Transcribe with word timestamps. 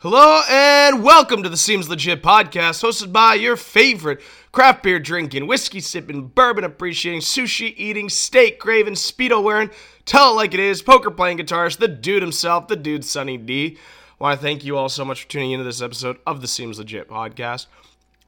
Hello 0.00 0.42
and 0.48 1.02
welcome 1.02 1.42
to 1.42 1.48
the 1.48 1.56
Seems 1.56 1.88
Legit 1.88 2.22
podcast, 2.22 2.84
hosted 2.84 3.10
by 3.10 3.34
your 3.34 3.56
favorite 3.56 4.20
craft 4.52 4.84
beer 4.84 5.00
drinking, 5.00 5.48
whiskey 5.48 5.80
sipping, 5.80 6.28
bourbon 6.28 6.62
appreciating, 6.62 7.20
sushi 7.20 7.74
eating, 7.76 8.08
steak 8.08 8.60
craving, 8.60 8.94
speedo 8.94 9.42
wearing, 9.42 9.70
tell 10.04 10.30
it 10.30 10.36
like 10.36 10.54
it 10.54 10.60
is, 10.60 10.82
poker 10.82 11.10
playing 11.10 11.38
guitarist, 11.38 11.78
the 11.78 11.88
dude 11.88 12.22
himself, 12.22 12.68
the 12.68 12.76
dude 12.76 13.04
Sunny 13.04 13.36
D. 13.36 13.76
I 14.20 14.22
want 14.22 14.38
to 14.38 14.46
thank 14.46 14.64
you 14.64 14.76
all 14.76 14.88
so 14.88 15.04
much 15.04 15.22
for 15.24 15.28
tuning 15.30 15.50
into 15.50 15.64
this 15.64 15.82
episode 15.82 16.18
of 16.24 16.42
the 16.42 16.46
Seems 16.46 16.78
Legit 16.78 17.08
podcast. 17.08 17.66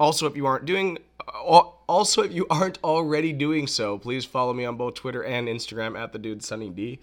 Also, 0.00 0.26
if 0.26 0.36
you 0.36 0.46
aren't 0.46 0.64
doing, 0.64 0.98
uh, 1.28 1.62
also 1.86 2.22
if 2.22 2.32
you 2.32 2.48
aren't 2.50 2.82
already 2.82 3.32
doing 3.32 3.68
so, 3.68 3.96
please 3.96 4.24
follow 4.24 4.52
me 4.52 4.64
on 4.64 4.76
both 4.76 4.94
Twitter 4.94 5.22
and 5.22 5.46
Instagram 5.46 5.96
at 5.96 6.12
the 6.12 6.18
dude 6.18 6.42
Sunny 6.42 6.68
D. 6.68 6.98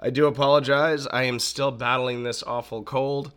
I 0.00 0.08
do 0.08 0.26
apologize. 0.26 1.06
I 1.08 1.24
am 1.24 1.38
still 1.38 1.70
battling 1.70 2.22
this 2.22 2.42
awful 2.42 2.82
cold. 2.82 3.32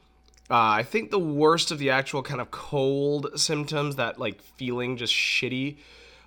Uh, 0.50 0.56
I 0.80 0.84
think 0.84 1.10
the 1.10 1.20
worst 1.20 1.72
of 1.72 1.80
the 1.80 1.90
actual 1.90 2.22
kind 2.22 2.42
of 2.42 2.52
cold 2.52 3.40
symptoms, 3.40 3.96
that 3.96 4.20
like 4.20 4.42
feeling 4.42 4.98
just 4.98 5.14
shitty, 5.14 5.78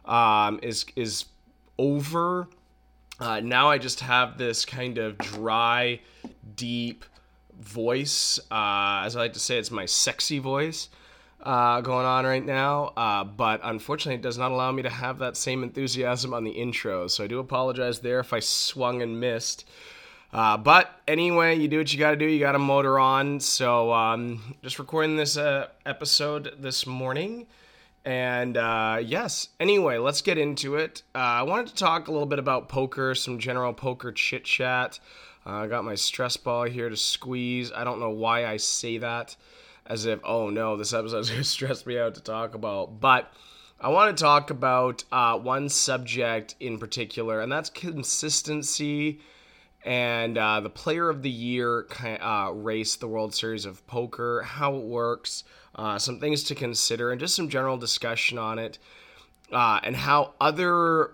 um, 0.04 0.58
is 0.62 0.86
is 0.96 1.26
over. 1.78 2.48
Uh, 3.20 3.40
now 3.40 3.70
I 3.70 3.78
just 3.78 4.00
have 4.00 4.36
this 4.38 4.64
kind 4.64 4.98
of 4.98 5.18
dry, 5.18 6.00
deep 6.54 7.04
voice. 7.58 8.38
Uh, 8.50 9.02
as 9.04 9.16
I 9.16 9.20
like 9.20 9.32
to 9.34 9.38
say, 9.40 9.58
it's 9.58 9.70
my 9.70 9.86
sexy 9.86 10.38
voice 10.38 10.88
uh, 11.42 11.80
going 11.80 12.06
on 12.06 12.26
right 12.26 12.44
now. 12.44 12.92
Uh, 12.96 13.24
but 13.24 13.60
unfortunately, 13.62 14.16
it 14.16 14.22
does 14.22 14.38
not 14.38 14.50
allow 14.50 14.72
me 14.72 14.82
to 14.82 14.90
have 14.90 15.18
that 15.20 15.36
same 15.36 15.62
enthusiasm 15.62 16.34
on 16.34 16.44
the 16.44 16.50
intro. 16.50 17.06
So 17.06 17.24
I 17.24 17.26
do 17.26 17.38
apologize 17.38 18.00
there 18.00 18.20
if 18.20 18.32
I 18.32 18.40
swung 18.40 19.02
and 19.02 19.20
missed. 19.20 19.66
Uh, 20.32 20.56
but 20.56 20.90
anyway, 21.06 21.56
you 21.56 21.68
do 21.68 21.78
what 21.78 21.92
you 21.92 21.98
got 21.98 22.10
to 22.10 22.16
do. 22.16 22.26
You 22.26 22.40
got 22.40 22.52
to 22.52 22.58
motor 22.58 22.98
on. 22.98 23.40
So 23.40 23.92
um, 23.92 24.56
just 24.62 24.78
recording 24.78 25.16
this 25.16 25.36
uh, 25.36 25.68
episode 25.84 26.54
this 26.58 26.86
morning. 26.86 27.46
And 28.04 28.56
uh, 28.56 29.00
yes, 29.02 29.48
anyway, 29.58 29.98
let's 29.98 30.22
get 30.22 30.38
into 30.38 30.76
it. 30.76 31.02
Uh, 31.14 31.18
I 31.18 31.42
wanted 31.42 31.68
to 31.68 31.74
talk 31.74 32.08
a 32.08 32.12
little 32.12 32.26
bit 32.26 32.38
about 32.38 32.68
poker, 32.68 33.14
some 33.14 33.38
general 33.38 33.72
poker 33.72 34.12
chit 34.12 34.44
chat. 34.44 35.00
Uh, 35.44 35.50
I 35.50 35.66
got 35.66 35.84
my 35.84 35.94
stress 35.94 36.36
ball 36.36 36.64
here 36.64 36.88
to 36.88 36.96
squeeze. 36.96 37.72
I 37.72 37.84
don't 37.84 38.00
know 38.00 38.10
why 38.10 38.46
I 38.46 38.58
say 38.58 38.98
that 38.98 39.36
as 39.86 40.04
if, 40.06 40.20
oh 40.24 40.50
no, 40.50 40.76
this 40.76 40.92
episode 40.92 41.18
is 41.18 41.30
going 41.30 41.42
to 41.42 41.48
stress 41.48 41.86
me 41.86 41.98
out 41.98 42.14
to 42.14 42.20
talk 42.20 42.54
about. 42.54 43.00
But 43.00 43.32
I 43.80 43.88
want 43.88 44.16
to 44.16 44.22
talk 44.22 44.50
about 44.50 45.04
uh, 45.12 45.38
one 45.38 45.68
subject 45.68 46.54
in 46.60 46.78
particular, 46.78 47.40
and 47.40 47.50
that's 47.50 47.70
consistency 47.70 49.20
and 49.86 50.36
uh, 50.36 50.60
the 50.60 50.68
player 50.68 51.08
of 51.08 51.22
the 51.22 51.30
year 51.30 51.86
uh, 52.20 52.50
race, 52.52 52.96
the 52.96 53.06
World 53.06 53.32
Series 53.32 53.64
of 53.64 53.86
Poker, 53.86 54.42
how 54.42 54.74
it 54.74 54.82
works, 54.82 55.44
uh, 55.76 55.96
some 55.96 56.18
things 56.18 56.42
to 56.44 56.56
consider, 56.56 57.12
and 57.12 57.20
just 57.20 57.36
some 57.36 57.48
general 57.48 57.78
discussion 57.78 58.36
on 58.36 58.58
it, 58.58 58.78
uh, 59.52 59.78
and 59.84 59.94
how 59.94 60.34
other 60.40 61.12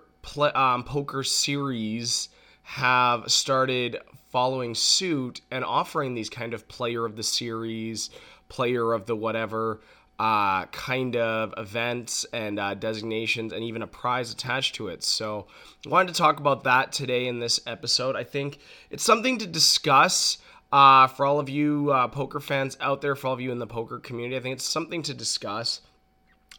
um, 0.55 0.83
poker 0.83 1.23
series 1.23 2.29
have 2.63 3.31
started 3.31 3.99
following 4.31 4.73
suit 4.73 5.41
and 5.51 5.63
offering 5.63 6.15
these 6.15 6.29
kind 6.29 6.55
of 6.55 6.67
player 6.67 7.05
of 7.05 7.15
the 7.15 7.23
series, 7.23 8.09
player 8.49 8.93
of 8.93 9.05
the 9.05 9.15
whatever 9.15 9.81
uh, 10.23 10.65
kind 10.67 11.17
of 11.17 11.53
events 11.57 12.25
and 12.31 12.57
uh, 12.57 12.73
designations 12.75 13.51
and 13.51 13.61
even 13.61 13.81
a 13.81 13.87
prize 13.87 14.31
attached 14.31 14.73
to 14.73 14.87
it. 14.87 15.03
So 15.03 15.47
I 15.85 15.89
wanted 15.89 16.13
to 16.13 16.17
talk 16.17 16.39
about 16.39 16.63
that 16.63 16.93
today 16.93 17.27
in 17.27 17.39
this 17.39 17.59
episode. 17.67 18.15
I 18.15 18.23
think 18.23 18.59
it's 18.89 19.03
something 19.03 19.37
to 19.39 19.47
discuss. 19.47 20.37
Uh, 20.71 21.05
for 21.07 21.25
all 21.25 21.39
of 21.39 21.49
you 21.49 21.91
uh, 21.91 22.07
poker 22.07 22.39
fans 22.39 22.77
out 22.79 23.01
there, 23.01 23.15
for 23.15 23.27
all 23.27 23.33
of 23.33 23.41
you 23.41 23.51
in 23.51 23.59
the 23.59 23.67
poker 23.67 23.99
community, 23.99 24.37
I 24.37 24.39
think 24.39 24.55
it's 24.55 24.63
something 24.63 25.03
to 25.03 25.13
discuss, 25.13 25.81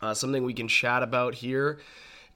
uh, 0.03 0.12
something 0.12 0.45
we 0.45 0.55
can 0.55 0.69
chat 0.69 1.03
about 1.03 1.34
here, 1.34 1.81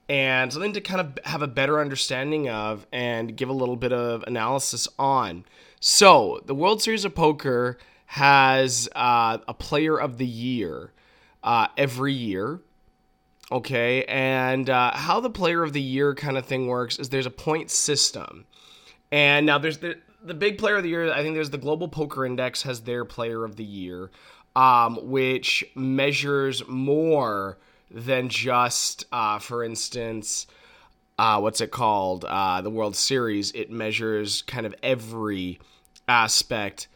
and 0.08 0.52
something 0.52 0.72
to 0.72 0.80
kind 0.80 1.00
of 1.00 1.18
have 1.24 1.42
a 1.42 1.46
better 1.46 1.78
understanding 1.78 2.48
of 2.48 2.84
and 2.90 3.36
give 3.36 3.48
a 3.48 3.52
little 3.52 3.76
bit 3.76 3.92
of 3.92 4.24
analysis 4.26 4.88
on. 4.98 5.44
So, 5.78 6.40
the 6.46 6.54
World 6.54 6.82
Series 6.82 7.04
of 7.04 7.14
Poker 7.14 7.78
has 8.06 8.88
uh, 8.96 9.38
a 9.46 9.54
player 9.54 10.00
of 10.00 10.16
the 10.16 10.26
year 10.26 10.92
uh, 11.48 11.66
every 11.78 12.12
year. 12.12 12.60
Okay, 13.50 14.04
and 14.04 14.68
uh, 14.68 14.92
how 14.94 15.18
the 15.20 15.30
player 15.30 15.62
of 15.62 15.72
the 15.72 15.80
year 15.80 16.14
kind 16.14 16.36
of 16.36 16.44
thing 16.44 16.66
works 16.66 16.98
is 16.98 17.08
there's 17.08 17.24
a 17.24 17.30
point 17.30 17.70
system, 17.70 18.44
and 19.10 19.46
now 19.46 19.56
there's 19.56 19.78
the 19.78 19.96
the 20.22 20.34
big 20.34 20.58
player 20.58 20.76
of 20.76 20.82
the 20.82 20.90
year. 20.90 21.10
I 21.10 21.22
think 21.22 21.34
there's 21.34 21.48
the 21.48 21.56
Global 21.56 21.88
Poker 21.88 22.26
Index 22.26 22.62
has 22.64 22.82
their 22.82 23.06
player 23.06 23.44
of 23.46 23.56
the 23.56 23.64
year, 23.64 24.10
um, 24.54 24.98
which 25.00 25.64
measures 25.74 26.68
more 26.68 27.56
than 27.90 28.28
just, 28.28 29.06
uh, 29.10 29.38
for 29.38 29.64
instance, 29.64 30.46
uh, 31.18 31.40
what's 31.40 31.62
it 31.62 31.70
called? 31.70 32.26
Uh, 32.26 32.60
the 32.60 32.68
World 32.68 32.94
Series. 32.94 33.52
It 33.52 33.70
measures 33.70 34.42
kind 34.42 34.66
of 34.66 34.74
every 34.82 35.60
aspect 36.06 36.88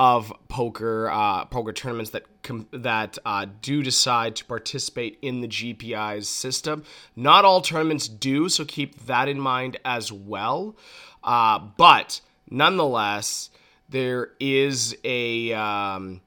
of 0.00 0.32
poker 0.48 1.10
uh, 1.10 1.44
poker 1.44 1.74
tournaments 1.74 2.12
that 2.12 2.24
com- 2.42 2.66
that 2.72 3.18
uh, 3.26 3.44
do 3.60 3.82
decide 3.82 4.34
to 4.34 4.46
participate 4.46 5.18
in 5.20 5.42
the 5.42 5.46
GPI's 5.46 6.26
system. 6.26 6.84
Not 7.14 7.44
all 7.44 7.60
tournaments 7.60 8.08
do, 8.08 8.48
so 8.48 8.64
keep 8.64 9.04
that 9.04 9.28
in 9.28 9.38
mind 9.38 9.78
as 9.84 10.10
well. 10.10 10.74
Uh, 11.22 11.58
but 11.58 12.22
nonetheless, 12.50 13.50
there 13.90 14.30
is 14.40 14.96
a 15.04 15.52
um, 15.52 16.22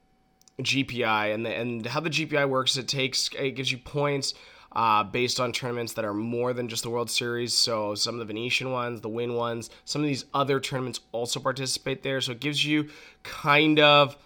GPI, 0.62 1.34
and 1.34 1.44
the, 1.44 1.50
and 1.50 1.84
how 1.88 2.00
the 2.00 2.12
GPI 2.12 2.48
works, 2.48 2.78
it 2.78 2.88
takes 2.88 3.32
it 3.40 3.56
gives 3.56 3.72
you 3.72 3.80
points 3.80 4.36
uh, 4.76 5.04
based 5.04 5.40
on 5.40 5.52
tournaments 5.52 5.94
that 5.94 6.06
are 6.06 6.14
more 6.14 6.54
than 6.54 6.68
just 6.68 6.84
the 6.84 6.90
World 6.90 7.10
Series. 7.10 7.54
So 7.54 7.96
some 7.96 8.16
of 8.16 8.20
the 8.20 8.26
Venetian 8.26 8.72
ones, 8.72 9.02
the 9.02 9.10
Wynn 9.10 9.36
ones, 9.36 9.70
some 9.86 10.02
of 10.02 10.08
these 10.08 10.26
other 10.34 10.60
tournaments 10.60 11.00
also 11.12 11.40
participate 11.40 12.04
there. 12.04 12.22
So 12.22 12.32
it 12.32 12.40
gives 12.40 12.66
you 12.66 12.90
kind 13.24 13.80
of 13.80 14.18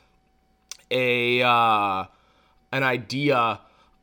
a 0.89 1.41
uh, 1.41 2.05
an 2.71 2.83
idea 2.83 3.59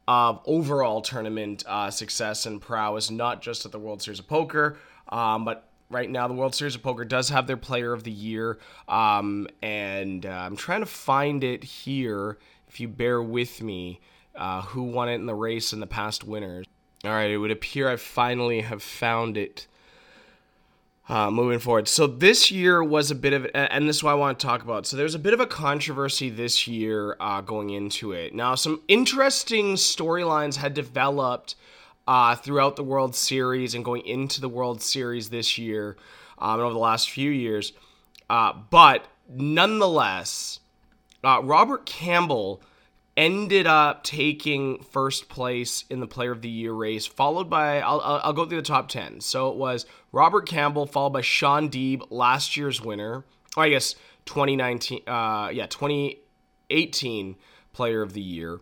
of 0.06 0.40
overall 0.44 1.00
tournament 1.00 1.64
uh, 1.66 1.90
success 1.90 2.44
and 2.46 2.60
prowess, 2.60 3.10
not 3.10 3.40
just 3.40 3.64
at 3.64 3.72
the 3.72 3.78
World 3.78 4.02
Series 4.02 4.18
of 4.18 4.28
Poker, 4.28 4.76
um, 5.08 5.44
but 5.46 5.68
right 5.88 6.10
now 6.10 6.28
the 6.28 6.34
World 6.34 6.54
Series 6.54 6.74
of 6.74 6.82
Poker 6.82 7.04
does 7.06 7.30
have 7.30 7.46
their 7.46 7.56
Player 7.56 7.92
of 7.92 8.04
the 8.04 8.10
Year, 8.10 8.58
um, 8.86 9.48
and 9.62 10.26
uh, 10.26 10.28
I'm 10.28 10.56
trying 10.56 10.80
to 10.80 10.86
find 10.86 11.42
it 11.42 11.64
here. 11.64 12.38
If 12.68 12.80
you 12.80 12.88
bear 12.88 13.22
with 13.22 13.62
me 13.62 14.00
uh, 14.36 14.62
who 14.62 14.82
won 14.82 15.08
it 15.08 15.14
in 15.14 15.26
the 15.26 15.34
race 15.34 15.72
and 15.72 15.80
the 15.80 15.86
past 15.86 16.24
winners. 16.24 16.66
All 17.04 17.10
right, 17.10 17.30
it 17.30 17.36
would 17.36 17.50
appear 17.50 17.88
I 17.88 17.96
finally 17.96 18.62
have 18.62 18.82
found 18.82 19.36
it. 19.36 19.66
Uh, 21.06 21.30
moving 21.30 21.58
forward, 21.58 21.86
so 21.86 22.06
this 22.06 22.50
year 22.50 22.82
was 22.82 23.10
a 23.10 23.14
bit 23.14 23.34
of, 23.34 23.46
and 23.52 23.86
this 23.86 23.96
is 23.96 24.02
what 24.02 24.12
I 24.12 24.14
want 24.14 24.40
to 24.40 24.46
talk 24.46 24.62
about. 24.62 24.86
So 24.86 24.96
there's 24.96 25.14
a 25.14 25.18
bit 25.18 25.34
of 25.34 25.40
a 25.40 25.46
controversy 25.46 26.30
this 26.30 26.66
year 26.66 27.14
uh, 27.20 27.42
going 27.42 27.68
into 27.68 28.12
it. 28.12 28.34
Now, 28.34 28.54
some 28.54 28.80
interesting 28.88 29.74
storylines 29.74 30.56
had 30.56 30.72
developed 30.72 31.56
uh, 32.06 32.36
throughout 32.36 32.76
the 32.76 32.84
World 32.84 33.14
Series 33.14 33.74
and 33.74 33.84
going 33.84 34.06
into 34.06 34.40
the 34.40 34.48
World 34.48 34.82
Series 34.82 35.30
this 35.30 35.58
year 35.58 35.96
um, 36.38 36.54
and 36.54 36.62
over 36.62 36.72
the 36.72 36.78
last 36.78 37.10
few 37.10 37.30
years. 37.30 37.72
Uh, 38.28 38.52
but 38.70 39.06
nonetheless, 39.28 40.60
uh, 41.22 41.40
Robert 41.42 41.86
Campbell 41.86 42.62
ended 43.16 43.66
up 43.66 44.02
taking 44.02 44.82
first 44.82 45.28
place 45.28 45.84
in 45.88 46.00
the 46.00 46.06
player 46.06 46.32
of 46.32 46.42
the 46.42 46.48
year 46.48 46.72
race 46.72 47.06
followed 47.06 47.48
by 47.48 47.80
I'll, 47.80 48.00
I'll, 48.00 48.32
go 48.32 48.44
through 48.44 48.58
the 48.58 48.66
top 48.66 48.88
10 48.88 49.20
so 49.20 49.50
it 49.50 49.56
was 49.56 49.86
robert 50.10 50.48
campbell 50.48 50.86
followed 50.86 51.12
by 51.12 51.20
Shaun 51.20 51.68
Deeb 51.68 52.02
last 52.10 52.56
year's 52.56 52.80
winner 52.80 53.24
i 53.56 53.68
guess 53.68 53.94
2019 54.26 55.02
uh, 55.06 55.50
yeah 55.52 55.66
2018 55.66 57.36
player 57.72 58.02
of 58.02 58.14
the 58.14 58.20
year 58.20 58.60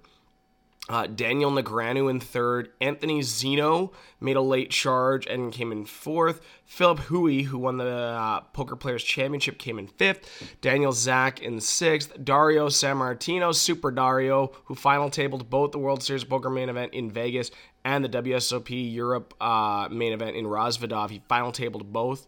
uh, 0.92 1.06
Daniel 1.06 1.50
Negreanu 1.50 2.10
in 2.10 2.20
third. 2.20 2.68
Anthony 2.78 3.20
Zinno 3.20 3.92
made 4.20 4.36
a 4.36 4.42
late 4.42 4.70
charge 4.70 5.26
and 5.26 5.50
came 5.50 5.72
in 5.72 5.86
fourth. 5.86 6.42
Phillip 6.66 6.98
Hui, 7.00 7.44
who 7.44 7.58
won 7.58 7.78
the 7.78 7.88
uh, 7.88 8.40
Poker 8.52 8.76
Players 8.76 9.02
Championship, 9.02 9.58
came 9.58 9.78
in 9.78 9.86
fifth. 9.86 10.54
Daniel 10.60 10.92
Zak 10.92 11.40
in 11.40 11.60
sixth. 11.60 12.12
Dario 12.22 12.68
Sammartino, 12.68 13.54
Super 13.54 13.90
Dario, 13.90 14.52
who 14.66 14.74
final 14.74 15.08
tabled 15.08 15.48
both 15.48 15.72
the 15.72 15.78
World 15.78 16.02
Series 16.02 16.24
Poker 16.24 16.50
main 16.50 16.68
event 16.68 16.92
in 16.92 17.10
Vegas 17.10 17.50
and 17.86 18.04
the 18.04 18.08
WSOP 18.10 18.92
Europe 18.92 19.32
uh, 19.40 19.88
main 19.90 20.12
event 20.12 20.36
in 20.36 20.44
Rozvadov. 20.44 21.08
He 21.08 21.22
final 21.26 21.52
tabled 21.52 21.90
both. 21.90 22.26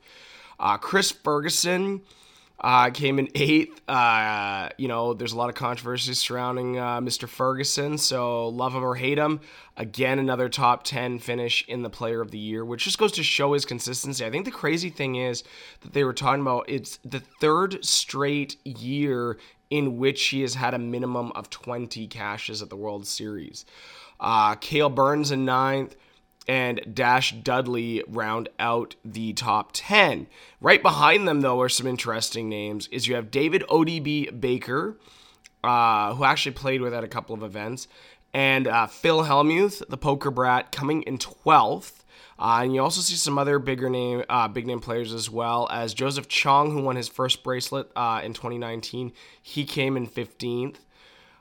Uh, 0.59 0.79
Chris 0.79 1.11
Ferguson 1.11 2.01
uh, 2.61 2.91
came 2.91 3.19
in 3.19 3.29
eighth. 3.35 3.81
Uh, 3.89 4.69
you 4.79 4.89
know, 4.89 5.15
there's 5.15 5.33
a 5.33 5.37
lot 5.37 5.49
of 5.49 5.55
controversy 5.55 6.15
surrounding 6.15 6.79
uh, 6.79 7.01
Mr. 7.01 7.29
Ferguson, 7.29 7.99
so 7.99 8.49
love 8.49 8.75
him 8.75 8.85
or 8.85 8.95
hate 8.95 9.19
him. 9.19 9.41
Again, 9.77 10.19
another 10.19 10.49
top 10.49 10.85
10 10.85 11.19
finish 11.19 11.65
in 11.67 11.83
the 11.83 11.91
player 11.91 12.21
of 12.21 12.31
the 12.31 12.39
year, 12.39 12.65
which 12.65 12.85
just 12.85 12.99
goes 12.99 13.13
to 13.13 13.23
show 13.23 13.53
his 13.53 13.65
consistency. 13.65 14.25
I 14.25 14.31
think 14.31 14.45
the 14.45 14.51
crazy 14.51 14.89
thing 14.89 15.17
is 15.17 15.43
that 15.81 15.93
they 15.93 16.05
were 16.05 16.13
talking 16.13 16.43
about 16.43 16.65
it's 16.69 16.99
the 17.05 17.21
third 17.41 17.85
straight 17.85 18.57
year 18.65 19.37
in 19.71 19.99
which 19.99 20.27
he 20.27 20.43
has 20.43 20.55
had 20.55 20.75
a 20.75 20.79
minimum 20.79 21.33
of 21.35 21.51
20 21.51 22.07
cashes 22.07 22.63
at 22.63 22.71
the 22.71 22.77
World 22.77 23.07
Series. 23.07 23.65
Uh, 24.21 24.55
Kahle 24.55 24.95
Burns 24.95 25.33
in 25.33 25.45
ninth, 25.45 25.97
and 26.47 26.81
Dash 26.93 27.33
Dudley 27.33 28.03
round 28.07 28.49
out 28.59 28.97
the 29.05 29.33
top 29.33 29.71
10. 29.73 30.27
Right 30.61 30.83
behind 30.83 31.27
them, 31.27 31.41
though, 31.41 31.61
are 31.61 31.69
some 31.69 31.87
interesting 31.87 32.49
names. 32.49 32.89
Is 32.89 33.07
you 33.07 33.15
have 33.15 33.31
David 33.31 33.63
ODB 33.69 34.41
Baker, 34.41 34.99
uh, 35.63 36.15
who 36.15 36.25
actually 36.25 36.53
played 36.53 36.81
with 36.81 36.93
at 36.93 37.05
a 37.05 37.09
couple 37.09 37.35
of 37.35 37.43
events, 37.43 37.89
and 38.33 38.67
uh, 38.67 38.87
Phil 38.87 39.25
Hellmuth, 39.25 39.87
the 39.89 39.97
poker 39.97 40.31
brat, 40.31 40.73
coming 40.73 41.03
in 41.03 41.19
12th. 41.19 42.01
Uh, 42.37 42.61
and 42.63 42.75
you 42.75 42.83
also 42.83 43.01
see 43.01 43.15
some 43.15 43.39
other 43.39 43.61
bigger 43.61 43.89
name, 43.89 44.25
uh, 44.29 44.49
big 44.49 44.67
name 44.67 44.81
players 44.81 45.15
as 45.15 45.31
well 45.31 45.69
as 45.71 45.95
Joseph 45.95 46.27
Cheong, 46.29 46.73
who 46.73 46.83
won 46.83 46.97
his 46.97 47.09
first 47.09 47.45
bracelet 47.45 47.91
uh, 47.95 48.21
in 48.25 48.33
2019. 48.33 49.13
He 49.41 49.65
came 49.65 49.97
in 49.97 50.09
15th. 50.09 50.79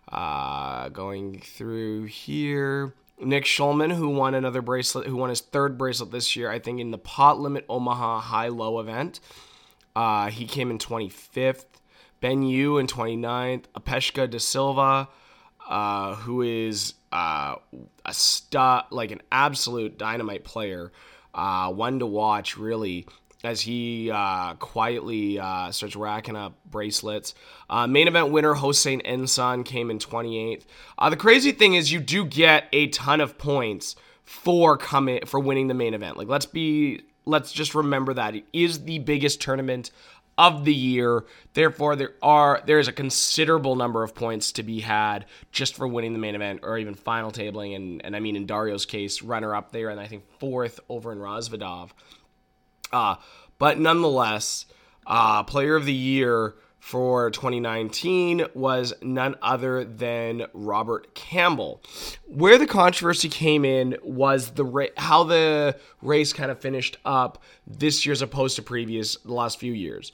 Uh, 0.08 0.90
going 0.90 1.40
through 1.40 2.04
here, 2.04 2.94
Nick 3.26 3.46
Schulman, 3.46 3.94
who 3.94 4.10
won 4.10 4.36
another 4.36 4.62
bracelet, 4.62 5.08
who 5.08 5.16
won 5.16 5.30
his 5.30 5.42
third 5.42 5.78
bracelet 5.78 6.12
this 6.12 6.36
year, 6.36 6.50
I 6.50 6.60
think 6.60 6.80
in 6.80 6.92
the 6.92 6.98
pot 6.98 7.40
limit 7.40 7.66
Omaha 7.70 8.20
high 8.20 8.50
low 8.50 8.80
event. 8.80 9.20
Uh, 9.96 10.30
he 10.30 10.46
came 10.46 10.72
in 10.72 10.78
25th. 10.78 11.66
Ben 12.22 12.44
Yu 12.44 12.78
in 12.78 12.88
29th. 12.88 13.66
Upeshka 13.76 14.30
de 14.30 14.40
Silva, 14.40 15.10
uh, 15.68 16.16
who 16.16 16.42
is 16.42 16.94
uh, 17.12 17.56
a 18.06 18.14
stud, 18.14 18.86
like 18.92 19.12
an 19.12 19.22
absolute 19.32 19.98
dynamite 19.98 20.44
player. 20.44 20.92
Uh, 21.34 21.72
one 21.72 22.00
to 22.00 22.06
watch, 22.06 22.58
really 22.58 23.08
as 23.44 23.62
he 23.62 24.10
uh, 24.10 24.54
quietly 24.56 25.38
uh, 25.38 25.72
starts 25.72 25.96
racking 25.96 26.36
up 26.36 26.54
bracelets. 26.66 27.36
Uh, 27.70 27.86
main 27.88 28.08
event 28.08 28.32
winner 28.32 28.54
Hossein 28.54 29.02
Ensan 29.02 29.66
came 29.66 29.92
in 29.92 30.00
28th. 30.00 30.64
Uh, 30.98 31.10
the 31.10 31.18
crazy 31.18 31.52
thing 31.52 31.74
is, 31.74 31.92
you 31.92 32.00
do 32.00 32.26
get 32.26 32.68
a 32.72 32.88
ton 32.88 33.20
of 33.20 33.38
points 33.38 33.96
for 34.24 34.78
coming 34.78 35.26
for 35.26 35.40
winning 35.40 35.68
the 35.68 35.74
main 35.74 35.94
event. 35.94 36.18
Like, 36.18 36.30
let's 36.30 36.46
be, 36.46 37.02
let's 37.26 37.52
just 37.52 37.76
remember 37.76 38.14
that 38.14 38.36
it 38.36 38.46
is 38.54 38.86
the 38.86 39.00
biggest 39.00 39.42
tournament 39.42 39.92
of 40.38 40.66
the 40.66 40.74
year. 40.74 41.26
Therefore, 41.54 41.96
there 41.96 42.14
are 42.22 42.62
there 42.66 42.80
is 42.80 42.88
a 42.88 42.94
considerable 42.94 43.76
number 43.76 44.04
of 44.04 44.16
points 44.16 44.54
to 44.54 44.64
be 44.64 44.80
had 44.80 45.26
just 45.52 45.76
for 45.76 45.88
winning 45.88 46.14
the 46.14 46.20
main 46.20 46.36
event 46.36 46.62
or 46.64 46.78
even 46.78 46.96
final 46.96 47.32
tabling. 47.32 47.76
And 47.76 48.04
and 48.06 48.16
I 48.16 48.20
mean, 48.20 48.36
in 48.36 48.46
Dario's 48.46 48.86
case, 48.86 49.22
runner 49.22 49.54
up 49.54 49.72
there, 49.72 49.90
and 49.90 50.00
I 50.00 50.08
think 50.08 50.24
fourth 50.40 50.80
over 50.90 51.12
in 51.12 51.20
Rozvadov. 51.20 51.90
Uh, 52.94 53.16
but 53.58 53.80
nonetheless, 53.80 54.66
uh, 55.06 55.44
player 55.44 55.76
of 55.76 55.86
the 55.86 55.94
year 55.94 56.56
for 56.84 57.32
2019 57.32 58.46
was 58.54 58.94
none 59.02 59.36
other 59.42 59.86
than 59.86 60.46
Robert 60.54 61.16
Campbell. 61.16 61.82
Where 62.28 62.58
the 62.58 62.68
controversy 62.68 63.30
came 63.30 63.64
in 63.64 63.98
was 64.04 64.52
the 64.52 64.66
ra- 64.66 64.88
how 64.98 65.24
the 65.24 65.78
race 66.02 66.34
kind 66.34 66.52
of 66.52 66.60
finished 66.60 66.98
up 67.06 67.42
this 67.66 68.06
year 68.06 68.12
as 68.12 68.22
opposed 68.22 68.58
to 68.58 68.62
previous 68.62 69.16
the 69.18 69.34
last 69.34 69.60
few 69.60 69.72
years. 69.72 70.12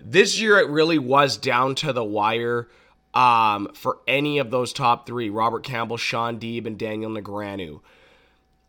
This 0.00 0.40
year 0.40 0.58
it 0.58 0.68
really 0.68 0.98
was 0.98 1.36
down 1.36 1.74
to 1.76 1.92
the 1.92 2.04
wire 2.04 2.68
um, 3.12 3.70
for 3.74 3.98
any 4.06 4.38
of 4.38 4.52
those 4.52 4.72
top 4.72 5.06
three: 5.06 5.30
Robert 5.30 5.64
Campbell, 5.64 5.96
Shaun 5.96 6.38
Deeb, 6.38 6.64
and 6.64 6.78
Daniel 6.78 7.10
Negreanu. 7.10 7.80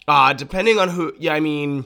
Uh, 0.07 0.33
depending 0.33 0.79
on 0.79 0.89
who, 0.89 1.13
yeah, 1.19 1.33
I 1.33 1.39
mean, 1.39 1.85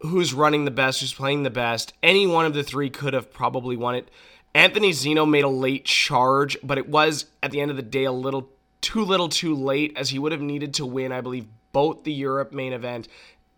who's 0.00 0.32
running 0.32 0.64
the 0.64 0.70
best, 0.70 1.00
who's 1.00 1.12
playing 1.12 1.42
the 1.42 1.50
best. 1.50 1.92
Any 2.02 2.26
one 2.26 2.46
of 2.46 2.54
the 2.54 2.62
three 2.62 2.90
could 2.90 3.14
have 3.14 3.32
probably 3.32 3.76
won 3.76 3.94
it. 3.94 4.10
Anthony 4.54 4.92
Zinno 4.92 5.28
made 5.28 5.44
a 5.44 5.48
late 5.48 5.84
charge, 5.84 6.56
but 6.62 6.78
it 6.78 6.88
was 6.88 7.26
at 7.42 7.50
the 7.50 7.60
end 7.60 7.70
of 7.70 7.76
the 7.76 7.82
day 7.82 8.04
a 8.04 8.12
little 8.12 8.48
too 8.80 9.04
little 9.04 9.28
too 9.28 9.54
late 9.54 9.92
as 9.96 10.10
he 10.10 10.18
would 10.18 10.32
have 10.32 10.40
needed 10.40 10.74
to 10.74 10.86
win, 10.86 11.12
I 11.12 11.20
believe, 11.20 11.46
both 11.72 12.04
the 12.04 12.12
Europe 12.12 12.52
main 12.52 12.72
event 12.72 13.08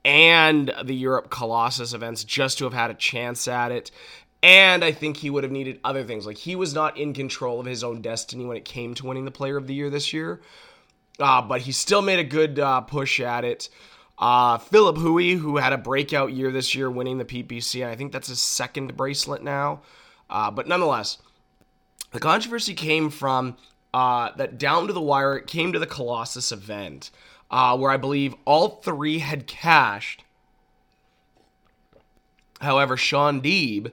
and 0.05 0.73
the 0.83 0.95
Europe 0.95 1.31
Colossus 1.31 1.93
events 1.93 2.25
just 2.25 2.59
to 2.59 2.65
have 2.65 2.73
had 2.73 2.91
a 2.91 2.95
chance 2.95 3.47
at 3.47 3.71
it. 3.71 3.91
And 4.43 4.83
I 4.83 4.93
think 4.93 5.19
he 5.19 5.29
would 5.29 5.45
have 5.45 5.53
needed 5.53 5.81
other 5.85 6.03
things. 6.05 6.27
Like 6.27 6.39
he 6.39 6.57
was 6.57 6.75
not 6.75 6.97
in 6.97 7.13
control 7.13 7.61
of 7.61 7.67
his 7.67 7.85
own 7.85 8.01
destiny 8.01 8.47
when 8.47 8.57
it 8.57 8.65
came 8.65 8.95
to 8.95 9.07
winning 9.07 9.27
the 9.27 9.31
player 9.31 9.59
of 9.59 9.67
the 9.67 9.75
year 9.75 9.91
this 9.91 10.13
year. 10.13 10.41
Uh, 11.19 11.43
but 11.43 11.61
he 11.61 11.73
still 11.73 12.01
made 12.01 12.19
a 12.19 12.25
good 12.25 12.59
uh, 12.59 12.81
push 12.81 13.21
at 13.21 13.45
it. 13.45 13.69
Uh, 14.21 14.59
Phillip 14.59 14.99
Hui, 14.99 15.37
who 15.37 15.57
had 15.57 15.73
a 15.73 15.79
breakout 15.79 16.33
year 16.33 16.53
this 16.53 16.75
year, 16.75 16.91
winning 16.91 17.17
the 17.17 17.25
PPC, 17.25 17.87
I 17.87 17.97
think 17.97 18.13
that's 18.13 18.29
his 18.29 18.41
second 18.41 18.95
bracelet 18.95 19.43
now. 19.43 19.81
Uh, 20.29 20.51
but 20.51 20.69
nonetheless, 20.69 21.17
the 22.13 22.21
controversy 22.21 22.75
came 22.75 23.09
from 23.09 23.57
uh, 23.95 24.31
that 24.37 24.59
down 24.59 24.87
to 24.87 24.93
the 24.93 25.01
wire. 25.01 25.39
It 25.39 25.47
came 25.47 25.73
to 25.73 25.79
the 25.79 25.87
Colossus 25.87 26.53
event, 26.53 27.11
uh, 27.51 27.77
where 27.79 27.91
I 27.91 27.97
believe 27.97 28.35
all 28.45 28.69
three 28.69 29.21
had 29.21 29.47
cashed. 29.47 30.23
However, 32.61 32.99
Shaun 32.99 33.41
Deeb 33.41 33.91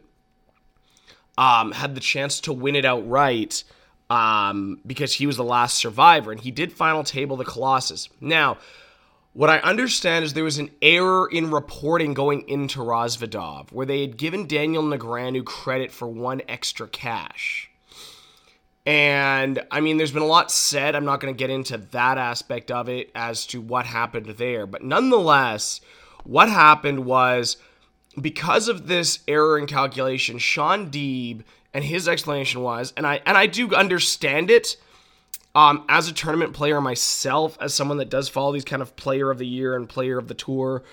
um, 1.37 1.71
had 1.71 1.95
the 1.95 2.01
chance 2.01 2.41
to 2.41 2.51
win 2.51 2.75
it 2.75 2.83
outright 2.83 3.63
um, 4.09 4.81
because 4.85 5.13
he 5.13 5.25
was 5.25 5.37
the 5.37 5.43
last 5.43 5.77
survivor, 5.77 6.33
and 6.33 6.41
he 6.41 6.51
did 6.51 6.73
final 6.73 7.05
table 7.05 7.37
the 7.37 7.45
Colossus. 7.45 8.09
Now, 8.19 8.57
what 9.37 9.51
I 9.51 9.59
understand 9.59 10.25
is 10.25 10.33
there 10.33 10.43
was 10.43 10.57
an 10.57 10.71
error 10.81 11.29
in 11.31 11.51
reporting 11.51 12.15
going 12.15 12.49
into 12.49 12.79
Rozvadov, 12.79 13.71
where 13.71 13.85
they 13.85 14.01
had 14.01 14.17
given 14.17 14.47
Daniel 14.47 14.81
Negreanu 14.81 15.45
credit 15.45 15.91
for 15.91 16.07
one 16.07 16.41
extra 16.47 16.87
cash. 16.87 17.69
And 18.83 19.61
I 19.69 19.79
mean, 19.79 19.97
there's 19.97 20.11
been 20.11 20.23
a 20.23 20.25
lot 20.25 20.49
said. 20.49 20.95
I'm 20.95 21.05
not 21.05 21.19
going 21.19 21.31
to 21.31 21.37
get 21.37 21.51
into 21.51 21.77
that 21.77 22.17
aspect 22.17 22.71
of 22.71 22.89
it 22.89 23.11
as 23.13 23.45
to 23.47 23.61
what 23.61 23.85
happened 23.85 24.25
there. 24.25 24.65
But 24.65 24.83
nonetheless, 24.83 25.81
what 26.23 26.49
happened 26.49 27.05
was 27.05 27.57
because 28.19 28.67
of 28.67 28.87
this 28.87 29.19
error 29.27 29.59
in 29.59 29.67
calculation, 29.67 30.39
Shaun 30.39 30.89
Deeb 30.89 31.43
and 31.75 31.83
his 31.83 32.07
explanation 32.07 32.61
was, 32.61 32.91
and 32.97 33.05
I 33.05 33.21
and 33.23 33.37
I 33.37 33.45
do 33.45 33.71
understand 33.75 34.49
it 34.49 34.77
um, 35.55 35.85
as 35.89 36.07
a 36.07 36.13
tournament 36.13 36.53
player 36.53 36.79
myself, 36.81 37.57
as 37.59 37.73
someone 37.73 37.97
that 37.97 38.09
does 38.09 38.29
follow 38.29 38.51
these 38.51 38.65
kind 38.65 38.81
of 38.81 38.95
player 38.95 39.31
of 39.31 39.37
the 39.37 39.47
year 39.47 39.75
and 39.75 39.89
player 39.89 40.17
of 40.17 40.27
the 40.27 40.33
tour 40.33 40.83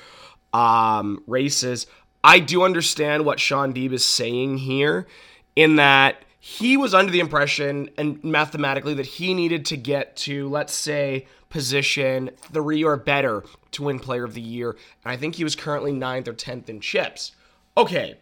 um, 0.52 1.22
races, 1.26 1.86
I 2.22 2.38
do 2.38 2.62
understand 2.62 3.24
what 3.24 3.38
Shaun 3.38 3.74
Deeb 3.74 3.92
is 3.92 4.04
saying 4.04 4.58
here 4.58 5.06
in 5.54 5.76
that 5.76 6.24
he 6.40 6.76
was 6.76 6.94
under 6.94 7.10
the 7.10 7.20
impression 7.20 7.90
and 7.96 8.22
mathematically 8.22 8.94
that 8.94 9.06
he 9.06 9.34
needed 9.34 9.64
to 9.66 9.76
get 9.76 10.16
to, 10.16 10.48
let's 10.48 10.74
say, 10.74 11.26
position 11.48 12.30
three 12.52 12.82
or 12.82 12.96
better 12.96 13.44
to 13.70 13.82
win 13.84 13.98
player 13.98 14.24
of 14.24 14.34
the 14.34 14.40
year. 14.40 14.70
And 15.04 15.12
I 15.12 15.16
think 15.16 15.36
he 15.36 15.44
was 15.44 15.54
currently 15.54 15.92
ninth 15.92 16.28
or 16.28 16.34
10th 16.34 16.68
in 16.68 16.80
chips. 16.80 17.32
Okay. 17.76 18.16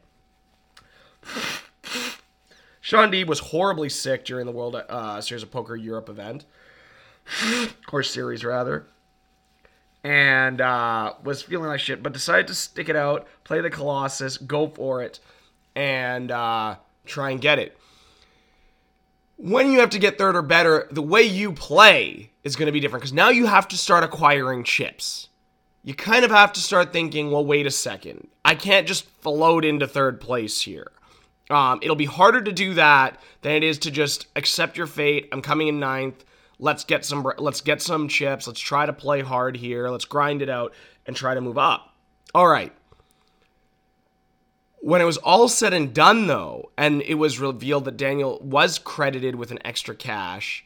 Shaun 2.82 3.12
Deeb 3.12 3.28
was 3.28 3.38
horribly 3.38 3.88
sick 3.88 4.24
during 4.24 4.44
the 4.44 4.50
World 4.50 4.74
uh, 4.74 5.20
Series 5.20 5.44
of 5.44 5.52
Poker 5.52 5.76
Europe 5.76 6.08
event, 6.08 6.44
or 7.92 8.02
series 8.02 8.44
rather, 8.44 8.86
and 10.02 10.60
uh, 10.60 11.14
was 11.22 11.42
feeling 11.42 11.68
like 11.68 11.78
shit, 11.78 12.02
but 12.02 12.12
decided 12.12 12.48
to 12.48 12.54
stick 12.54 12.88
it 12.88 12.96
out, 12.96 13.28
play 13.44 13.60
the 13.60 13.70
Colossus, 13.70 14.36
go 14.36 14.66
for 14.66 15.00
it, 15.00 15.20
and 15.76 16.32
uh, 16.32 16.74
try 17.06 17.30
and 17.30 17.40
get 17.40 17.60
it. 17.60 17.78
When 19.36 19.70
you 19.70 19.78
have 19.78 19.90
to 19.90 20.00
get 20.00 20.18
third 20.18 20.34
or 20.34 20.42
better, 20.42 20.88
the 20.90 21.02
way 21.02 21.22
you 21.22 21.52
play 21.52 22.30
is 22.42 22.56
going 22.56 22.66
to 22.66 22.72
be 22.72 22.80
different 22.80 23.02
because 23.02 23.12
now 23.12 23.28
you 23.28 23.46
have 23.46 23.68
to 23.68 23.76
start 23.78 24.02
acquiring 24.02 24.64
chips. 24.64 25.28
You 25.84 25.94
kind 25.94 26.24
of 26.24 26.32
have 26.32 26.52
to 26.54 26.60
start 26.60 26.92
thinking, 26.92 27.30
well, 27.30 27.44
wait 27.44 27.64
a 27.64 27.70
second. 27.70 28.26
I 28.44 28.56
can't 28.56 28.88
just 28.88 29.04
float 29.04 29.64
into 29.64 29.86
third 29.86 30.20
place 30.20 30.62
here. 30.62 30.90
Um, 31.52 31.80
it'll 31.82 31.96
be 31.96 32.06
harder 32.06 32.40
to 32.40 32.50
do 32.50 32.74
that 32.74 33.20
than 33.42 33.52
it 33.52 33.62
is 33.62 33.78
to 33.80 33.90
just 33.90 34.26
accept 34.36 34.78
your 34.78 34.86
fate. 34.86 35.28
I'm 35.32 35.42
coming 35.42 35.68
in 35.68 35.78
ninth. 35.78 36.24
Let's 36.58 36.84
get 36.84 37.04
some. 37.04 37.30
Let's 37.38 37.60
get 37.60 37.82
some 37.82 38.08
chips. 38.08 38.46
Let's 38.46 38.60
try 38.60 38.86
to 38.86 38.92
play 38.92 39.20
hard 39.20 39.56
here. 39.56 39.90
Let's 39.90 40.06
grind 40.06 40.40
it 40.40 40.48
out 40.48 40.72
and 41.06 41.14
try 41.14 41.34
to 41.34 41.40
move 41.40 41.58
up. 41.58 41.94
All 42.34 42.48
right. 42.48 42.72
When 44.80 45.00
it 45.00 45.04
was 45.04 45.18
all 45.18 45.48
said 45.48 45.74
and 45.74 45.92
done, 45.92 46.26
though, 46.26 46.72
and 46.76 47.02
it 47.02 47.14
was 47.14 47.38
revealed 47.38 47.84
that 47.84 47.96
Daniel 47.96 48.40
was 48.42 48.78
credited 48.78 49.36
with 49.36 49.50
an 49.50 49.58
extra 49.64 49.94
cash, 49.94 50.64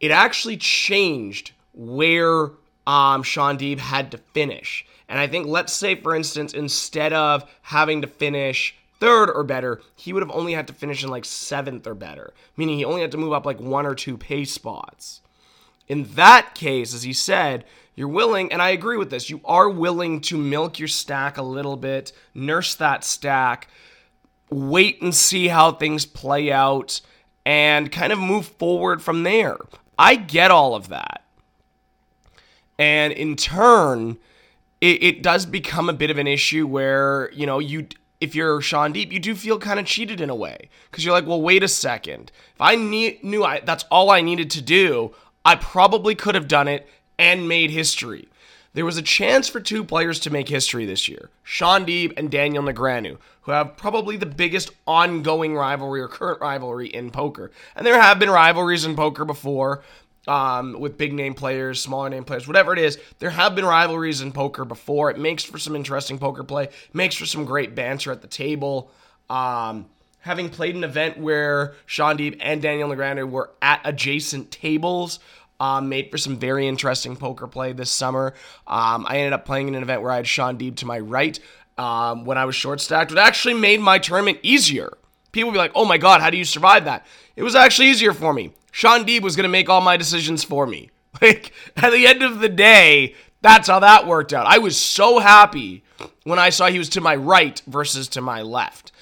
it 0.00 0.10
actually 0.10 0.56
changed 0.56 1.52
where 1.72 2.50
um, 2.86 3.22
Shaun 3.22 3.58
Deeb 3.58 3.78
had 3.78 4.10
to 4.12 4.18
finish. 4.18 4.86
And 5.08 5.18
I 5.18 5.26
think, 5.26 5.46
let's 5.46 5.72
say, 5.72 5.94
for 5.94 6.16
instance, 6.16 6.54
instead 6.54 7.12
of 7.12 7.48
having 7.62 8.02
to 8.02 8.08
finish 8.08 8.74
third 9.00 9.30
or 9.30 9.44
better, 9.44 9.80
he 9.94 10.12
would 10.12 10.22
have 10.22 10.30
only 10.30 10.52
had 10.52 10.66
to 10.68 10.72
finish 10.72 11.02
in 11.04 11.10
like 11.10 11.24
seventh 11.24 11.86
or 11.86 11.94
better, 11.94 12.32
meaning 12.56 12.78
he 12.78 12.84
only 12.84 13.02
had 13.02 13.12
to 13.12 13.18
move 13.18 13.32
up 13.32 13.46
like 13.46 13.60
one 13.60 13.86
or 13.86 13.94
two 13.94 14.16
pace 14.16 14.52
spots. 14.52 15.20
In 15.88 16.04
that 16.14 16.54
case, 16.54 16.94
as 16.94 17.02
he 17.02 17.12
said, 17.12 17.64
you're 17.94 18.08
willing, 18.08 18.52
and 18.52 18.60
I 18.60 18.70
agree 18.70 18.96
with 18.96 19.10
this, 19.10 19.30
you 19.30 19.40
are 19.44 19.68
willing 19.68 20.20
to 20.22 20.36
milk 20.36 20.78
your 20.78 20.88
stack 20.88 21.38
a 21.38 21.42
little 21.42 21.76
bit, 21.76 22.12
nurse 22.34 22.74
that 22.74 23.04
stack, 23.04 23.68
wait 24.50 25.00
and 25.00 25.14
see 25.14 25.48
how 25.48 25.72
things 25.72 26.04
play 26.04 26.52
out, 26.52 27.00
and 27.44 27.92
kind 27.92 28.12
of 28.12 28.18
move 28.18 28.46
forward 28.46 29.00
from 29.00 29.22
there. 29.22 29.56
I 29.98 30.16
get 30.16 30.50
all 30.50 30.74
of 30.74 30.88
that. 30.88 31.22
And 32.78 33.12
in 33.12 33.36
turn, 33.36 34.18
it, 34.80 35.02
it 35.02 35.22
does 35.22 35.46
become 35.46 35.88
a 35.88 35.94
bit 35.94 36.10
of 36.10 36.18
an 36.18 36.26
issue 36.26 36.66
where, 36.66 37.30
you 37.32 37.46
know, 37.46 37.58
you 37.58 37.86
if 38.20 38.34
you're 38.34 38.60
Shaun 38.60 38.94
Deeb, 38.94 39.12
you 39.12 39.20
do 39.20 39.34
feel 39.34 39.58
kind 39.58 39.78
of 39.78 39.86
cheated 39.86 40.20
in 40.20 40.30
a 40.30 40.34
way 40.34 40.68
because 40.90 41.04
you're 41.04 41.14
like, 41.14 41.26
well, 41.26 41.42
wait 41.42 41.62
a 41.62 41.68
second. 41.68 42.32
If 42.54 42.60
I 42.60 42.74
knew 42.76 43.44
I, 43.44 43.60
that's 43.60 43.84
all 43.90 44.10
I 44.10 44.20
needed 44.20 44.50
to 44.52 44.62
do, 44.62 45.14
I 45.44 45.56
probably 45.56 46.14
could 46.14 46.34
have 46.34 46.48
done 46.48 46.68
it 46.68 46.88
and 47.18 47.48
made 47.48 47.70
history. 47.70 48.28
There 48.74 48.84
was 48.84 48.98
a 48.98 49.02
chance 49.02 49.48
for 49.48 49.58
two 49.58 49.84
players 49.84 50.20
to 50.20 50.30
make 50.30 50.48
history 50.48 50.84
this 50.84 51.08
year 51.08 51.30
Shaun 51.42 51.86
Deeb 51.86 52.12
and 52.16 52.30
Daniel 52.30 52.62
Negreanu, 52.62 53.16
who 53.42 53.52
have 53.52 53.76
probably 53.76 54.16
the 54.16 54.26
biggest 54.26 54.70
ongoing 54.86 55.54
rivalry 55.54 56.00
or 56.00 56.08
current 56.08 56.40
rivalry 56.40 56.88
in 56.88 57.10
poker. 57.10 57.50
And 57.74 57.86
there 57.86 58.00
have 58.00 58.18
been 58.18 58.28
rivalries 58.28 58.84
in 58.84 58.96
poker 58.96 59.24
before 59.24 59.82
um, 60.26 60.78
with 60.78 60.98
big 60.98 61.12
name 61.12 61.34
players, 61.34 61.80
smaller 61.80 62.08
name 62.08 62.24
players, 62.24 62.46
whatever 62.46 62.72
it 62.72 62.78
is. 62.78 62.98
There 63.18 63.30
have 63.30 63.54
been 63.54 63.64
rivalries 63.64 64.20
in 64.20 64.32
poker 64.32 64.64
before. 64.64 65.10
It 65.10 65.18
makes 65.18 65.44
for 65.44 65.58
some 65.58 65.76
interesting 65.76 66.18
poker 66.18 66.44
play, 66.44 66.68
makes 66.92 67.14
for 67.14 67.26
some 67.26 67.44
great 67.44 67.74
banter 67.74 68.12
at 68.12 68.22
the 68.22 68.28
table. 68.28 68.90
Um, 69.30 69.86
having 70.20 70.48
played 70.48 70.74
an 70.74 70.84
event 70.84 71.18
where 71.18 71.74
Shaun 71.86 72.18
Deeb 72.18 72.38
and 72.40 72.60
Daniel 72.60 72.88
Negreanu 72.88 73.30
were 73.30 73.50
at 73.62 73.80
adjacent 73.84 74.50
tables, 74.50 75.20
um, 75.58 75.88
made 75.88 76.10
for 76.10 76.18
some 76.18 76.38
very 76.38 76.66
interesting 76.66 77.16
poker 77.16 77.46
play 77.46 77.72
this 77.72 77.90
summer. 77.90 78.34
Um, 78.66 79.06
I 79.08 79.18
ended 79.18 79.32
up 79.32 79.46
playing 79.46 79.68
in 79.68 79.74
an 79.74 79.82
event 79.82 80.02
where 80.02 80.10
I 80.10 80.16
had 80.16 80.26
Shaun 80.26 80.58
Deeb 80.58 80.76
to 80.76 80.86
my 80.86 80.98
right 80.98 81.38
um, 81.78 82.24
when 82.24 82.36
I 82.38 82.44
was 82.44 82.54
short 82.54 82.80
stacked. 82.80 83.12
It 83.12 83.18
actually 83.18 83.54
made 83.54 83.80
my 83.80 83.98
tournament 83.98 84.38
easier. 84.42 84.92
People 85.36 85.52
be 85.52 85.58
like, 85.58 85.72
oh 85.74 85.84
my 85.84 85.98
God, 85.98 86.22
how 86.22 86.30
do 86.30 86.38
you 86.38 86.46
survive 86.46 86.86
that? 86.86 87.04
It 87.36 87.42
was 87.42 87.54
actually 87.54 87.88
easier 87.88 88.14
for 88.14 88.32
me. 88.32 88.54
Shaun 88.72 89.04
Deeb 89.04 89.20
was 89.20 89.36
going 89.36 89.44
to 89.44 89.50
make 89.50 89.68
all 89.68 89.82
my 89.82 89.98
decisions 89.98 90.42
for 90.42 90.66
me. 90.66 90.90
Like, 91.22 91.52
at 91.76 91.92
the 91.92 92.06
end 92.06 92.22
of 92.22 92.40
the 92.40 92.48
day, 92.50 93.14
that's 93.40 93.68
how 93.68 93.78
that 93.78 94.06
worked 94.06 94.34
out. 94.34 94.44
I 94.46 94.58
was 94.58 94.76
so 94.76 95.18
happy 95.18 95.82
when 96.24 96.38
I 96.38 96.50
saw 96.50 96.66
he 96.66 96.78
was 96.78 96.90
to 96.90 97.00
my 97.00 97.16
right 97.16 97.58
versus 97.66 98.08
to 98.08 98.20
my 98.20 98.42
left. 98.42 98.92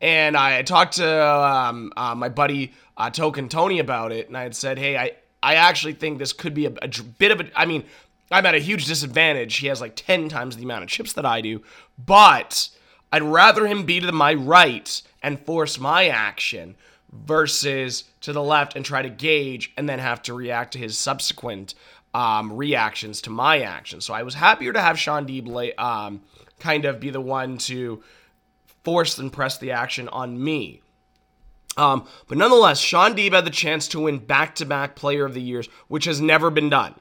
And 0.00 0.36
I 0.36 0.62
talked 0.62 0.98
to 0.98 1.26
um, 1.26 1.92
uh, 1.96 2.14
my 2.14 2.28
buddy 2.28 2.74
uh, 2.96 3.10
Token 3.10 3.48
Tony 3.48 3.80
about 3.80 4.12
it, 4.12 4.28
and 4.28 4.36
I 4.36 4.44
had 4.44 4.54
said, 4.54 4.78
hey, 4.78 4.96
I, 4.96 5.12
I 5.42 5.56
actually 5.56 5.94
think 5.94 6.18
this 6.18 6.32
could 6.32 6.54
be 6.54 6.66
a, 6.66 6.72
a 6.80 6.88
bit 7.18 7.32
of 7.32 7.40
a. 7.40 7.50
I 7.58 7.66
mean, 7.66 7.82
I'm 8.30 8.46
at 8.46 8.54
a 8.54 8.60
huge 8.60 8.86
disadvantage. 8.86 9.56
He 9.56 9.66
has 9.66 9.80
like 9.80 9.96
10 9.96 10.28
times 10.28 10.56
the 10.56 10.62
amount 10.62 10.84
of 10.84 10.88
chips 10.88 11.12
that 11.14 11.26
I 11.26 11.40
do, 11.40 11.62
but 11.98 12.68
I'd 13.12 13.22
rather 13.22 13.66
him 13.66 13.84
be 13.84 13.98
to 13.98 14.12
my 14.12 14.34
right 14.34 15.02
and 15.24 15.40
force 15.40 15.80
my 15.80 16.06
action 16.08 16.76
versus 17.10 18.04
to 18.20 18.32
the 18.32 18.42
left 18.42 18.76
and 18.76 18.84
try 18.84 19.02
to 19.02 19.08
gauge 19.08 19.72
and 19.76 19.88
then 19.88 19.98
have 19.98 20.22
to 20.22 20.34
react 20.34 20.72
to 20.72 20.78
his 20.78 20.98
subsequent 20.98 21.74
um, 22.12 22.52
reactions 22.52 23.22
to 23.22 23.30
my 23.30 23.62
actions. 23.62 24.04
So 24.04 24.14
I 24.14 24.22
was 24.22 24.34
happier 24.34 24.72
to 24.72 24.80
have 24.80 24.98
Shaun 24.98 25.26
Deeb 25.26 25.78
um, 25.78 26.22
kind 26.60 26.84
of 26.84 27.00
be 27.00 27.10
the 27.10 27.20
one 27.20 27.58
to 27.58 28.02
force 28.84 29.18
and 29.18 29.32
press 29.32 29.58
the 29.58 29.72
action 29.72 30.08
on 30.08 30.42
me. 30.42 30.82
Um, 31.76 32.06
but 32.28 32.38
nonetheless, 32.38 32.78
Shaun 32.78 33.16
Deeb 33.16 33.32
had 33.32 33.44
the 33.44 33.50
chance 33.50 33.88
to 33.88 34.00
win 34.00 34.18
back 34.18 34.54
to 34.56 34.66
back 34.66 34.94
Player 34.94 35.24
of 35.24 35.34
the 35.34 35.42
Years, 35.42 35.68
which 35.88 36.04
has 36.04 36.20
never 36.20 36.50
been 36.50 36.68
done. 36.68 36.94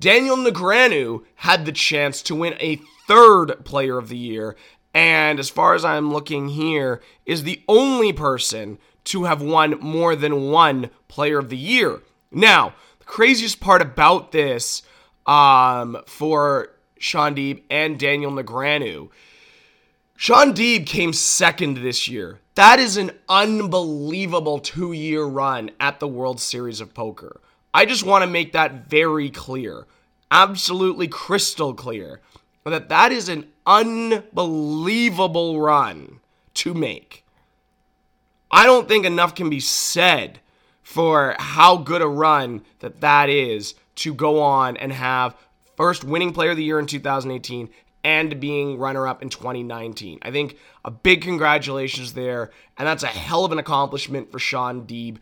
Daniel 0.00 0.36
Negreanu 0.36 1.24
had 1.34 1.66
the 1.66 1.72
chance 1.72 2.22
to 2.22 2.34
win 2.34 2.54
a 2.60 2.80
third 3.06 3.64
Player 3.64 3.98
of 3.98 4.08
the 4.08 4.16
Year, 4.16 4.56
and 4.94 5.38
as 5.38 5.50
far 5.50 5.74
as 5.74 5.84
I'm 5.84 6.12
looking 6.12 6.48
here, 6.48 7.00
is 7.24 7.42
the 7.42 7.62
only 7.68 8.12
person 8.12 8.78
to 9.04 9.24
have 9.24 9.42
won 9.42 9.78
more 9.80 10.14
than 10.14 10.50
one 10.50 10.90
Player 11.08 11.38
of 11.38 11.48
the 11.48 11.56
Year. 11.56 12.00
Now, 12.30 12.74
the 12.98 13.04
craziest 13.04 13.60
part 13.60 13.82
about 13.82 14.32
this 14.32 14.82
um, 15.26 15.98
for 16.06 16.70
Deeb 17.00 17.62
and 17.70 17.98
Daniel 17.98 18.32
Negreanu, 18.32 19.10
Deeb 20.18 20.86
came 20.86 21.12
second 21.12 21.78
this 21.78 22.08
year. 22.08 22.40
That 22.54 22.78
is 22.78 22.96
an 22.96 23.12
unbelievable 23.28 24.58
two 24.58 24.92
year 24.92 25.24
run 25.24 25.70
at 25.80 26.00
the 26.00 26.08
World 26.08 26.40
Series 26.40 26.80
of 26.80 26.94
Poker. 26.94 27.40
I 27.74 27.86
just 27.86 28.04
want 28.04 28.22
to 28.22 28.30
make 28.30 28.52
that 28.52 28.88
very 28.88 29.30
clear, 29.30 29.86
absolutely 30.30 31.08
crystal 31.08 31.72
clear, 31.72 32.20
that 32.70 32.88
that 32.88 33.12
is 33.12 33.28
an 33.28 33.46
unbelievable 33.66 35.60
run 35.60 36.20
to 36.54 36.74
make. 36.74 37.24
I 38.50 38.66
don't 38.66 38.88
think 38.88 39.06
enough 39.06 39.34
can 39.34 39.50
be 39.50 39.60
said 39.60 40.40
for 40.82 41.34
how 41.38 41.78
good 41.78 42.02
a 42.02 42.06
run 42.06 42.62
that 42.80 43.00
that 43.00 43.28
is 43.30 43.74
to 43.96 44.14
go 44.14 44.42
on 44.42 44.76
and 44.76 44.92
have 44.92 45.34
first 45.76 46.04
winning 46.04 46.32
player 46.32 46.50
of 46.50 46.56
the 46.56 46.64
year 46.64 46.78
in 46.78 46.86
2018 46.86 47.70
and 48.04 48.40
being 48.40 48.78
runner 48.78 49.06
up 49.06 49.22
in 49.22 49.28
2019. 49.28 50.18
I 50.22 50.30
think 50.30 50.56
a 50.84 50.90
big 50.90 51.22
congratulations 51.22 52.14
there, 52.14 52.50
and 52.76 52.86
that's 52.86 53.04
a 53.04 53.08
hell 53.08 53.44
of 53.44 53.52
an 53.52 53.58
accomplishment 53.58 54.30
for 54.30 54.38
Shaun 54.38 54.86
Deeb. 54.86 55.18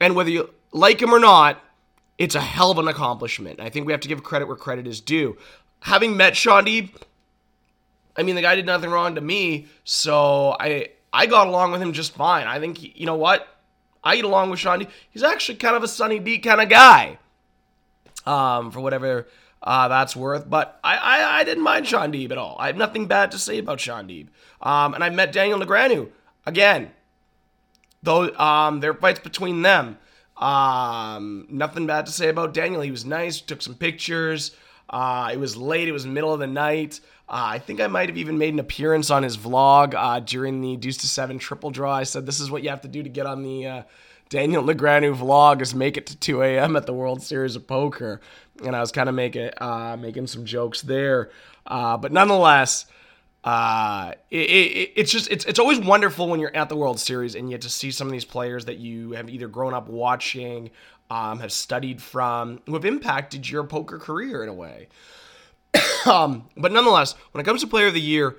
And 0.00 0.14
whether 0.14 0.30
you 0.30 0.54
like 0.72 1.00
him 1.00 1.14
or 1.14 1.18
not, 1.18 1.62
it's 2.20 2.34
a 2.34 2.40
hell 2.40 2.70
of 2.70 2.76
an 2.76 2.86
accomplishment. 2.86 3.60
I 3.60 3.70
think 3.70 3.86
we 3.86 3.92
have 3.92 4.02
to 4.02 4.08
give 4.08 4.22
credit 4.22 4.46
where 4.46 4.54
credit 4.54 4.86
is 4.86 5.00
due. 5.00 5.38
Having 5.80 6.18
met 6.18 6.36
Shaun 6.36 6.66
Deeb, 6.66 6.90
I 8.14 8.22
mean, 8.22 8.34
the 8.34 8.42
guy 8.42 8.54
did 8.54 8.66
nothing 8.66 8.90
wrong 8.90 9.14
to 9.14 9.22
me, 9.22 9.68
so 9.84 10.54
I 10.60 10.90
I 11.14 11.24
got 11.24 11.46
along 11.46 11.72
with 11.72 11.80
him 11.80 11.94
just 11.94 12.14
fine. 12.14 12.46
I 12.46 12.60
think 12.60 12.98
you 12.98 13.06
know 13.06 13.16
what, 13.16 13.48
I 14.04 14.16
get 14.16 14.26
along 14.26 14.50
with 14.50 14.60
Shaun. 14.60 14.86
He's 15.10 15.22
actually 15.22 15.56
kind 15.56 15.74
of 15.74 15.82
a 15.82 15.88
Sunny 15.88 16.18
D 16.18 16.38
kind 16.38 16.60
of 16.60 16.68
guy, 16.68 17.16
um, 18.26 18.70
for 18.70 18.80
whatever 18.80 19.26
uh, 19.62 19.88
that's 19.88 20.14
worth. 20.14 20.48
But 20.48 20.78
I, 20.84 20.96
I 20.98 21.38
I 21.38 21.44
didn't 21.44 21.64
mind 21.64 21.86
Shaun 21.86 22.12
Deeb 22.12 22.32
at 22.32 22.36
all. 22.38 22.54
I 22.58 22.66
have 22.66 22.76
nothing 22.76 23.06
bad 23.06 23.30
to 23.30 23.38
say 23.38 23.56
about 23.56 23.80
Shaun 23.80 24.06
Deeb. 24.06 24.28
Um, 24.60 24.92
and 24.92 25.02
I 25.02 25.08
met 25.08 25.32
Daniel 25.32 25.58
Negreanu 25.58 26.10
again. 26.44 26.90
Though 28.02 28.34
um, 28.36 28.80
there 28.80 28.90
are 28.90 28.94
fights 28.94 29.20
between 29.20 29.62
them. 29.62 29.96
Um, 30.40 31.46
nothing 31.50 31.86
bad 31.86 32.06
to 32.06 32.12
say 32.12 32.28
about 32.28 32.54
Daniel. 32.54 32.80
He 32.80 32.90
was 32.90 33.04
nice. 33.04 33.40
Took 33.40 33.62
some 33.62 33.74
pictures. 33.74 34.56
Uh, 34.88 35.30
it 35.32 35.38
was 35.38 35.56
late. 35.56 35.86
It 35.86 35.92
was 35.92 36.06
middle 36.06 36.32
of 36.32 36.40
the 36.40 36.46
night. 36.46 37.00
Uh, 37.28 37.46
I 37.52 37.58
think 37.60 37.80
I 37.80 37.86
might 37.86 38.08
have 38.08 38.18
even 38.18 38.38
made 38.38 38.54
an 38.54 38.58
appearance 38.58 39.10
on 39.10 39.22
his 39.22 39.36
vlog 39.36 39.94
uh, 39.94 40.18
during 40.18 40.60
the 40.60 40.76
Deuce 40.76 40.96
to 40.98 41.06
Seven 41.06 41.38
triple 41.38 41.70
draw. 41.70 41.94
I 41.94 42.02
said 42.02 42.26
this 42.26 42.40
is 42.40 42.50
what 42.50 42.64
you 42.64 42.70
have 42.70 42.80
to 42.80 42.88
do 42.88 43.02
to 43.02 43.08
get 43.08 43.26
on 43.26 43.44
the 43.44 43.66
uh, 43.66 43.82
Daniel 44.30 44.64
Negreanu 44.64 45.14
vlog 45.14 45.60
is 45.60 45.74
make 45.74 45.96
it 45.96 46.06
to 46.06 46.16
2 46.16 46.42
a.m. 46.42 46.74
at 46.74 46.86
the 46.86 46.92
World 46.92 47.22
Series 47.22 47.54
of 47.56 47.66
Poker, 47.66 48.20
and 48.64 48.74
I 48.74 48.80
was 48.80 48.92
kind 48.92 49.08
of 49.08 49.14
making 49.14 49.50
uh, 49.58 49.96
making 50.00 50.28
some 50.28 50.44
jokes 50.44 50.82
there, 50.82 51.30
uh, 51.66 51.96
but 51.96 52.12
nonetheless. 52.12 52.86
Uh, 53.42 54.12
it, 54.30 54.36
it, 54.36 54.92
it's 54.96 55.10
just 55.10 55.30
it's 55.30 55.46
it's 55.46 55.58
always 55.58 55.78
wonderful 55.78 56.28
when 56.28 56.40
you're 56.40 56.54
at 56.54 56.68
the 56.68 56.76
World 56.76 57.00
Series 57.00 57.34
and 57.34 57.48
you 57.48 57.54
get 57.54 57.62
to 57.62 57.70
see 57.70 57.90
some 57.90 58.06
of 58.06 58.12
these 58.12 58.24
players 58.24 58.66
that 58.66 58.78
you 58.78 59.12
have 59.12 59.30
either 59.30 59.48
grown 59.48 59.72
up 59.72 59.88
watching, 59.88 60.70
um, 61.08 61.40
have 61.40 61.52
studied 61.52 62.02
from, 62.02 62.60
who 62.66 62.74
have 62.74 62.84
impacted 62.84 63.48
your 63.48 63.64
poker 63.64 63.98
career 63.98 64.42
in 64.42 64.48
a 64.48 64.54
way. 64.54 64.88
um, 66.06 66.48
but 66.56 66.70
nonetheless, 66.70 67.14
when 67.32 67.40
it 67.40 67.44
comes 67.44 67.62
to 67.62 67.66
player 67.66 67.86
of 67.86 67.94
the 67.94 68.00
year, 68.00 68.36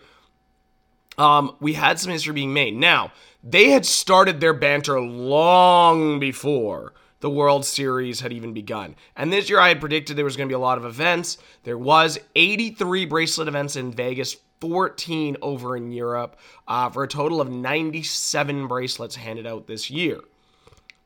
um, 1.17 1.55
we 1.59 1.73
had 1.73 1.99
some 1.99 2.11
history 2.11 2.33
being 2.33 2.53
made. 2.53 2.75
Now, 2.75 3.11
they 3.43 3.69
had 3.69 3.85
started 3.85 4.39
their 4.39 4.53
banter 4.53 4.99
long 5.01 6.19
before 6.19 6.93
the 7.21 7.29
World 7.29 7.65
Series 7.65 8.19
had 8.19 8.33
even 8.33 8.53
begun. 8.53 8.95
And 9.15 9.31
this 9.31 9.49
year 9.49 9.59
I 9.59 9.69
had 9.69 9.79
predicted 9.79 10.17
there 10.17 10.25
was 10.25 10.35
going 10.35 10.49
to 10.49 10.51
be 10.51 10.55
a 10.55 10.59
lot 10.59 10.77
of 10.77 10.85
events. 10.85 11.37
There 11.63 11.77
was 11.77 12.19
83 12.35 13.05
bracelet 13.05 13.47
events 13.47 13.75
in 13.75 13.91
Vegas, 13.91 14.35
14 14.61 15.37
over 15.41 15.75
in 15.75 15.91
Europe, 15.91 16.39
uh, 16.67 16.89
for 16.89 17.03
a 17.03 17.07
total 17.07 17.41
of 17.41 17.49
97 17.49 18.67
bracelets 18.67 19.15
handed 19.15 19.45
out 19.45 19.67
this 19.67 19.89
year. 19.89 20.19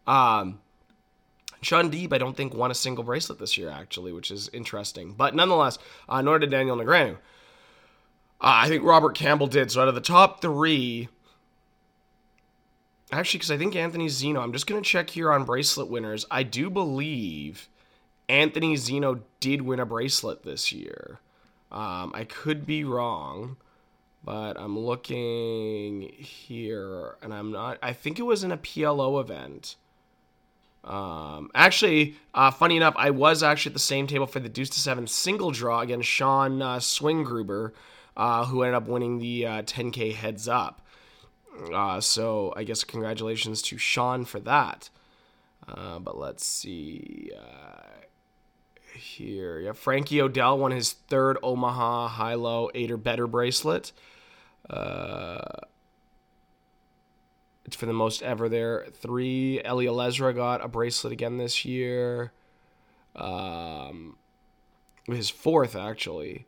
Um, 0.05 0.59
Shaun 1.61 1.89
Deeb, 1.89 2.13
I 2.13 2.19
don't 2.19 2.37
think, 2.37 2.53
won 2.53 2.69
a 2.69 2.75
single 2.75 3.03
bracelet 3.03 3.39
this 3.39 3.57
year, 3.57 3.69
actually, 3.69 4.11
which 4.11 4.29
is 4.29 4.49
interesting. 4.49 5.13
But 5.13 5.33
nonetheless, 5.33 5.79
uh, 6.07 6.21
nor 6.21 6.37
did 6.37 6.51
Daniel 6.51 6.77
Negreanu. 6.77 7.13
Uh, 7.13 7.17
I 8.41 8.67
think 8.67 8.83
Robert 8.83 9.15
Campbell 9.15 9.47
did. 9.47 9.71
So 9.71 9.81
out 9.81 9.87
of 9.87 9.95
the 9.95 10.01
top 10.01 10.41
three, 10.41 11.09
actually, 13.11 13.39
because 13.39 13.51
I 13.51 13.57
think 13.57 13.75
Anthony 13.75 14.07
Zinno, 14.07 14.43
I'm 14.43 14.53
just 14.53 14.67
going 14.67 14.81
to 14.81 14.87
check 14.87 15.09
here 15.09 15.31
on 15.31 15.45
bracelet 15.45 15.89
winners. 15.89 16.25
I 16.29 16.43
do 16.43 16.69
believe 16.69 17.67
Anthony 18.29 18.75
Zinno 18.75 19.21
did 19.39 19.61
win 19.61 19.79
a 19.79 19.85
bracelet 19.85 20.43
this 20.43 20.71
year. 20.71 21.19
Um, 21.75 22.13
I 22.15 22.23
could 22.23 22.65
be 22.65 22.85
wrong, 22.85 23.57
but 24.23 24.57
I'm 24.57 24.79
looking 24.79 26.03
here, 26.17 27.17
and 27.21 27.33
I'm 27.33 27.51
not. 27.51 27.77
I 27.83 27.91
think 27.91 28.17
it 28.17 28.23
was 28.23 28.45
in 28.45 28.51
a 28.53 28.57
PLO 28.57 29.19
event. 29.19 29.75
Um, 30.85 31.51
actually, 31.53 32.15
uh, 32.33 32.49
funny 32.49 32.77
enough, 32.77 32.93
I 32.95 33.09
was 33.09 33.43
actually 33.43 33.71
at 33.71 33.73
the 33.73 33.79
same 33.79 34.07
table 34.07 34.25
for 34.25 34.39
the 34.39 34.47
Deuce 34.47 34.69
to 34.69 34.79
Seven 34.79 35.05
single 35.05 35.51
draw 35.51 35.81
against 35.81 36.07
Sean 36.07 36.61
uh, 36.61 36.77
Swingruber, 36.77 37.73
uh, 38.15 38.45
who 38.45 38.63
ended 38.63 38.75
up 38.75 38.87
winning 38.87 39.19
the 39.19 39.45
uh, 39.45 39.61
10K 39.63 40.15
heads 40.15 40.47
up. 40.47 40.81
Uh, 41.73 41.99
so 41.99 42.53
I 42.55 42.63
guess 42.63 42.85
congratulations 42.85 43.61
to 43.63 43.77
Sean 43.77 44.23
for 44.23 44.39
that. 44.41 44.89
Uh, 45.67 45.99
but 45.99 46.17
let's 46.17 46.45
see 46.45 47.31
uh, 47.37 48.04
here. 48.95 49.59
Yeah, 49.59 49.73
Frankie 49.73 50.21
O'Dell 50.21 50.57
won 50.57 50.71
his 50.71 50.93
third 50.93 51.37
Omaha 51.43 52.07
high 52.07 52.33
low 52.33 52.69
eight 52.73 52.91
or 52.91 52.97
better 52.97 53.27
bracelet. 53.27 53.91
Uh, 54.69 55.39
it's 57.65 57.75
for 57.75 57.85
the 57.85 57.93
most 57.93 58.21
ever 58.21 58.47
there. 58.47 58.85
Three. 58.93 59.59
Eli 59.65 59.85
Elezra 59.85 60.33
got 60.35 60.63
a 60.63 60.67
bracelet 60.67 61.13
again 61.13 61.37
this 61.37 61.65
year. 61.65 62.31
Um, 63.15 64.17
his 65.07 65.29
fourth 65.29 65.75
actually. 65.75 66.45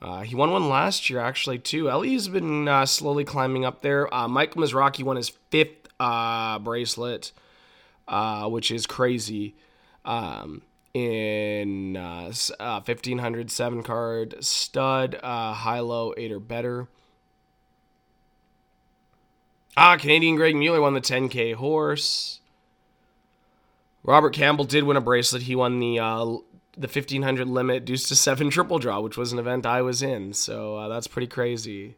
Uh, 0.00 0.22
he 0.22 0.34
won 0.34 0.50
one 0.50 0.68
last 0.68 1.08
year 1.08 1.20
actually 1.20 1.58
too. 1.58 1.90
Ellie's 1.90 2.28
been 2.28 2.68
uh, 2.68 2.86
slowly 2.86 3.24
climbing 3.24 3.64
up 3.64 3.82
there. 3.82 4.12
Uh, 4.12 4.28
Michael 4.28 4.62
Mizrachi 4.62 5.02
won 5.02 5.16
his 5.16 5.30
fifth 5.50 5.88
uh, 5.98 6.58
bracelet, 6.58 7.32
uh, 8.06 8.48
which 8.48 8.70
is 8.70 8.86
crazy. 8.86 9.54
Um, 10.04 10.62
in 10.96 11.92
1500 11.94 13.46
uh, 13.46 13.48
seven 13.50 13.82
card 13.82 14.36
stud, 14.42 15.18
high 15.22 15.80
low 15.80 16.14
eight 16.16 16.32
or 16.32 16.40
better. 16.40 16.88
Ah, 19.76 19.98
Canadian 19.98 20.36
Greg 20.36 20.56
Mueller 20.56 20.80
won 20.80 20.94
the 20.94 21.02
10K 21.02 21.54
horse. 21.54 22.40
Robert 24.02 24.32
Campbell 24.32 24.64
did 24.64 24.84
win 24.84 24.96
a 24.96 25.02
bracelet. 25.02 25.42
He 25.42 25.54
won 25.54 25.80
the 25.80 25.98
uh, 25.98 26.24
the 26.78 26.88
1500 26.88 27.46
limit 27.46 27.84
deuce 27.84 28.08
to 28.08 28.16
seven 28.16 28.48
triple 28.50 28.78
draw, 28.78 29.00
which 29.00 29.18
was 29.18 29.32
an 29.32 29.38
event 29.38 29.66
I 29.66 29.82
was 29.82 30.00
in. 30.00 30.32
So 30.32 30.76
uh, 30.76 30.88
that's 30.88 31.06
pretty 31.06 31.26
crazy. 31.26 31.96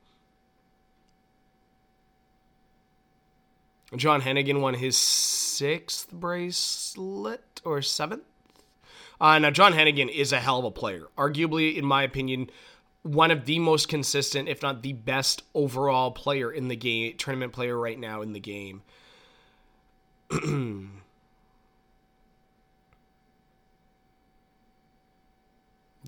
John 3.96 4.22
Hennigan 4.22 4.62
won 4.62 4.76
his 4.76 4.98
sixth 4.98 6.12
bracelet 6.12 7.62
or 7.64 7.82
seventh. 7.82 8.24
Uh, 9.22 9.38
now, 9.40 9.52
John 9.52 9.74
Hennigan 9.74 10.10
is 10.10 10.32
a 10.32 10.40
hell 10.40 10.60
of 10.60 10.66
a 10.66 10.72
player. 10.72 11.08
Arguably, 11.18 11.76
in 11.76 11.86
my 11.86 12.04
opinion, 12.04 12.50
one 13.04 13.32
of 13.32 13.46
the 13.46 13.60
most 13.60 13.90
consistent, 13.90 14.48
if 14.48 14.62
not 14.62 14.82
the 14.82 14.94
best 14.94 15.44
overall 15.54 16.12
player 16.12 16.52
in 16.52 16.68
the 16.68 16.76
game, 16.76 17.18
tournament 17.18 17.52
player 17.52 17.78
right 17.78 18.00
now 18.00 18.22
in 18.22 18.34
the 18.34 18.40
game. 18.40 18.82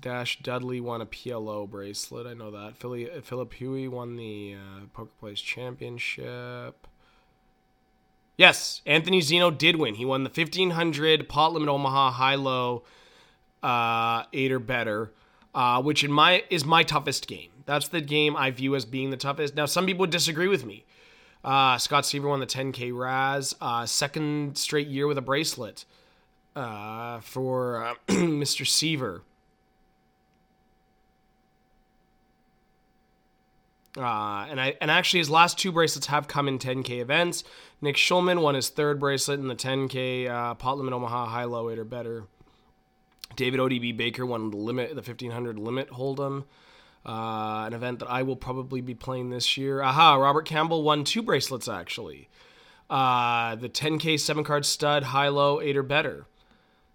Dash 0.02 0.38
Dudley 0.42 0.80
won 0.80 1.00
a 1.00 1.06
PLO 1.06 1.68
bracelet. 1.68 2.26
I 2.26 2.34
know 2.34 2.50
that. 2.50 2.76
Philly, 2.76 3.08
Phillip 3.22 3.54
Hui 3.54 3.86
won 3.88 4.16
the 4.16 4.56
uh, 4.56 4.80
Poker 4.92 5.12
Plays 5.18 5.40
Championship. 5.40 6.86
Yes, 8.36 8.82
Anthony 8.84 9.20
Zeno 9.20 9.50
did 9.50 9.76
win. 9.76 9.94
He 9.94 10.04
won 10.04 10.24
the 10.24 10.30
1500 10.30 11.28
pot 11.28 11.52
limit 11.52 11.68
Omaha 11.68 12.10
high 12.10 12.34
low 12.34 12.82
uh, 13.62 14.24
eight 14.32 14.50
or 14.50 14.58
better, 14.58 15.12
uh, 15.54 15.80
which 15.80 16.02
in 16.02 16.10
my 16.10 16.42
is 16.50 16.64
my 16.64 16.82
toughest 16.82 17.28
game. 17.28 17.50
That's 17.64 17.88
the 17.88 18.00
game 18.00 18.36
I 18.36 18.50
view 18.50 18.74
as 18.74 18.84
being 18.84 19.10
the 19.10 19.16
toughest. 19.16 19.54
Now, 19.54 19.66
some 19.66 19.86
people 19.86 20.00
would 20.00 20.10
disagree 20.10 20.48
with 20.48 20.66
me. 20.66 20.84
Uh, 21.44 21.78
Scott 21.78 22.04
Seaver 22.04 22.28
won 22.28 22.40
the 22.40 22.46
10K 22.46 22.96
Razz, 22.96 23.54
uh, 23.60 23.86
second 23.86 24.58
straight 24.58 24.88
year 24.88 25.06
with 25.06 25.18
a 25.18 25.22
bracelet 25.22 25.84
uh, 26.56 27.20
for 27.20 27.84
uh, 27.84 27.94
Mr. 28.08 28.66
Seaver. 28.66 29.22
Uh, 33.96 34.46
and 34.48 34.58
I 34.58 34.74
and 34.80 34.90
actually 34.90 35.20
his 35.20 35.28
last 35.28 35.58
two 35.58 35.70
bracelets 35.70 36.06
have 36.06 36.26
come 36.26 36.48
in 36.48 36.58
10k 36.58 37.00
events. 37.00 37.44
Nick 37.82 37.96
Schulman 37.96 38.40
won 38.40 38.54
his 38.54 38.70
third 38.70 38.98
bracelet 38.98 39.38
in 39.38 39.48
the 39.48 39.54
10k 39.54 40.28
uh, 40.30 40.54
pot 40.54 40.78
limit 40.78 40.94
Omaha 40.94 41.26
high 41.26 41.44
low 41.44 41.68
eight 41.68 41.78
or 41.78 41.84
better. 41.84 42.24
David 43.36 43.60
ODB 43.60 43.96
Baker 43.96 44.24
won 44.24 44.50
the 44.50 44.56
limit 44.56 44.90
the 44.90 44.96
1500 44.96 45.58
limit 45.58 45.90
hold'em, 45.90 46.44
uh, 47.04 47.64
an 47.66 47.72
event 47.72 47.98
that 47.98 48.08
I 48.08 48.22
will 48.22 48.36
probably 48.36 48.80
be 48.80 48.94
playing 48.94 49.30
this 49.30 49.56
year. 49.56 49.82
Aha! 49.82 50.14
Robert 50.14 50.46
Campbell 50.46 50.82
won 50.82 51.04
two 51.04 51.22
bracelets 51.22 51.68
actually. 51.68 52.28
Uh, 52.88 53.56
the 53.56 53.68
10k 53.68 54.18
seven 54.18 54.42
card 54.42 54.64
stud 54.64 55.02
high 55.04 55.28
low 55.28 55.60
eight 55.60 55.76
or 55.76 55.82
better. 55.82 56.26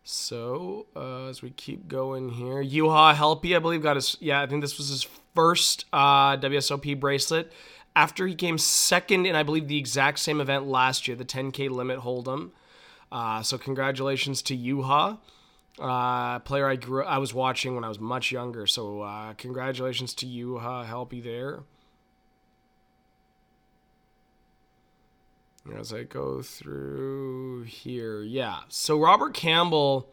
So 0.03 0.87
uh, 0.95 1.25
as 1.25 1.43
we 1.43 1.51
keep 1.51 1.87
going 1.87 2.29
here, 2.29 2.63
Juha 2.63 3.13
Helppi 3.13 3.55
I 3.55 3.59
believe 3.59 3.83
got 3.83 3.97
his 3.97 4.17
yeah 4.19 4.41
I 4.41 4.47
think 4.47 4.61
this 4.61 4.79
was 4.79 4.89
his 4.89 5.07
first 5.37 5.85
uh, 5.93 6.35
WSOP 6.37 6.99
bracelet 6.99 7.51
after 7.95 8.25
he 8.25 8.33
came 8.33 8.57
second 8.57 9.27
in, 9.27 9.35
I 9.35 9.43
believe, 9.43 9.67
the 9.67 9.77
exact 9.77 10.17
same 10.17 10.41
event 10.41 10.65
last 10.65 11.07
year, 11.07 11.15
the 11.15 11.25
10K 11.25 11.69
Limit 11.69 11.99
Hold'em. 11.99 12.49
Uh, 13.11 13.43
so 13.43 13.59
congratulations 13.59 14.41
to 14.41 14.57
Juha, 14.57 15.19
uh, 15.77 16.39
player 16.39 16.67
I 16.67 16.75
grew, 16.75 17.03
I 17.03 17.19
was 17.19 17.35
watching 17.35 17.75
when 17.75 17.83
I 17.83 17.87
was 17.87 17.99
much 17.99 18.31
younger. 18.31 18.65
So 18.65 19.01
uh, 19.01 19.33
congratulations 19.33 20.15
to 20.15 20.25
Juha, 20.25 20.87
Helppi 20.87 21.21
there. 21.21 21.59
As 25.77 25.93
I 25.93 26.01
go 26.01 26.41
through 26.41 27.65
here, 27.65 28.23
yeah. 28.23 28.61
So 28.69 28.99
Robert 28.99 29.35
Campbell, 29.35 30.09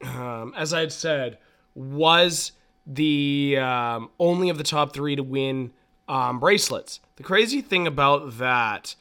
um, 0.00 0.54
as 0.56 0.72
I 0.72 0.80
had 0.80 0.92
said, 0.92 1.36
was 1.74 2.52
the 2.88 3.58
um, 3.58 4.10
only 4.18 4.48
of 4.48 4.58
the 4.58 4.64
top 4.64 4.94
three 4.94 5.14
to 5.14 5.22
win 5.22 5.70
um, 6.08 6.40
bracelets. 6.40 7.00
The 7.16 7.22
crazy 7.22 7.60
thing 7.60 7.86
about 7.86 8.38
that 8.38 8.94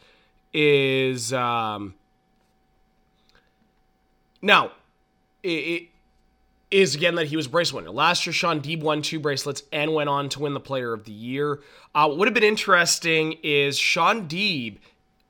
is 0.54 1.32
um, 1.32 1.96
now 4.42 4.72
it, 5.42 5.50
it 5.50 5.84
is 6.70 6.96
again 6.96 7.16
that 7.16 7.28
he 7.28 7.38
was 7.38 7.48
bracelet 7.48 7.86
winner. 7.86 7.96
Last 7.96 8.26
year, 8.26 8.34
Shaun 8.34 8.60
Deeb 8.60 8.82
won 8.82 9.02
two 9.02 9.20
bracelets 9.20 9.64
and 9.72 9.94
went 9.94 10.10
on 10.10 10.28
to 10.30 10.42
win 10.42 10.54
the 10.54 10.60
Player 10.60 10.94
of 10.94 11.06
the 11.06 11.14
Year. 11.14 11.62
Uh, 11.96 12.08
what 12.08 12.18
would 12.18 12.28
have 12.28 12.36
been 12.36 12.44
interesting 12.44 13.38
is 13.42 13.78
Shaun 13.80 14.28
Deeb 14.28 14.78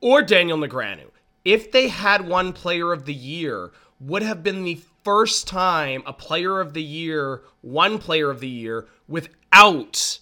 or 0.01 0.21
Daniel 0.21 0.57
Negreanu, 0.57 1.09
if 1.45 1.71
they 1.71 1.87
had 1.87 2.27
won 2.27 2.53
Player 2.53 2.91
of 2.91 3.05
the 3.05 3.13
Year, 3.13 3.71
would 3.99 4.21
have 4.21 4.43
been 4.43 4.63
the 4.63 4.79
first 5.07 5.47
time 5.47 6.03
a 6.05 6.11
player 6.11 6.59
of 6.59 6.73
the 6.73 6.83
year, 6.83 7.41
one 7.61 7.97
player 7.97 8.29
of 8.29 8.41
the 8.41 8.49
year, 8.49 8.89
without 9.07 10.19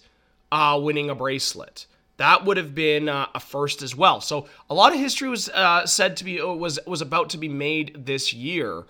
uh, 0.52 0.78
winning 0.80 1.10
a 1.10 1.14
bracelet. 1.16 1.86
That 2.18 2.44
would 2.44 2.56
have 2.56 2.72
been 2.72 3.08
uh, 3.08 3.26
a 3.34 3.40
first 3.40 3.82
as 3.82 3.96
well. 3.96 4.20
So 4.20 4.46
a 4.70 4.74
lot 4.74 4.92
of 4.92 5.00
history 5.00 5.28
was 5.28 5.48
uh, 5.48 5.86
said 5.86 6.16
to 6.18 6.24
be 6.24 6.40
uh, 6.40 6.46
was 6.46 6.78
was 6.86 7.00
about 7.00 7.30
to 7.30 7.36
be 7.36 7.48
made 7.48 8.06
this 8.06 8.32
year 8.32 8.84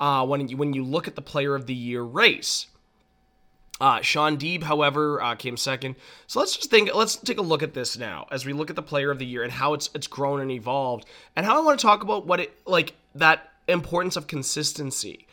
uh, 0.00 0.26
when 0.26 0.48
you, 0.48 0.56
when 0.56 0.72
you 0.72 0.82
look 0.82 1.06
at 1.06 1.14
the 1.14 1.22
player 1.22 1.54
of 1.54 1.66
the 1.66 1.74
year 1.74 2.02
race. 2.02 2.66
Uh, 3.80 4.00
Shaun 4.00 4.38
Deeb, 4.38 4.64
however, 4.64 5.22
came 5.38 5.56
second. 5.56 5.94
So 6.26 6.40
let's 6.40 6.56
just 6.56 6.72
think. 6.72 6.92
Let's 6.92 7.14
take 7.14 7.38
a 7.38 7.42
look 7.42 7.62
at 7.62 7.72
this 7.72 7.96
now 7.96 8.26
as 8.32 8.44
we 8.44 8.52
look 8.52 8.68
at 8.68 8.74
the 8.74 8.82
player 8.82 9.12
of 9.12 9.20
the 9.20 9.26
year 9.26 9.44
and 9.44 9.52
how 9.52 9.74
it's 9.74 9.90
it's 9.94 10.08
grown 10.08 10.40
and 10.40 10.50
evolved, 10.50 11.06
and 11.36 11.46
how 11.46 11.56
I 11.56 11.64
want 11.64 11.78
to 11.78 11.86
talk 11.86 12.02
about 12.02 12.26
what 12.26 12.40
it 12.40 12.52
like 12.66 12.94
that 13.14 13.48
importance 13.68 14.16
of 14.16 14.26
consistency. 14.26 15.25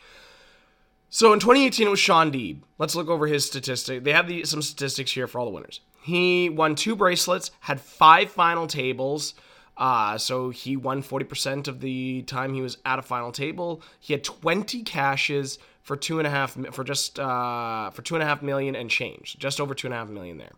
So 1.14 1.32
in 1.32 1.38
2018, 1.38 1.86
it 1.86 1.90
was 1.90 2.00
Shaun 2.00 2.32
Deeb. 2.32 2.62
Let's 2.76 2.96
look 2.96 3.06
over 3.06 3.28
his 3.28 3.46
statistic. 3.46 4.02
They 4.02 4.10
have 4.10 4.26
the, 4.26 4.44
some 4.44 4.60
statistics 4.60 5.12
here 5.12 5.28
for 5.28 5.38
all 5.38 5.44
the 5.44 5.52
winners. 5.52 5.80
He 6.02 6.48
won 6.48 6.74
two 6.74 6.96
bracelets, 6.96 7.52
had 7.60 7.80
five 7.80 8.32
final 8.32 8.66
tables. 8.66 9.34
Uh, 9.76 10.18
so 10.18 10.50
he 10.50 10.76
won 10.76 11.04
40% 11.04 11.68
of 11.68 11.78
the 11.78 12.22
time 12.22 12.52
he 12.52 12.62
was 12.62 12.78
at 12.84 12.98
a 12.98 13.02
final 13.02 13.30
table. 13.30 13.80
He 14.00 14.12
had 14.12 14.24
20 14.24 14.82
cashes 14.82 15.60
for 15.82 15.96
two 15.96 16.18
and 16.18 16.26
a 16.26 16.30
half 16.30 16.58
for 16.72 16.82
just 16.82 17.20
uh, 17.20 17.90
for 17.90 18.02
two 18.02 18.16
and 18.16 18.22
a 18.24 18.26
half 18.26 18.42
million 18.42 18.74
and 18.74 18.90
change, 18.90 19.36
just 19.38 19.60
over 19.60 19.72
two 19.72 19.86
and 19.86 19.94
a 19.94 19.98
half 19.98 20.08
million 20.08 20.38
there. 20.38 20.54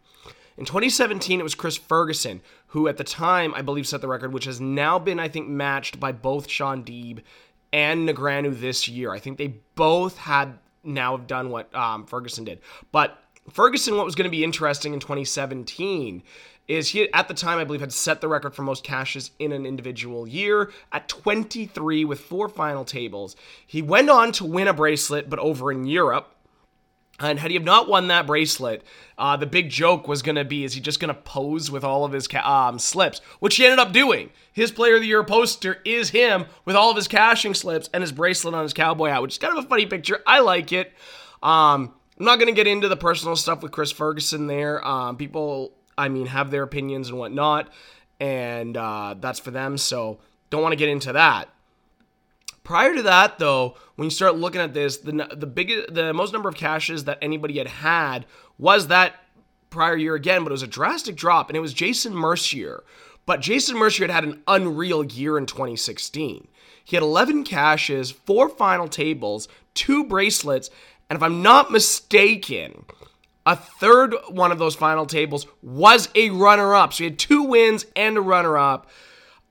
In 0.56 0.64
2017, 0.64 1.38
it 1.38 1.42
was 1.42 1.54
Chris 1.54 1.76
Ferguson, 1.76 2.40
who 2.68 2.88
at 2.88 2.96
the 2.96 3.04
time 3.04 3.52
I 3.54 3.60
believe 3.60 3.86
set 3.86 4.00
the 4.00 4.08
record, 4.08 4.32
which 4.32 4.46
has 4.46 4.58
now 4.58 4.98
been 4.98 5.20
I 5.20 5.28
think 5.28 5.48
matched 5.48 6.00
by 6.00 6.12
both 6.12 6.48
Shaun 6.48 6.82
Deeb 6.82 7.20
and 7.72 8.08
Negreanu 8.08 8.58
this 8.58 8.88
year. 8.88 9.12
I 9.12 9.18
think 9.18 9.38
they 9.38 9.54
both 9.74 10.16
had 10.16 10.58
now 10.84 11.16
have 11.16 11.26
done 11.26 11.50
what 11.50 11.74
um, 11.74 12.06
Ferguson 12.06 12.44
did. 12.44 12.60
But 12.92 13.18
Ferguson, 13.50 13.96
what 13.96 14.04
was 14.04 14.14
going 14.14 14.24
to 14.24 14.30
be 14.30 14.44
interesting 14.44 14.94
in 14.94 15.00
2017 15.00 16.22
is 16.68 16.88
he 16.88 17.12
at 17.12 17.28
the 17.28 17.34
time 17.34 17.58
I 17.58 17.64
believe 17.64 17.80
had 17.80 17.92
set 17.92 18.20
the 18.20 18.28
record 18.28 18.54
for 18.54 18.62
most 18.62 18.82
cashes 18.82 19.30
in 19.38 19.52
an 19.52 19.64
individual 19.64 20.26
year 20.26 20.70
at 20.92 21.08
23 21.08 22.04
with 22.04 22.20
four 22.20 22.48
final 22.48 22.84
tables. 22.84 23.36
He 23.66 23.82
went 23.82 24.10
on 24.10 24.32
to 24.32 24.44
win 24.44 24.68
a 24.68 24.72
bracelet, 24.72 25.30
but 25.30 25.38
over 25.38 25.70
in 25.70 25.86
Europe. 25.86 26.35
And 27.18 27.38
had 27.38 27.50
he 27.50 27.58
not 27.58 27.88
won 27.88 28.08
that 28.08 28.26
bracelet, 28.26 28.82
uh, 29.16 29.36
the 29.36 29.46
big 29.46 29.70
joke 29.70 30.06
was 30.06 30.20
going 30.20 30.36
to 30.36 30.44
be: 30.44 30.64
is 30.64 30.74
he 30.74 30.80
just 30.80 31.00
going 31.00 31.14
to 31.14 31.20
pose 31.22 31.70
with 31.70 31.82
all 31.82 32.04
of 32.04 32.12
his 32.12 32.28
ca- 32.28 32.68
um, 32.68 32.78
slips, 32.78 33.20
which 33.40 33.56
he 33.56 33.64
ended 33.64 33.78
up 33.78 33.92
doing. 33.92 34.30
His 34.52 34.70
Player 34.70 34.96
of 34.96 35.00
the 35.00 35.06
Year 35.06 35.24
poster 35.24 35.78
is 35.84 36.10
him 36.10 36.44
with 36.64 36.76
all 36.76 36.90
of 36.90 36.96
his 36.96 37.08
cashing 37.08 37.54
slips 37.54 37.88
and 37.94 38.02
his 38.02 38.12
bracelet 38.12 38.54
on 38.54 38.62
his 38.62 38.74
cowboy 38.74 39.08
hat, 39.08 39.22
which 39.22 39.34
is 39.34 39.38
kind 39.38 39.56
of 39.56 39.64
a 39.64 39.68
funny 39.68 39.86
picture. 39.86 40.22
I 40.26 40.40
like 40.40 40.72
it. 40.72 40.92
Um, 41.42 41.94
I'm 42.18 42.24
not 42.24 42.36
going 42.36 42.48
to 42.48 42.54
get 42.54 42.66
into 42.66 42.88
the 42.88 42.96
personal 42.96 43.36
stuff 43.36 43.62
with 43.62 43.72
Chris 43.72 43.92
Ferguson 43.92 44.46
there. 44.46 44.86
Um, 44.86 45.16
people, 45.16 45.72
I 45.96 46.08
mean, 46.08 46.26
have 46.26 46.50
their 46.50 46.62
opinions 46.62 47.08
and 47.08 47.18
whatnot, 47.18 47.70
and 48.20 48.76
uh, 48.76 49.14
that's 49.18 49.38
for 49.38 49.50
them. 49.50 49.78
So 49.78 50.18
don't 50.50 50.62
want 50.62 50.72
to 50.72 50.76
get 50.76 50.88
into 50.88 51.12
that. 51.14 51.48
Prior 52.66 52.96
to 52.96 53.02
that, 53.02 53.38
though, 53.38 53.76
when 53.94 54.06
you 54.06 54.10
start 54.10 54.34
looking 54.34 54.60
at 54.60 54.74
this, 54.74 54.96
the 54.96 55.12
the 55.36 55.46
biggest, 55.46 55.94
the 55.94 56.12
most 56.12 56.32
number 56.32 56.48
of 56.48 56.56
cashes 56.56 57.04
that 57.04 57.16
anybody 57.22 57.58
had 57.58 57.68
had 57.68 58.26
was 58.58 58.88
that 58.88 59.14
prior 59.70 59.96
year 59.96 60.16
again, 60.16 60.42
but 60.42 60.50
it 60.50 60.52
was 60.52 60.64
a 60.64 60.66
drastic 60.66 61.14
drop, 61.14 61.48
and 61.48 61.56
it 61.56 61.60
was 61.60 61.72
Jason 61.72 62.12
Mercier. 62.12 62.82
But 63.24 63.40
Jason 63.40 63.76
Mercier 63.78 64.08
had 64.08 64.14
had 64.14 64.24
an 64.24 64.42
unreal 64.48 65.04
year 65.04 65.38
in 65.38 65.46
2016. 65.46 66.48
He 66.84 66.96
had 66.96 67.04
11 67.04 67.44
cashes, 67.44 68.10
four 68.10 68.48
final 68.48 68.88
tables, 68.88 69.46
two 69.74 70.02
bracelets, 70.02 70.68
and 71.08 71.16
if 71.16 71.22
I'm 71.22 71.42
not 71.42 71.70
mistaken, 71.70 72.84
a 73.46 73.54
third 73.54 74.12
one 74.28 74.50
of 74.50 74.58
those 74.58 74.74
final 74.74 75.06
tables 75.06 75.46
was 75.62 76.08
a 76.16 76.30
runner 76.30 76.74
up. 76.74 76.92
So 76.92 77.04
he 77.04 77.10
had 77.10 77.18
two 77.20 77.44
wins 77.44 77.86
and 77.94 78.18
a 78.18 78.20
runner 78.20 78.58
up. 78.58 78.90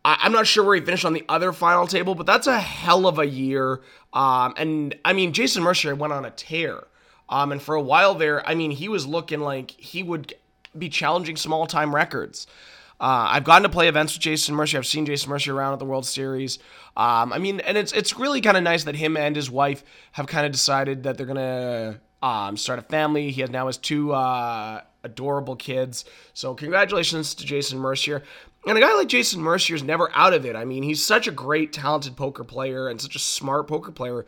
I, 0.06 0.28
am 0.28 0.32
not 0.32 0.46
sure 0.46 0.64
where 0.64 0.76
he 0.76 0.82
finished 0.82 1.04
on 1.04 1.14
the 1.14 1.26
other 1.28 1.52
final 1.52 1.88
table, 1.88 2.14
but 2.14 2.28
that's 2.28 2.46
a 2.46 2.60
hell 2.60 3.08
of 3.08 3.18
a 3.18 3.26
year. 3.26 3.82
Um, 4.14 4.54
and 4.56 4.96
I 5.04 5.14
mean, 5.14 5.34
Jason 5.34 5.64
Mercier 5.64 5.96
went 5.96 6.14
on 6.14 6.24
a 6.24 6.32
tear. 6.32 6.84
Um, 7.28 7.52
and 7.52 7.60
for 7.60 7.74
a 7.74 7.82
while 7.82 8.14
there, 8.14 8.48
I 8.48 8.54
mean, 8.54 8.70
he 8.70 8.88
was 8.88 9.08
looking 9.08 9.40
like 9.40 9.72
he 9.72 10.04
would 10.04 10.36
be 10.78 10.90
challenging 10.90 11.36
small 11.36 11.66
time 11.66 11.94
records. 11.94 12.46
Uh, 13.02 13.28
I've 13.30 13.44
gotten 13.44 13.64
to 13.64 13.70
play 13.70 13.88
events 13.88 14.14
with 14.14 14.22
Jason 14.22 14.54
Mercier. 14.54 14.78
I've 14.80 14.86
seen 14.86 15.08
Jason 15.08 15.32
Mercier 15.32 15.56
around 15.56 15.74
at 15.74 15.80
the 15.80 15.86
World 15.86 16.06
Series. 16.06 16.60
Um, 16.96 17.34
I 17.34 17.40
mean, 17.40 17.60
and 17.62 17.76
it's 17.76 17.92
it's 17.92 18.16
really 18.16 18.42
kind 18.42 18.56
of 18.56 18.64
nice 18.64 18.84
that 18.86 18.96
him 18.96 19.18
and 19.18 19.36
his 19.36 19.50
wife 19.50 19.84
have 20.14 20.28
kind 20.28 20.46
of 20.46 20.52
decided 20.52 21.04
that 21.04 21.18
they're 21.18 21.26
gonna 21.26 22.00
um, 22.22 22.56
start 22.56 22.80
a 22.80 22.84
family. 22.84 23.32
He 23.32 23.42
has 23.42 23.50
now 23.50 23.66
has 23.66 23.78
two 23.78 24.14
uh, 24.14 24.82
adorable 25.04 25.56
kids. 25.56 26.06
So 26.34 26.54
congratulations 26.54 27.36
to 27.36 27.46
Jason 27.46 27.80
Mercier. 27.80 28.24
And 28.68 28.78
a 28.78 28.82
guy 28.82 28.96
like 28.96 29.08
Jason 29.08 29.42
Mercier 29.42 29.76
is 29.76 29.84
never 29.84 30.10
out 30.14 30.34
of 30.34 30.46
it. 30.46 30.56
I 30.56 30.66
mean, 30.66 30.84
he's 30.84 31.04
such 31.04 31.28
a 31.28 31.32
great, 31.32 31.72
talented 31.72 32.16
poker 32.16 32.44
player 32.44 32.88
and 32.88 33.00
such 33.00 33.16
a 33.16 33.20
smart 33.20 33.68
poker 33.68 33.92
player. 33.92 34.26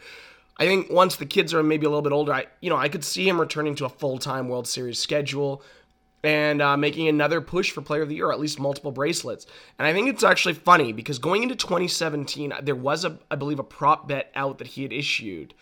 I 0.59 0.65
think 0.65 0.89
once 0.89 1.15
the 1.15 1.25
kids 1.25 1.53
are 1.53 1.63
maybe 1.63 1.85
a 1.85 1.89
little 1.89 2.01
bit 2.01 2.11
older, 2.11 2.33
I 2.33 2.47
you 2.61 2.69
know 2.69 2.77
I 2.77 2.89
could 2.89 3.03
see 3.03 3.27
him 3.27 3.39
returning 3.39 3.75
to 3.75 3.85
a 3.85 3.89
full 3.89 4.17
time 4.17 4.49
World 4.49 4.67
Series 4.67 4.99
schedule 4.99 5.61
and 6.23 6.61
uh, 6.61 6.75
making 6.75 7.07
another 7.07 7.41
push 7.41 7.71
for 7.71 7.81
Player 7.81 8.01
of 8.01 8.09
the 8.09 8.15
Year, 8.15 8.27
or 8.27 8.33
at 8.33 8.39
least 8.39 8.59
multiple 8.59 8.91
bracelets. 8.91 9.45
And 9.77 9.87
I 9.87 9.93
think 9.93 10.09
it's 10.09 10.23
actually 10.23 10.55
funny 10.55 10.91
because 10.91 11.19
going 11.19 11.43
into 11.43 11.55
2017, 11.55 12.53
there 12.63 12.75
was 12.75 13.05
a 13.05 13.19
I 13.29 13.35
believe 13.35 13.59
a 13.59 13.63
prop 13.63 14.07
bet 14.07 14.31
out 14.35 14.57
that 14.57 14.67
he 14.67 14.83
had 14.83 14.93
issued 14.93 15.53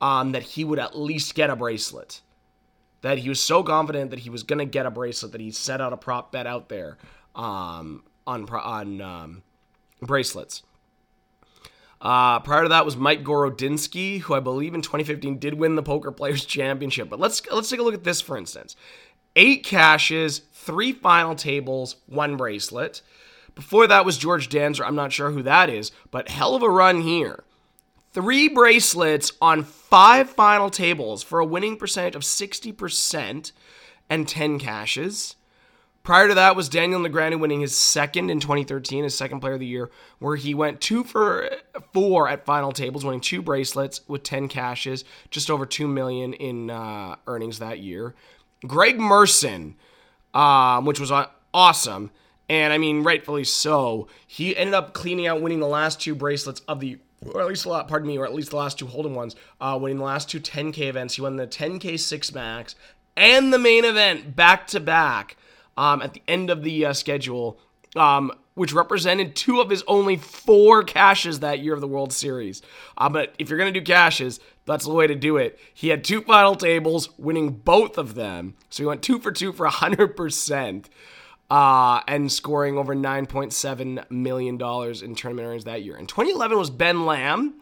um, 0.00 0.32
that 0.32 0.42
he 0.42 0.64
would 0.64 0.78
at 0.78 0.98
least 0.98 1.34
get 1.34 1.50
a 1.50 1.56
bracelet. 1.56 2.20
That 3.02 3.18
he 3.18 3.28
was 3.28 3.40
so 3.40 3.62
confident 3.62 4.10
that 4.10 4.20
he 4.20 4.30
was 4.30 4.42
going 4.42 4.58
to 4.58 4.66
get 4.66 4.84
a 4.84 4.90
bracelet 4.90 5.32
that 5.32 5.40
he 5.40 5.50
set 5.52 5.80
out 5.80 5.92
a 5.92 5.96
prop 5.96 6.32
bet 6.32 6.46
out 6.46 6.68
there. 6.68 6.98
Um, 7.34 8.02
on 8.26 8.48
on 8.48 9.00
um, 9.00 9.42
bracelets. 10.02 10.62
Uh, 12.00 12.40
prior 12.40 12.62
to 12.62 12.68
that 12.70 12.86
was 12.86 12.96
Mike 12.96 13.22
Gorodinsky, 13.22 14.20
who 14.20 14.32
I 14.32 14.40
believe 14.40 14.74
in 14.74 14.80
2015 14.80 15.38
did 15.38 15.54
win 15.54 15.74
the 15.74 15.82
Poker 15.82 16.10
Players 16.10 16.46
Championship. 16.46 17.10
But 17.10 17.20
let's 17.20 17.42
let's 17.50 17.68
take 17.68 17.80
a 17.80 17.82
look 17.82 17.94
at 17.94 18.04
this 18.04 18.20
for 18.20 18.36
instance: 18.36 18.76
eight 19.36 19.64
cashes, 19.64 20.40
three 20.52 20.92
final 20.92 21.34
tables, 21.34 21.96
one 22.06 22.36
bracelet. 22.36 23.02
Before 23.54 23.86
that 23.86 24.04
was 24.04 24.16
George 24.16 24.48
Danzer. 24.48 24.86
I'm 24.86 24.94
not 24.94 25.12
sure 25.12 25.30
who 25.30 25.42
that 25.42 25.68
is, 25.68 25.92
but 26.10 26.28
hell 26.30 26.54
of 26.54 26.62
a 26.62 26.70
run 26.70 27.02
here. 27.02 27.44
Three 28.12 28.48
bracelets 28.48 29.32
on 29.40 29.64
five 29.64 30.30
final 30.30 30.70
tables 30.70 31.22
for 31.22 31.38
a 31.38 31.44
winning 31.44 31.76
percentage 31.76 32.16
of 32.16 32.22
60% 32.22 33.52
and 34.08 34.26
10 34.26 34.58
cashes. 34.58 35.36
Prior 36.10 36.26
to 36.26 36.34
that 36.34 36.56
was 36.56 36.68
Daniel 36.68 37.00
Negreanu 37.00 37.38
winning 37.38 37.60
his 37.60 37.76
second 37.76 38.30
in 38.30 38.40
2013, 38.40 39.04
his 39.04 39.16
second 39.16 39.38
player 39.38 39.52
of 39.52 39.60
the 39.60 39.66
year, 39.66 39.92
where 40.18 40.34
he 40.34 40.54
went 40.54 40.80
two 40.80 41.04
for 41.04 41.48
four 41.92 42.28
at 42.28 42.44
final 42.44 42.72
tables, 42.72 43.04
winning 43.04 43.20
two 43.20 43.40
bracelets 43.40 44.00
with 44.08 44.24
10 44.24 44.48
cashes, 44.48 45.04
just 45.30 45.52
over 45.52 45.64
two 45.64 45.86
million 45.86 46.32
in 46.32 46.68
uh, 46.68 47.14
earnings 47.28 47.60
that 47.60 47.78
year. 47.78 48.16
Greg 48.66 48.98
Merson, 48.98 49.76
um, 50.34 50.84
which 50.84 50.98
was 50.98 51.12
awesome, 51.54 52.10
and 52.48 52.72
I 52.72 52.78
mean 52.78 53.04
rightfully 53.04 53.44
so. 53.44 54.08
He 54.26 54.56
ended 54.56 54.74
up 54.74 54.94
cleaning 54.94 55.28
out, 55.28 55.40
winning 55.40 55.60
the 55.60 55.68
last 55.68 56.00
two 56.00 56.16
bracelets 56.16 56.60
of 56.66 56.80
the 56.80 56.98
or 57.24 57.40
at 57.40 57.46
least 57.46 57.66
a 57.66 57.68
lot, 57.68 57.86
pardon 57.86 58.08
me, 58.08 58.18
or 58.18 58.24
at 58.24 58.34
least 58.34 58.50
the 58.50 58.56
last 58.56 58.80
two 58.80 58.86
holding 58.88 59.14
ones, 59.14 59.36
uh, 59.60 59.78
winning 59.80 59.98
the 59.98 60.04
last 60.04 60.28
two 60.28 60.40
10K 60.40 60.88
events. 60.88 61.14
He 61.14 61.22
won 61.22 61.36
the 61.36 61.46
10K 61.46 62.00
six 62.00 62.34
max 62.34 62.74
and 63.16 63.52
the 63.52 63.58
main 63.60 63.84
event 63.84 64.34
back 64.34 64.66
to 64.68 64.80
back 64.80 65.36
um, 65.76 66.02
at 66.02 66.14
the 66.14 66.22
end 66.28 66.50
of 66.50 66.62
the 66.62 66.86
uh, 66.86 66.92
schedule, 66.92 67.58
um, 67.96 68.32
which 68.54 68.72
represented 68.72 69.34
two 69.34 69.60
of 69.60 69.70
his 69.70 69.82
only 69.86 70.16
four 70.16 70.82
cashes 70.82 71.40
that 71.40 71.60
year 71.60 71.74
of 71.74 71.80
the 71.80 71.88
World 71.88 72.12
Series. 72.12 72.62
Uh, 72.98 73.08
but 73.08 73.34
if 73.38 73.48
you're 73.48 73.58
going 73.58 73.72
to 73.72 73.80
do 73.80 73.84
cashes, 73.84 74.40
that's 74.66 74.84
the 74.84 74.92
way 74.92 75.06
to 75.06 75.14
do 75.14 75.36
it. 75.36 75.58
He 75.72 75.88
had 75.88 76.04
two 76.04 76.22
final 76.22 76.54
tables, 76.54 77.16
winning 77.18 77.50
both 77.50 77.98
of 77.98 78.14
them. 78.14 78.54
So 78.68 78.82
he 78.82 78.86
went 78.86 79.02
two 79.02 79.18
for 79.18 79.32
two 79.32 79.52
for 79.52 79.66
100%. 79.66 80.86
Uh, 81.48 82.00
and 82.06 82.30
scoring 82.30 82.78
over 82.78 82.94
$9.7 82.94 84.08
million 84.08 84.54
in 84.54 85.14
tournament 85.16 85.48
earnings 85.48 85.64
that 85.64 85.82
year. 85.82 85.96
In 85.96 86.06
2011 86.06 86.56
was 86.56 86.70
Ben 86.70 87.04
Lamb, 87.04 87.54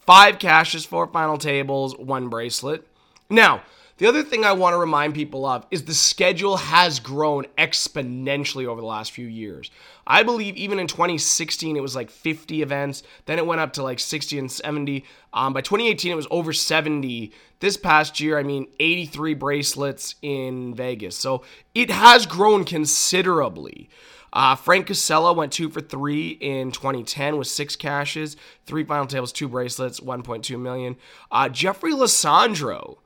five 0.00 0.38
cashes, 0.38 0.84
four 0.84 1.06
final 1.06 1.38
tables, 1.38 1.96
one 1.96 2.28
bracelet. 2.28 2.86
Now, 3.30 3.62
the 4.02 4.08
other 4.08 4.24
thing 4.24 4.44
I 4.44 4.50
want 4.50 4.74
to 4.74 4.78
remind 4.78 5.14
people 5.14 5.46
of 5.46 5.64
is 5.70 5.84
the 5.84 5.94
schedule 5.94 6.56
has 6.56 6.98
grown 6.98 7.44
exponentially 7.56 8.66
over 8.66 8.80
the 8.80 8.86
last 8.88 9.12
few 9.12 9.28
years. 9.28 9.70
I 10.04 10.24
believe 10.24 10.56
even 10.56 10.80
in 10.80 10.88
2016 10.88 11.76
it 11.76 11.80
was 11.80 11.94
like 11.94 12.10
50 12.10 12.62
events, 12.62 13.04
then 13.26 13.38
it 13.38 13.46
went 13.46 13.60
up 13.60 13.74
to 13.74 13.84
like 13.84 14.00
60 14.00 14.40
and 14.40 14.50
70. 14.50 15.04
Um, 15.32 15.52
by 15.52 15.60
2018 15.60 16.10
it 16.10 16.16
was 16.16 16.26
over 16.32 16.52
70. 16.52 17.30
This 17.60 17.76
past 17.76 18.18
year, 18.18 18.40
I 18.40 18.42
mean 18.42 18.66
83 18.80 19.34
bracelets 19.34 20.16
in 20.20 20.74
Vegas. 20.74 21.16
So 21.16 21.44
it 21.72 21.88
has 21.88 22.26
grown 22.26 22.64
considerably. 22.64 23.88
Uh, 24.32 24.56
Frank 24.56 24.88
Kassela 24.88 25.36
went 25.36 25.52
two 25.52 25.70
for 25.70 25.80
three 25.80 26.30
in 26.40 26.72
2010 26.72 27.36
with 27.36 27.46
six 27.46 27.76
cashes, 27.76 28.36
three 28.66 28.82
final 28.82 29.06
tables, 29.06 29.30
two 29.30 29.46
bracelets, 29.46 30.00
1.2 30.00 30.58
million. 30.58 30.96
Uh, 31.30 31.48
Jeffrey 31.48 31.92
Lisandro 31.92 32.96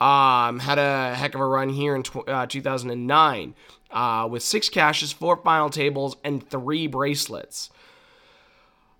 um, 0.00 0.60
had 0.60 0.78
a 0.78 1.14
heck 1.14 1.34
of 1.34 1.40
a 1.40 1.46
run 1.46 1.68
here 1.68 1.94
in 1.94 2.02
tw- 2.02 2.28
uh, 2.28 2.46
2009 2.46 3.54
uh, 3.90 4.28
with 4.30 4.42
six 4.42 4.68
cashes, 4.68 5.12
four 5.12 5.36
final 5.36 5.70
tables, 5.70 6.16
and 6.22 6.48
three 6.48 6.86
bracelets. 6.86 7.70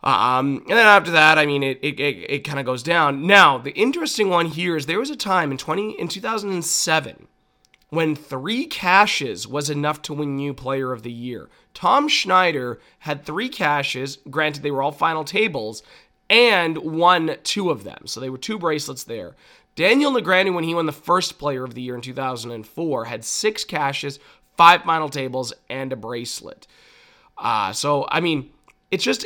Um, 0.02 0.64
and 0.68 0.78
then 0.78 0.87
after 0.87 1.11
that, 1.12 1.38
I 1.38 1.46
mean, 1.46 1.62
it 1.62 1.78
it, 1.82 1.98
it, 1.98 2.30
it 2.30 2.38
kind 2.44 2.58
of 2.58 2.66
goes 2.66 2.82
down. 2.82 3.26
Now, 3.26 3.58
the 3.58 3.72
interesting 3.72 4.28
one 4.28 4.46
here 4.46 4.76
is 4.76 4.87
there 4.87 4.98
was 4.98 5.11
a 5.11 5.16
time 5.16 5.50
in 5.50 5.58
20 5.58 5.92
in 5.98 6.08
2007 6.08 7.26
when 7.90 8.14
three 8.14 8.66
cashes 8.66 9.48
was 9.48 9.70
enough 9.70 10.02
to 10.02 10.14
win 10.14 10.38
you 10.38 10.54
Player 10.54 10.92
of 10.92 11.02
the 11.02 11.12
Year. 11.12 11.48
Tom 11.74 12.08
Schneider 12.08 12.80
had 13.00 13.24
three 13.24 13.48
cashes. 13.48 14.18
Granted, 14.30 14.62
they 14.62 14.70
were 14.70 14.82
all 14.82 14.92
final 14.92 15.24
tables, 15.24 15.82
and 16.30 16.78
won 16.78 17.37
two 17.42 17.70
of 17.70 17.84
them. 17.84 18.06
So 18.06 18.20
they 18.20 18.30
were 18.30 18.38
two 18.38 18.58
bracelets 18.58 19.04
there. 19.04 19.34
Daniel 19.78 20.10
Negreanu, 20.10 20.52
when 20.52 20.64
he 20.64 20.74
won 20.74 20.86
the 20.86 20.92
first 20.92 21.38
Player 21.38 21.62
of 21.62 21.72
the 21.72 21.80
Year 21.80 21.94
in 21.94 22.00
2004, 22.00 23.04
had 23.04 23.24
six 23.24 23.64
cashes, 23.64 24.18
five 24.56 24.82
final 24.82 25.08
tables, 25.08 25.52
and 25.70 25.92
a 25.92 25.96
bracelet. 25.96 26.66
Uh, 27.36 27.72
so, 27.72 28.04
I 28.08 28.18
mean, 28.18 28.50
it's 28.90 29.04
just, 29.04 29.24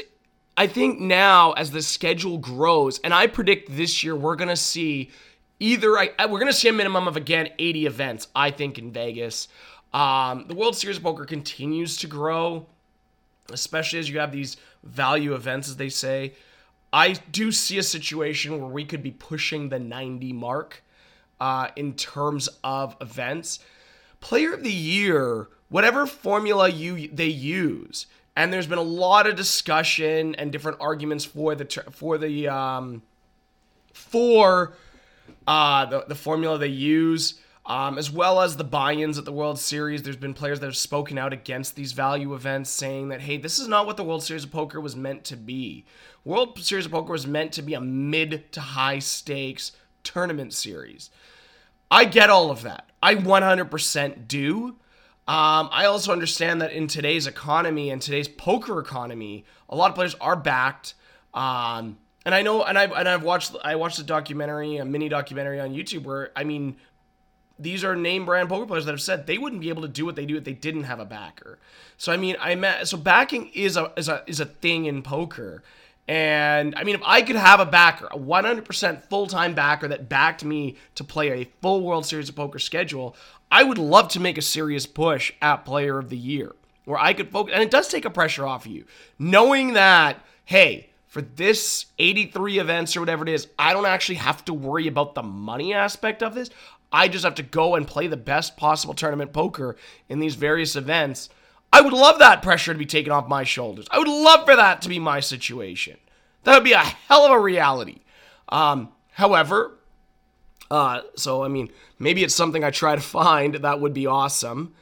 I 0.55 0.67
think 0.67 1.01
now 1.01 1.53
as 1.53 1.71
the 1.71 1.81
schedule 1.81 2.37
grows, 2.37 2.99
and 2.99 3.15
I 3.15 3.29
predict 3.29 3.75
this 3.75 4.05
year 4.05 4.15
we're 4.15 4.37
going 4.37 4.51
to 4.51 4.57
see 4.57 5.11
either, 5.59 5.97
I, 5.97 6.11
we're 6.27 6.39
going 6.39 6.53
to 6.53 6.59
see 6.59 6.69
a 6.69 6.73
minimum 6.75 7.09
of, 7.09 7.17
again, 7.17 7.49
80 7.59 7.87
events, 7.87 8.29
I 8.37 8.51
think, 8.51 8.79
in 8.79 8.93
Vegas. 8.93 9.49
Um, 9.95 10.45
the 10.49 10.55
World 10.55 10.77
Series 10.77 10.99
of 10.99 11.03
Poker 11.03 11.25
continues 11.25 11.97
to 11.97 12.07
grow, 12.07 12.67
especially 13.51 14.01
as 14.01 14.11
you 14.11 14.19
have 14.19 14.33
these 14.33 14.59
value 14.83 15.33
events, 15.33 15.71
as 15.71 15.79
they 15.79 15.89
say. 15.89 16.35
I 16.93 17.13
do 17.13 17.53
see 17.53 17.79
a 17.79 17.83
situation 17.83 18.61
where 18.61 18.71
we 18.71 18.85
could 18.85 19.03
be 19.03 19.13
pushing 19.13 19.69
the 19.69 19.79
90 19.79 20.33
mark 20.35 20.83
uh, 21.41 21.69
in 21.75 21.95
terms 21.95 22.49
of 22.63 22.97
events. 23.01 23.61
Player 24.21 24.53
of 24.53 24.63
the 24.63 24.73
year, 24.73 25.49
whatever 25.71 26.07
formula 26.07 26.69
you 26.69 27.09
they 27.09 27.27
use, 27.27 28.07
and 28.37 28.53
there's 28.53 28.67
been 28.67 28.79
a 28.79 28.83
lot 28.83 29.27
of 29.27 29.35
discussion 29.35 30.35
and 30.37 30.53
different 30.53 30.79
arguments 30.81 31.25
for 31.25 31.55
the 31.55 31.65
for 31.91 32.19
the 32.19 32.47
um, 32.49 33.03
for 33.93 34.75
uh, 35.47 35.87
the 35.87 36.05
the 36.07 36.15
formula 36.15 36.59
they 36.59 36.69
use. 36.69 37.41
Um, 37.65 37.97
as 37.97 38.11
well 38.11 38.41
as 38.41 38.57
the 38.57 38.65
buy-ins 38.65 39.19
at 39.19 39.25
the 39.25 39.33
World 39.33 39.59
Series, 39.59 40.03
there's 40.03 40.17
been 40.17 40.35
players 40.35 40.59
that 40.61 40.67
have 40.67 40.77
spoken 40.77 41.17
out 41.17 41.33
against 41.33 41.77
these 41.77 41.93
value 41.93 42.35
events, 42.35 42.71
saying 42.71 43.09
that 43.11 43.21
hey, 43.21 43.37
this 43.37 43.61
is 43.61 43.69
not 43.69 43.87
what 43.87 43.97
the 43.97 44.05
World 44.05 44.25
Series 44.25 44.45
of 44.45 44.51
Poker 44.51 44.81
was 44.81 44.97
meant 44.97 45.25
to 45.25 45.37
be. 45.37 45.85
World 46.25 46.59
Series 46.59 46.87
of 46.87 46.93
Poker 46.93 47.13
was 47.13 47.27
meant 47.27 47.53
to 47.53 47.63
be 47.63 47.75
a 47.75 47.81
mid 47.81 48.51
to 48.53 48.61
high 48.61 48.99
stakes 48.99 49.73
tournament 50.03 50.53
series. 50.53 51.11
I 51.91 52.05
get 52.05 52.31
all 52.31 52.51
of 52.51 52.63
that. 52.63 52.91
I 53.03 53.15
100% 53.15 54.27
do. 54.27 54.77
Um, 55.29 55.69
I 55.71 55.85
also 55.85 56.11
understand 56.11 56.61
that 56.63 56.73
in 56.73 56.89
today's 56.89 57.27
economy 57.27 57.91
and 57.91 58.03
today's 58.03 58.29
poker 58.29 58.81
economy, 58.81 59.45
a 59.69 59.77
lot 59.77 59.91
of 59.91 59.95
players 59.95 60.17
are 60.21 60.35
backed. 60.35 60.95
Um, 61.33 61.99
and 62.25 62.35
I 62.35 62.43
know, 62.43 62.65
and 62.65 62.79
I've 62.79 62.93
and 62.93 63.09
I've 63.09 63.23
watched 63.23 63.55
I 63.65 63.77
watched 63.77 63.99
a 63.99 64.05
documentary, 64.05 64.77
a 64.77 64.85
mini 64.85 65.09
documentary 65.09 65.61
on 65.61 65.71
YouTube 65.75 66.05
where 66.05 66.31
I 66.35 66.45
mean, 66.45 66.77
these 67.63 67.85
are 67.85 67.97
name 67.97 68.27
brand 68.27 68.49
poker 68.49 68.67
players 68.67 68.85
that 68.85 68.93
have 68.93 69.01
said 69.01 69.27
they 69.27 69.39
wouldn't 69.39 69.61
be 69.61 69.69
able 69.69 69.83
to 69.83 69.89
do 69.89 70.05
what 70.05 70.17
they 70.17 70.27
do 70.27 70.37
if 70.37 70.45
they 70.45 70.53
didn't 70.53 70.85
have 70.85 71.01
a 71.01 71.05
backer. 71.05 71.59
So 71.97 72.13
I 72.13 72.17
mean, 72.17 72.37
I 72.41 72.55
met 72.55 72.89
so 72.89 72.97
backing 72.97 73.51
is 73.55 73.77
a 73.77 73.93
is 73.97 74.09
a 74.09 74.23
is 74.27 74.41
a 74.41 74.47
thing 74.47 74.87
in 74.87 75.03
poker. 75.03 75.63
And 76.09 76.75
I 76.77 76.83
mean, 76.83 76.97
if 76.97 77.03
I 77.05 77.23
could 77.23 77.37
have 77.37 77.61
a 77.61 77.65
backer, 77.65 78.09
a 78.11 78.19
100% 78.19 79.05
full 79.09 79.29
time 79.29 79.55
backer 79.55 79.87
that 79.89 80.09
backed 80.09 80.45
me 80.45 80.77
to 80.97 81.05
play 81.05 81.31
a 81.31 81.49
full 81.61 81.83
World 81.83 82.05
Series 82.05 82.29
of 82.29 82.35
Poker 82.35 82.59
schedule, 82.59 83.15
I 83.53 83.63
would 83.63 83.79
love 83.79 84.09
to 84.09 84.21
make 84.21 84.37
a 84.37 84.43
serious 84.43 84.85
push 84.85 85.33
at 85.41 85.65
Player 85.65 85.99
of 85.99 86.09
the 86.09 86.17
Year 86.17 86.55
where 86.85 86.99
I 86.99 87.13
could 87.13 87.31
focus. 87.31 87.55
And 87.55 87.63
it 87.63 87.71
does 87.71 87.89
take 87.89 88.05
a 88.05 88.11
pressure 88.11 88.47
off 88.47 88.67
of 88.67 88.73
you. 88.73 88.85
Knowing 89.19 89.75
that, 89.75 90.25
hey, 90.45 90.91
for 91.07 91.23
this 91.23 91.87
83 91.99 92.59
events 92.59 92.97
or 92.97 93.01
whatever 93.01 93.23
it 93.23 93.29
is, 93.29 93.49
I 93.59 93.73
don't 93.73 93.87
actually 93.87 94.17
have 94.17 94.45
to 94.47 94.55
worry 94.55 94.89
about 94.89 95.15
the 95.15 95.23
money 95.23 95.75
aspect 95.75 96.23
of 96.23 96.35
this. 96.35 96.51
I 96.93 97.09
just 97.09 97.25
have 97.25 97.37
to 97.37 97.43
go 97.43 97.75
and 97.75 97.87
play 97.87 98.07
the 98.07 98.17
best 98.17 98.57
possible 98.57 98.95
tournament 98.95 99.33
poker 99.33 99.77
in 100.09 100.19
these 100.21 100.35
various 100.35 100.77
events 100.77 101.29
I 101.73 101.81
would 101.81 101.95
love 101.95 102.19
that 102.19 102.43
pressure 102.43 102.73
to 102.73 102.79
be 102.79 102.87
taken 102.87 103.13
off 103.13 103.29
my 103.29 103.45
shoulders. 103.45 103.87
I 103.91 103.99
would 103.99 104.09
love 104.09 104.45
for 104.45 104.55
that 104.55 104.83
to 104.83 104.89
be 104.89 104.99
my 104.99 105.21
situation. 105.21 105.97
That 106.45 106.55
would 106.55 106.65
be 106.65 106.73
a 106.73 106.79
hell 106.79 107.25
of 107.25 107.33
a 107.33 107.41
reality. 107.41 108.01
Um, 108.51 108.91
however, 109.13 109.79
uh, 110.71 111.03
so 111.17 111.43
I 111.43 111.49
mean, 111.49 111.71
maybe 111.99 112.23
it's 112.23 112.35
something 112.35 112.63
I 112.63 112.71
try 112.71 112.95
to 112.95 113.01
find. 113.01 113.55
That 113.55 113.81
would 113.81 113.95
be 113.95 114.07
awesome. 114.07 114.75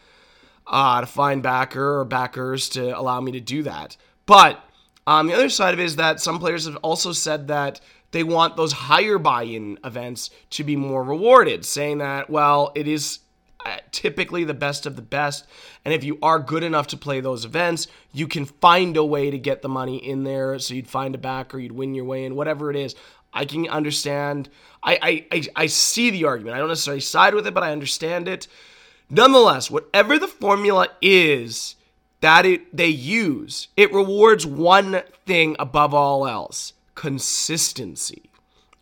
Uh, 0.66 1.00
to 1.00 1.06
find 1.06 1.42
backer 1.42 2.00
or 2.00 2.04
backers 2.04 2.68
to 2.70 2.96
allow 2.96 3.20
me 3.20 3.32
to 3.32 3.40
do 3.40 3.64
that. 3.64 3.96
But 4.24 4.62
um, 5.04 5.26
the 5.26 5.34
other 5.34 5.48
side 5.48 5.74
of 5.74 5.80
it 5.80 5.84
is 5.84 5.96
that 5.96 6.20
some 6.20 6.38
players 6.38 6.66
have 6.66 6.76
also 6.76 7.10
said 7.10 7.48
that 7.48 7.80
they 8.12 8.22
want 8.22 8.56
those 8.56 8.72
higher 8.72 9.18
buy-in 9.18 9.78
events 9.84 10.30
to 10.50 10.64
be 10.64 10.76
more 10.76 11.02
rewarded, 11.04 11.64
saying 11.64 11.98
that 11.98 12.28
well, 12.28 12.72
it 12.74 12.88
is 12.88 13.20
uh, 13.64 13.76
typically 13.92 14.44
the 14.44 14.54
best 14.54 14.86
of 14.86 14.96
the 14.96 15.02
best. 15.02 15.46
And 15.84 15.92
if 15.94 16.02
you 16.02 16.18
are 16.22 16.38
good 16.38 16.62
enough 16.62 16.88
to 16.88 16.96
play 16.96 17.20
those 17.20 17.44
events, 17.44 17.86
you 18.12 18.26
can 18.26 18.46
find 18.46 18.96
a 18.96 19.04
way 19.04 19.30
to 19.30 19.38
get 19.38 19.62
the 19.62 19.68
money 19.68 19.96
in 19.96 20.24
there. 20.24 20.58
So 20.58 20.74
you'd 20.74 20.88
find 20.88 21.14
a 21.14 21.18
backer, 21.18 21.58
you'd 21.58 21.72
win 21.72 21.94
your 21.94 22.04
way 22.04 22.24
in, 22.24 22.34
whatever 22.34 22.70
it 22.70 22.76
is. 22.76 22.94
I 23.32 23.44
can 23.44 23.68
understand. 23.68 24.48
I, 24.82 24.98
I, 25.00 25.26
I, 25.36 25.42
I 25.56 25.66
see 25.66 26.10
the 26.10 26.24
argument. 26.24 26.56
I 26.56 26.58
don't 26.58 26.68
necessarily 26.68 27.00
side 27.00 27.34
with 27.34 27.46
it, 27.46 27.54
but 27.54 27.62
I 27.62 27.70
understand 27.70 28.28
it. 28.28 28.48
Nonetheless, 29.08 29.70
whatever 29.70 30.18
the 30.18 30.28
formula 30.28 30.88
is 31.00 31.76
that 32.20 32.46
it 32.46 32.76
they 32.76 32.88
use, 32.88 33.68
it 33.76 33.92
rewards 33.92 34.46
one 34.46 35.02
thing 35.26 35.56
above 35.58 35.94
all 35.94 36.26
else 36.26 36.72
consistency. 37.00 38.30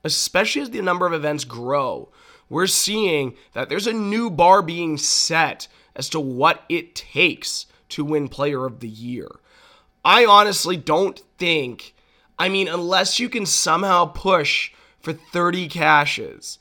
Especially 0.05 0.63
as 0.63 0.71
the 0.71 0.81
number 0.81 1.07
of 1.07 1.13
events 1.13 1.45
grow 1.45 2.09
we're 2.49 2.67
seeing 2.67 3.35
that 3.53 3.69
there's 3.69 3.87
a 3.87 3.93
new 3.93 4.31
bar 4.31 4.63
being 4.63 4.97
set 4.97 5.69
as 5.95 6.09
to 6.11 6.21
what 6.21 6.65
it 6.69 6.95
takes 6.95 7.67
to 7.91 8.05
win 8.05 8.29
Player 8.29 8.65
of 8.65 8.81
the 8.81 8.89
Year. 8.89 9.29
I 10.05 10.25
honestly 10.25 10.77
don't 10.77 11.21
think, 11.39 11.95
I 12.39 12.49
mean, 12.49 12.69
unless 12.69 13.19
you 13.19 13.29
can 13.29 13.47
somehow 13.47 14.07
push 14.07 14.73
for 15.01 15.13
30 15.13 15.69
cashes, 15.69 16.59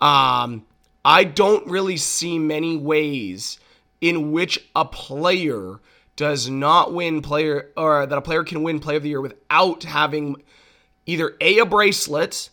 um, 0.00 0.64
I 1.04 1.24
don't 1.24 1.66
really 1.66 1.96
see 1.96 2.38
many 2.38 2.76
ways 2.76 3.58
in 4.00 4.32
which 4.32 4.58
a 4.74 4.84
player 4.84 5.80
does 6.16 6.48
not 6.48 6.92
win 6.92 7.22
player 7.22 7.70
or 7.76 8.06
that 8.06 8.18
a 8.18 8.22
player 8.22 8.44
can 8.44 8.62
win 8.62 8.78
player 8.80 8.98
of 8.98 9.02
the 9.02 9.10
year 9.10 9.20
without 9.20 9.82
having 9.82 10.36
either 11.06 11.36
A 11.40 11.58
a 11.58 11.66
bracelet 11.66 12.50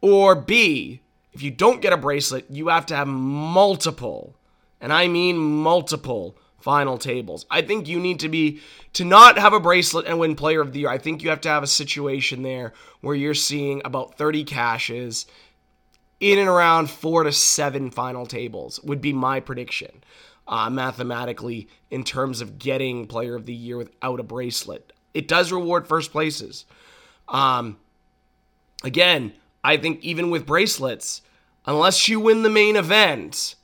or 0.00 0.34
B 0.34 1.00
if 1.38 1.42
you 1.42 1.52
don't 1.52 1.80
get 1.80 1.92
a 1.92 1.96
bracelet, 1.96 2.46
you 2.50 2.66
have 2.66 2.86
to 2.86 2.96
have 2.96 3.06
multiple, 3.06 4.34
and 4.80 4.92
I 4.92 5.06
mean 5.06 5.38
multiple 5.38 6.36
final 6.58 6.98
tables. 6.98 7.46
I 7.48 7.62
think 7.62 7.86
you 7.86 8.00
need 8.00 8.18
to 8.18 8.28
be 8.28 8.60
to 8.94 9.04
not 9.04 9.38
have 9.38 9.52
a 9.52 9.60
bracelet 9.60 10.06
and 10.06 10.18
win 10.18 10.34
player 10.34 10.60
of 10.60 10.72
the 10.72 10.80
year. 10.80 10.88
I 10.88 10.98
think 10.98 11.22
you 11.22 11.30
have 11.30 11.40
to 11.42 11.48
have 11.48 11.62
a 11.62 11.68
situation 11.68 12.42
there 12.42 12.72
where 13.02 13.14
you're 13.14 13.34
seeing 13.34 13.80
about 13.84 14.18
30 14.18 14.42
cashes 14.42 15.26
in 16.18 16.40
and 16.40 16.48
around 16.48 16.90
4 16.90 17.22
to 17.22 17.30
7 17.30 17.92
final 17.92 18.26
tables 18.26 18.80
would 18.82 19.00
be 19.00 19.12
my 19.12 19.38
prediction. 19.38 20.02
Uh, 20.48 20.70
mathematically 20.70 21.68
in 21.90 22.02
terms 22.02 22.40
of 22.40 22.58
getting 22.58 23.06
player 23.06 23.36
of 23.36 23.44
the 23.44 23.54
year 23.54 23.76
without 23.76 24.18
a 24.18 24.22
bracelet. 24.22 24.94
It 25.12 25.28
does 25.28 25.52
reward 25.52 25.86
first 25.86 26.10
places. 26.10 26.64
Um, 27.28 27.78
again, 28.82 29.32
I 29.62 29.76
think 29.76 30.02
even 30.02 30.30
with 30.30 30.46
bracelets, 30.46 31.22
unless 31.66 32.08
you 32.08 32.20
win 32.20 32.42
the 32.42 32.50
main 32.50 32.76
event, 32.76 33.54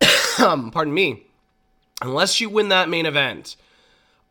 pardon 0.36 0.94
me, 0.94 1.26
unless 2.00 2.40
you 2.40 2.48
win 2.48 2.68
that 2.70 2.88
main 2.88 3.06
event, 3.06 3.56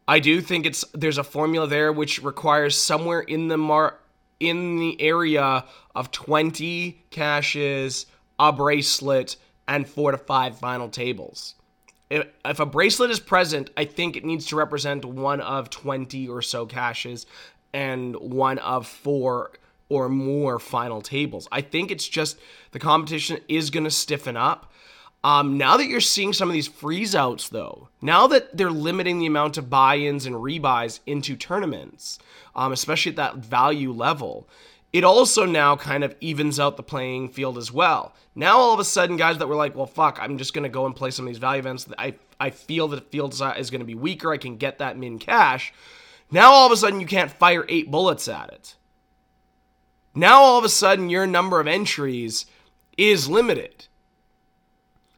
I 0.08 0.20
do 0.20 0.42
think 0.42 0.66
it's 0.66 0.84
there's 0.94 1.18
a 1.18 1.24
formula 1.24 1.68
there 1.68 1.92
which 1.92 2.22
requires 2.22 2.76
somewhere 2.76 3.22
in 3.22 3.48
the 3.48 3.58
mar 3.58 4.00
in 4.40 4.78
the 4.78 5.00
area 5.02 5.64
of 5.96 6.12
20 6.12 7.04
cashes, 7.12 8.06
a 8.38 8.52
bracelet, 8.52 9.38
and 9.68 9.88
four 9.88 10.12
to 10.12 10.18
five 10.18 10.58
final 10.58 10.90
tables. 10.90 11.56
If, 12.10 12.28
if 12.44 12.60
a 12.60 12.66
bracelet 12.66 13.10
is 13.10 13.20
present, 13.20 13.70
I 13.78 13.86
think 13.86 14.18
it 14.18 14.26
needs 14.26 14.46
to 14.48 14.58
represent 14.58 15.06
one 15.06 15.40
of 15.40 15.70
20 15.70 16.28
or 16.28 16.42
so 16.42 16.66
cashes 16.66 17.26
and 17.74 18.16
one 18.16 18.60
of 18.60 18.88
four 18.88 19.52
or 19.90 20.10
more 20.10 20.60
final 20.60 21.02
tables. 21.02 21.48
I 21.52 21.62
think 21.62 21.92
it's 21.92 22.08
just 22.08 22.38
the 22.72 22.80
competition 22.80 23.40
is 23.48 23.70
going 23.70 23.84
to 23.84 23.92
stiffen 23.92 24.38
up. 24.38 24.72
Um, 25.24 25.58
now 25.58 25.78
that 25.78 25.88
you're 25.88 26.02
seeing 26.02 26.34
some 26.34 26.50
of 26.50 26.54
these 26.54 26.68
freeze 26.68 27.16
outs, 27.16 27.48
though, 27.48 27.88
now 28.02 28.28
that 28.28 28.58
they're 28.58 28.70
limiting 28.70 29.20
the 29.20 29.26
amount 29.26 29.58
of 29.58 29.70
buy 29.70 29.98
ins 29.98 30.26
and 30.26 30.36
rebuys 30.36 31.00
into 31.06 31.38
tournaments, 31.38 32.20
um, 32.56 32.74
especially 32.74 33.12
at 33.12 33.16
that 33.16 33.38
value 33.38 33.92
level, 33.94 34.50
it 34.92 35.04
also 35.04 35.46
now 35.46 35.76
kind 35.76 36.04
of 36.04 36.16
evens 36.20 36.60
out 36.60 36.76
the 36.76 36.84
playing 36.84 37.30
field 37.30 37.58
as 37.58 37.72
well. 37.72 38.14
Now, 38.36 38.58
all 38.58 38.74
of 38.74 38.80
a 38.80 38.84
sudden, 38.84 39.16
guys 39.16 39.38
that 39.38 39.48
were 39.48 39.56
like, 39.56 39.76
well, 39.76 39.86
fuck, 39.86 40.20
I'm 40.22 40.38
just 40.38 40.54
going 40.54 40.64
to 40.64 40.70
go 40.70 40.86
and 40.86 40.96
play 40.96 41.10
some 41.10 41.26
of 41.26 41.30
these 41.30 41.40
value 41.40 41.60
events. 41.60 41.88
I, 41.98 42.16
I 42.40 42.50
feel 42.50 42.90
that 42.90 42.98
the 42.98 43.10
field 43.10 43.34
is 43.34 43.70
going 43.70 43.80
to 43.80 43.86
be 43.86 43.96
weaker. 43.96 44.32
I 44.32 44.38
can 44.38 44.58
get 44.58 44.80
that 44.80 44.98
min 44.98 45.20
cash. 45.20 45.74
Now, 46.34 46.52
all 46.52 46.66
of 46.66 46.72
a 46.74 46.78
sudden, 46.78 47.00
you 47.00 47.08
can't 47.08 47.32
fire 47.32 47.66
eight 47.70 47.90
bullets 47.90 48.28
at 48.28 48.50
it. 48.50 48.76
Now 50.16 50.42
all 50.42 50.60
of 50.60 50.64
a 50.64 50.70
sudden 50.70 51.10
your 51.10 51.26
number 51.26 51.60
of 51.60 51.68
entries 51.68 52.46
is 52.98 53.30
limited. 53.30 53.88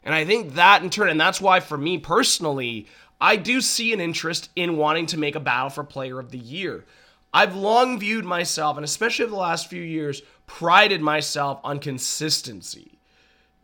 And 0.04 0.14
I 0.14 0.24
think 0.24 0.54
that 0.54 0.84
in 0.84 0.90
turn, 0.90 1.10
and 1.10 1.20
that's 1.20 1.42
why 1.42 1.60
for 1.60 1.78
me 1.78 1.98
personally, 1.98 2.88
I 3.20 3.36
do 3.36 3.60
see 3.60 3.92
an 3.92 4.00
interest 4.00 4.50
in 4.56 4.78
wanting 4.78 5.08
to 5.08 5.18
make 5.18 5.36
a 5.36 5.40
battle 5.40 5.70
for 5.70 5.84
player 5.84 6.20
of 6.20 6.32
the 6.32 6.38
year. 6.38 6.86
I've 7.34 7.56
long 7.56 8.00
viewed 8.00 8.24
myself, 8.24 8.78
and 8.78 8.86
especially 8.86 9.26
over 9.26 9.32
the 9.32 9.40
last 9.40 9.70
few 9.70 9.82
years, 9.82 10.22
prided 10.46 11.02
myself 11.02 11.60
on 11.64 11.80
consistency. 11.80 12.95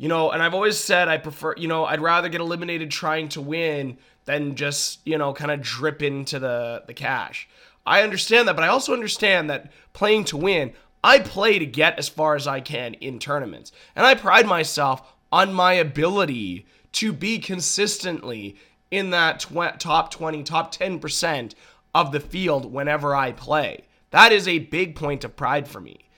You 0.02 0.08
know, 0.08 0.32
and 0.32 0.42
I've 0.42 0.56
always 0.56 0.80
said 0.80 1.10
I 1.10 1.20
prefer, 1.20 1.54
you 1.58 1.68
know, 1.68 1.86
I'd 1.86 2.02
rather 2.02 2.28
get 2.28 2.42
eliminated 2.42 2.90
trying 2.90 3.30
to 3.30 3.40
win 3.40 4.00
than 4.26 4.56
just, 4.56 5.00
you 5.06 5.16
know, 5.16 5.32
kind 5.32 5.52
of 5.52 5.62
drip 5.62 6.02
into 6.02 6.40
the, 6.40 6.82
the 6.88 6.94
cash. 6.96 7.48
I 7.86 8.02
understand 8.02 8.48
that, 8.48 8.56
but 8.56 8.64
I 8.64 8.70
also 8.70 8.94
understand 8.94 9.52
that 9.52 9.72
playing 9.94 10.24
to 10.26 10.38
win, 10.38 10.74
I 11.04 11.20
play 11.20 11.60
to 11.60 11.68
get 11.68 12.00
as 12.00 12.10
far 12.10 12.36
as 12.36 12.48
I 12.48 12.62
can 12.62 12.96
in 12.96 13.20
tournaments. 13.20 13.74
And 13.96 14.04
I 14.04 14.16
pride 14.16 14.48
myself 14.48 15.04
on 15.32 15.54
my 15.54 15.74
ability 15.74 16.66
to 16.94 17.14
be 17.14 17.38
consistently 17.38 18.58
in 18.90 19.12
that 19.12 19.42
tw- 19.42 19.80
top 19.80 20.10
20, 20.10 20.42
top 20.42 20.74
10% 20.74 21.54
of 21.94 22.12
the 22.12 22.20
field 22.20 22.74
whenever 22.74 23.16
I 23.16 23.34
play. 23.34 23.84
That 24.10 24.32
is 24.32 24.48
a 24.48 24.58
big 24.58 24.96
point 24.96 25.24
of 25.24 25.36
pride 25.36 25.68
for 25.68 25.80
me. 25.80 26.10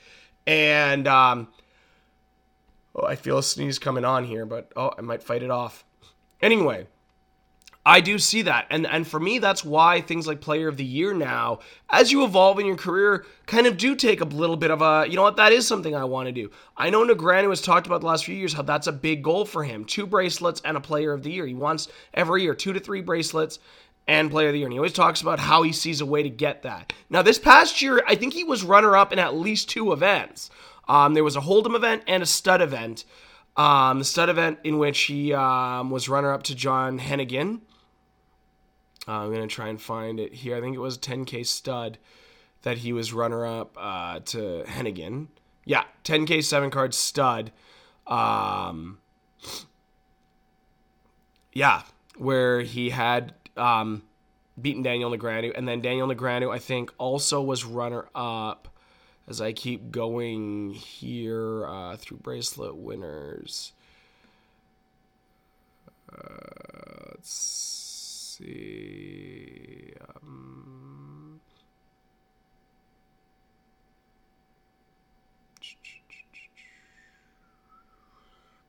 And 0.47 1.05
um, 1.05 1.49
oh, 2.95 3.05
I 3.05 3.15
feel 3.15 3.37
a 3.37 3.43
sneeze 3.43 3.79
coming 3.79 4.05
on 4.05 4.25
here, 4.25 4.45
but 4.45 4.71
oh, 4.75 4.91
I 4.97 5.01
might 5.01 5.23
fight 5.23 5.43
it 5.43 5.51
off. 5.51 5.85
Anyway, 6.41 6.87
I 7.85 7.99
do 7.99 8.17
see 8.17 8.43
that. 8.43 8.67
And 8.69 8.87
and 8.87 9.05
for 9.05 9.19
me 9.19 9.39
that's 9.39 9.65
why 9.65 9.99
things 9.99 10.25
like 10.25 10.39
player 10.39 10.67
of 10.69 10.77
the 10.77 10.85
year 10.85 11.13
now 11.13 11.59
as 11.89 12.11
you 12.11 12.23
evolve 12.23 12.59
in 12.59 12.65
your 12.65 12.77
career 12.77 13.25
kind 13.45 13.67
of 13.67 13.77
do 13.77 13.95
take 13.95 14.21
a 14.21 14.25
little 14.25 14.55
bit 14.55 14.71
of 14.71 14.81
a 14.81 15.05
you 15.09 15.17
know 15.17 15.23
what 15.23 15.35
that 15.35 15.51
is 15.51 15.67
something 15.67 15.93
I 15.93 16.05
want 16.05 16.27
to 16.27 16.31
do. 16.31 16.49
I 16.77 16.89
know 16.89 17.05
Negreanu 17.05 17.49
has 17.49 17.61
talked 17.61 17.85
about 17.85 18.01
the 18.01 18.07
last 18.07 18.23
few 18.23 18.35
years 18.35 18.53
how 18.53 18.61
that's 18.61 18.87
a 18.87 18.93
big 18.93 19.21
goal 19.21 19.45
for 19.45 19.63
him. 19.63 19.83
Two 19.83 20.07
bracelets 20.07 20.61
and 20.63 20.77
a 20.77 20.81
player 20.81 21.11
of 21.11 21.23
the 21.23 21.31
year. 21.31 21.45
He 21.45 21.55
wants 21.55 21.89
every 22.13 22.43
year 22.43 22.55
2 22.55 22.73
to 22.73 22.79
3 22.79 23.01
bracelets 23.01 23.59
and 24.07 24.31
player 24.31 24.47
of 24.47 24.53
the 24.53 24.59
year. 24.59 24.67
And 24.67 24.73
he 24.73 24.79
always 24.79 24.93
talks 24.93 25.21
about 25.21 25.39
how 25.39 25.63
he 25.63 25.73
sees 25.73 25.99
a 25.99 26.05
way 26.05 26.23
to 26.23 26.29
get 26.29 26.63
that. 26.63 26.93
Now 27.09 27.21
this 27.21 27.39
past 27.39 27.81
year 27.81 28.01
I 28.07 28.15
think 28.15 28.33
he 28.33 28.45
was 28.45 28.63
runner 28.63 28.95
up 28.95 29.11
in 29.11 29.19
at 29.19 29.35
least 29.35 29.69
two 29.69 29.91
events. 29.91 30.49
Um, 30.87 31.13
there 31.13 31.23
was 31.23 31.35
a 31.35 31.41
Hold'em 31.41 31.75
event 31.75 32.03
and 32.07 32.21
a 32.23 32.25
stud 32.25 32.61
event. 32.61 33.05
Um, 33.55 33.99
the 33.99 34.05
stud 34.05 34.29
event 34.29 34.59
in 34.63 34.77
which 34.77 35.01
he 35.01 35.33
um, 35.33 35.91
was 35.91 36.09
runner 36.09 36.33
up 36.33 36.43
to 36.43 36.55
John 36.55 36.99
Hennigan. 36.99 37.61
Uh, 39.07 39.25
I'm 39.25 39.33
to 39.33 39.47
try 39.47 39.67
and 39.67 39.81
find 39.81 40.19
it 40.19 40.33
here. 40.33 40.55
I 40.55 40.61
think 40.61 40.75
it 40.75 40.79
was 40.79 40.97
10K 40.97 41.45
stud 41.45 41.97
that 42.63 42.79
he 42.79 42.93
was 42.93 43.13
runner 43.13 43.45
up 43.45 43.77
uh, 43.79 44.19
to 44.19 44.63
Hennigan. 44.65 45.27
Yeah, 45.65 45.83
10K 46.03 46.43
seven 46.43 46.71
card 46.71 46.93
stud. 46.93 47.51
Um, 48.07 48.99
yeah, 51.53 51.83
where 52.17 52.61
he 52.61 52.89
had 52.89 53.33
um, 53.55 54.03
beaten 54.59 54.83
Daniel 54.83 55.11
Negreanu. 55.11 55.51
And 55.55 55.67
then 55.67 55.81
Daniel 55.81 56.07
Negreanu, 56.07 56.53
I 56.53 56.59
think, 56.59 56.91
also 56.97 57.41
was 57.41 57.63
runner 57.63 58.07
up 58.15 58.67
as 59.27 59.41
I 59.41 59.53
keep 59.53 59.91
going 59.91 60.71
here 60.71 61.65
uh, 61.67 61.95
through 61.97 62.17
bracelet 62.17 62.75
winners. 62.75 63.71
Uh, 66.11 67.11
let's 67.11 67.31
see. 68.39 69.93
Um, 70.21 71.39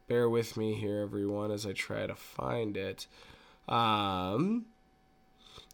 bear 0.09 0.29
with 0.29 0.57
me 0.57 0.75
here, 0.75 1.01
everyone, 1.01 1.51
as 1.51 1.67
I 1.67 1.73
try 1.73 2.07
to 2.07 2.15
find 2.15 2.77
it. 2.77 3.07
Um, 3.69 4.67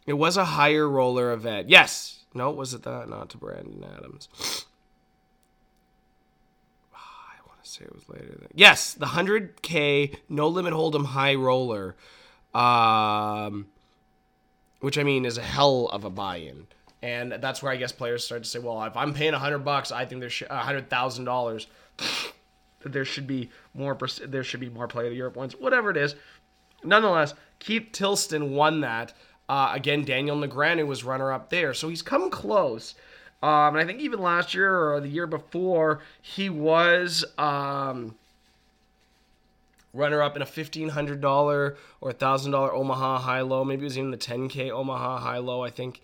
it 0.06 0.14
was 0.14 0.36
a 0.36 0.44
higher 0.44 0.88
roller 0.88 1.32
event. 1.32 1.68
Yes. 1.68 2.24
No, 2.32 2.50
was 2.50 2.72
it 2.74 2.84
that? 2.84 3.08
Not 3.08 3.28
to 3.30 3.36
Brandon 3.36 3.84
Adams. 3.96 4.28
Ah, 6.94 7.34
I 7.34 7.46
want 7.46 7.59
to 7.59 7.59
say 7.70 7.84
it 7.84 7.94
was 7.94 8.08
later. 8.08 8.36
Than... 8.38 8.48
Yes, 8.54 8.94
the 8.94 9.06
100K 9.06 10.16
no 10.28 10.48
limit 10.48 10.72
hold'em 10.72 11.06
high 11.06 11.34
roller. 11.34 11.96
Um, 12.54 13.68
which 14.80 14.98
I 14.98 15.02
mean 15.02 15.24
is 15.24 15.38
a 15.38 15.42
hell 15.42 15.86
of 15.92 16.04
a 16.04 16.10
buy-in. 16.10 16.66
And 17.02 17.32
that's 17.32 17.62
where 17.62 17.72
I 17.72 17.76
guess 17.76 17.92
players 17.92 18.24
start 18.24 18.42
to 18.42 18.48
say, 18.48 18.58
well, 18.58 18.82
if 18.84 18.96
I'm 18.96 19.14
paying 19.14 19.32
hundred 19.32 19.60
bucks, 19.60 19.90
I 19.90 20.04
think 20.04 20.20
there's 20.20 20.42
a 20.50 20.58
hundred 20.58 20.90
thousand 20.90 21.24
dollars. 21.24 21.66
There 22.82 23.04
should 23.04 23.26
be 23.26 23.50
more. 23.74 23.94
There 24.26 24.42
should 24.42 24.58
be 24.58 24.70
more 24.70 24.88
play 24.88 25.04
of 25.04 25.10
the 25.10 25.16
Year 25.16 25.30
points. 25.30 25.54
Whatever 25.54 25.90
it 25.90 25.98
is. 25.98 26.14
Nonetheless, 26.82 27.34
Keith 27.58 27.88
Tilston 27.92 28.54
won 28.54 28.80
that. 28.80 29.12
Uh, 29.50 29.72
again, 29.74 30.02
Daniel 30.02 30.38
Negreanu 30.38 30.86
was 30.86 31.04
runner 31.04 31.30
up 31.30 31.50
there, 31.50 31.74
so 31.74 31.90
he's 31.90 32.00
come 32.00 32.30
close. 32.30 32.94
Um, 33.42 33.74
and 33.74 33.78
I 33.78 33.84
think 33.86 34.00
even 34.00 34.20
last 34.20 34.54
year 34.54 34.92
or 34.92 35.00
the 35.00 35.08
year 35.08 35.26
before, 35.26 36.00
he 36.20 36.50
was 36.50 37.24
um, 37.38 38.14
runner 39.94 40.22
up 40.22 40.36
in 40.36 40.42
a 40.42 40.46
$1,500 40.46 41.24
or 41.24 42.12
$1,000 42.12 42.72
Omaha 42.72 43.18
high 43.18 43.40
low. 43.40 43.64
Maybe 43.64 43.82
it 43.82 43.84
was 43.84 43.98
even 43.98 44.10
the 44.10 44.18
10K 44.18 44.70
Omaha 44.70 45.18
high 45.18 45.38
low, 45.38 45.62
I 45.62 45.70
think, 45.70 46.02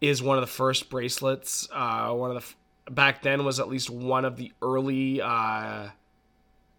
is 0.00 0.22
one 0.22 0.36
of 0.36 0.42
the 0.42 0.46
first 0.46 0.90
bracelets. 0.90 1.68
Uh, 1.72 2.12
one 2.12 2.36
of 2.36 2.56
the, 2.86 2.92
back 2.92 3.22
then 3.22 3.44
was 3.44 3.58
at 3.58 3.68
least 3.68 3.90
one 3.90 4.24
of 4.24 4.36
the 4.36 4.52
early 4.62 5.20
uh, 5.20 5.88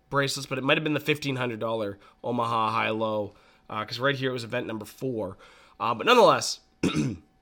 bracelets, 0.09 0.45
but 0.45 0.57
it 0.57 0.63
might 0.63 0.77
have 0.77 0.83
been 0.83 0.93
the 0.93 0.99
$1,500 0.99 1.95
Omaha 2.23 2.71
high 2.71 2.89
low 2.91 3.33
because 3.67 3.99
uh, 3.99 4.03
right 4.03 4.15
here 4.15 4.29
it 4.29 4.33
was 4.33 4.43
event 4.43 4.67
number 4.67 4.85
four. 4.85 5.37
Uh, 5.79 5.93
but 5.93 6.05
nonetheless, 6.05 6.59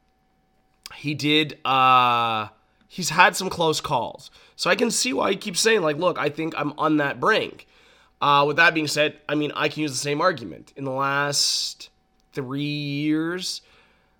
he 0.95 1.13
did. 1.13 1.57
Uh, 1.65 2.47
he's 2.87 3.09
had 3.09 3.35
some 3.35 3.49
close 3.49 3.81
calls, 3.81 4.31
so 4.55 4.69
I 4.69 4.75
can 4.75 4.91
see 4.91 5.13
why 5.13 5.31
he 5.31 5.35
keeps 5.35 5.59
saying 5.59 5.81
like, 5.81 5.97
"Look, 5.97 6.17
I 6.17 6.29
think 6.29 6.53
I'm 6.57 6.73
on 6.77 6.97
that 6.97 7.19
brink." 7.19 7.67
Uh, 8.21 8.45
with 8.45 8.55
that 8.55 8.73
being 8.73 8.87
said, 8.87 9.17
I 9.27 9.35
mean, 9.35 9.51
I 9.53 9.67
can 9.67 9.81
use 9.81 9.91
the 9.91 9.97
same 9.97 10.21
argument. 10.21 10.71
In 10.77 10.85
the 10.85 10.91
last 10.91 11.89
three 12.31 12.63
years, 12.63 13.61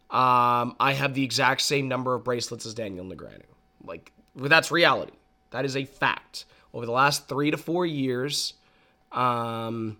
um, 0.10 0.76
I 0.78 0.92
have 0.94 1.14
the 1.14 1.24
exact 1.24 1.62
same 1.62 1.88
number 1.88 2.14
of 2.14 2.26
bracelets 2.26 2.66
as 2.66 2.74
Daniel 2.74 3.06
Negreanu. 3.06 3.44
Like, 3.82 4.12
that's 4.36 4.72
reality. 4.72 5.14
That 5.52 5.64
is 5.64 5.78
a 5.78 5.86
fact. 5.86 6.44
Over 6.74 6.86
the 6.86 6.92
last 6.92 7.30
three 7.30 7.50
to 7.52 7.58
four 7.58 7.86
years, 7.86 8.56
um, 9.14 9.98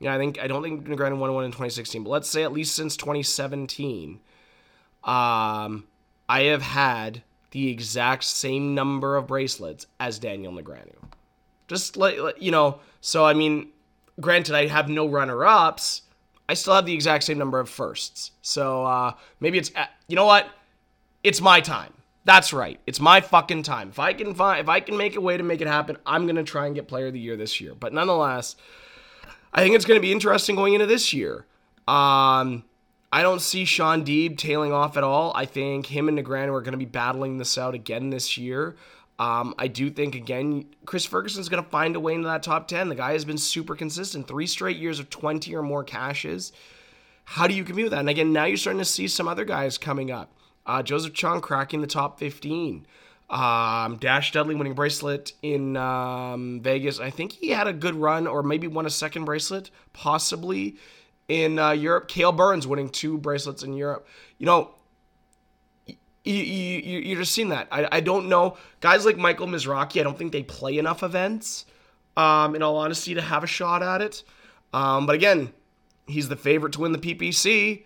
yeah, 0.00 0.14
I 0.14 0.18
think 0.18 0.38
I 0.38 0.46
don't 0.46 0.62
think 0.62 0.86
Negreanu 0.86 1.16
won 1.16 1.32
one 1.32 1.44
in 1.44 1.50
2016, 1.50 2.04
but 2.04 2.10
let's 2.10 2.28
say 2.28 2.42
at 2.42 2.52
least 2.52 2.74
since 2.74 2.96
2017, 2.96 4.20
um, 5.04 5.86
I 6.28 6.44
have 6.44 6.62
had 6.62 7.22
the 7.50 7.70
exact 7.70 8.24
same 8.24 8.74
number 8.74 9.16
of 9.16 9.26
bracelets 9.26 9.86
as 10.00 10.18
Daniel 10.18 10.52
Negreanu. 10.52 10.96
Just 11.68 11.96
like 11.96 12.16
you 12.38 12.50
know, 12.50 12.80
so 13.00 13.24
I 13.24 13.32
mean, 13.32 13.68
granted, 14.20 14.54
I 14.54 14.66
have 14.66 14.88
no 14.88 15.06
runner-ups. 15.06 16.02
I 16.48 16.54
still 16.54 16.74
have 16.74 16.84
the 16.84 16.92
exact 16.92 17.24
same 17.24 17.38
number 17.38 17.58
of 17.58 17.70
firsts. 17.70 18.32
So 18.42 18.84
uh, 18.84 19.14
maybe 19.40 19.58
it's 19.58 19.70
uh, 19.76 19.86
you 20.08 20.16
know 20.16 20.26
what? 20.26 20.48
It's 21.22 21.40
my 21.40 21.60
time. 21.60 21.92
That's 22.24 22.52
right. 22.52 22.80
It's 22.86 23.00
my 23.00 23.20
fucking 23.20 23.62
time. 23.62 23.90
If 23.90 23.98
I 23.98 24.14
can 24.14 24.34
find, 24.34 24.60
if 24.60 24.68
I 24.68 24.80
can 24.80 24.96
make 24.96 25.16
a 25.16 25.20
way 25.20 25.36
to 25.36 25.42
make 25.42 25.60
it 25.60 25.66
happen, 25.66 25.96
I'm 26.06 26.26
gonna 26.26 26.44
try 26.44 26.66
and 26.66 26.74
get 26.74 26.88
Player 26.88 27.06
of 27.08 27.12
the 27.12 27.20
Year 27.20 27.36
this 27.36 27.60
year. 27.60 27.74
But 27.74 27.92
nonetheless, 27.92 28.56
I 29.52 29.62
think 29.62 29.74
it's 29.74 29.84
gonna 29.84 30.00
be 30.00 30.12
interesting 30.12 30.56
going 30.56 30.74
into 30.74 30.86
this 30.86 31.12
year. 31.12 31.46
Um, 31.86 32.64
I 33.14 33.22
don't 33.22 33.40
see 33.40 33.64
Shaun 33.64 34.04
Deeb 34.04 34.36
tailing 34.36 34.72
off 34.72 34.96
at 34.96 35.04
all. 35.04 35.30
I 35.36 35.44
think 35.44 35.86
him 35.86 36.08
and 36.08 36.18
Negreanu 36.18 36.52
are 36.52 36.62
going 36.62 36.72
to 36.72 36.76
be 36.78 36.84
battling 36.84 37.38
this 37.38 37.56
out 37.56 37.72
again 37.72 38.10
this 38.10 38.36
year. 38.36 38.74
Um, 39.20 39.54
I 39.56 39.68
do 39.68 39.88
think 39.88 40.16
again, 40.16 40.64
Chris 40.84 41.06
Ferguson's 41.06 41.48
going 41.48 41.62
to 41.62 41.70
find 41.70 41.94
a 41.94 42.00
way 42.00 42.14
into 42.14 42.26
that 42.26 42.42
top 42.42 42.66
ten. 42.66 42.88
The 42.88 42.96
guy 42.96 43.12
has 43.12 43.24
been 43.24 43.38
super 43.38 43.76
consistent, 43.76 44.26
three 44.26 44.48
straight 44.48 44.78
years 44.78 44.98
of 44.98 45.10
twenty 45.10 45.54
or 45.54 45.62
more 45.62 45.84
cashes. 45.84 46.52
How 47.24 47.46
do 47.46 47.54
you 47.54 47.62
compete 47.62 47.84
with 47.84 47.92
that? 47.92 48.00
And 48.00 48.10
again, 48.10 48.32
now 48.32 48.46
you're 48.46 48.56
starting 48.56 48.80
to 48.80 48.84
see 48.84 49.06
some 49.06 49.28
other 49.28 49.44
guys 49.44 49.78
coming 49.78 50.10
up. 50.10 50.32
Uh, 50.66 50.82
Joseph 50.82 51.14
Cheong 51.14 51.40
cracking 51.40 51.82
the 51.82 51.86
top 51.86 52.18
fifteen. 52.18 52.84
Um, 53.30 53.96
Dash 53.98 54.32
Dudley 54.32 54.56
winning 54.56 54.74
bracelet 54.74 55.34
in 55.40 55.76
um, 55.76 56.60
Vegas. 56.62 56.98
I 56.98 57.10
think 57.10 57.30
he 57.30 57.50
had 57.50 57.68
a 57.68 57.72
good 57.72 57.94
run, 57.94 58.26
or 58.26 58.42
maybe 58.42 58.66
won 58.66 58.86
a 58.86 58.90
second 58.90 59.24
bracelet, 59.24 59.70
possibly 59.92 60.74
in 61.28 61.58
uh, 61.58 61.70
Europe. 61.70 62.08
Kahle 62.08 62.32
Burns 62.32 62.66
winning 62.66 62.88
two 62.88 63.18
bracelets 63.18 63.62
in 63.62 63.74
Europe. 63.74 64.06
You 64.38 64.46
know, 64.46 64.70
you, 65.86 66.34
you, 66.34 67.00
you're 67.00 67.18
just 67.18 67.32
seeing 67.32 67.50
that. 67.50 67.68
I, 67.70 67.88
I 67.92 68.00
don't 68.00 68.28
know. 68.28 68.56
Guys 68.80 69.04
like 69.04 69.16
Michael 69.16 69.46
Mizrachi, 69.46 70.00
I 70.00 70.02
don't 70.02 70.16
think 70.16 70.32
they 70.32 70.42
play 70.42 70.78
enough 70.78 71.02
events, 71.02 71.66
um, 72.16 72.54
in 72.54 72.62
all 72.62 72.76
honesty, 72.76 73.14
to 73.14 73.20
have 73.20 73.44
a 73.44 73.46
shot 73.46 73.82
at 73.82 74.00
it. 74.00 74.22
Um, 74.72 75.06
but 75.06 75.14
again, 75.14 75.52
he's 76.06 76.28
the 76.28 76.36
favorite 76.36 76.72
to 76.74 76.80
win 76.80 76.92
the 76.92 76.98
PPC, 76.98 77.84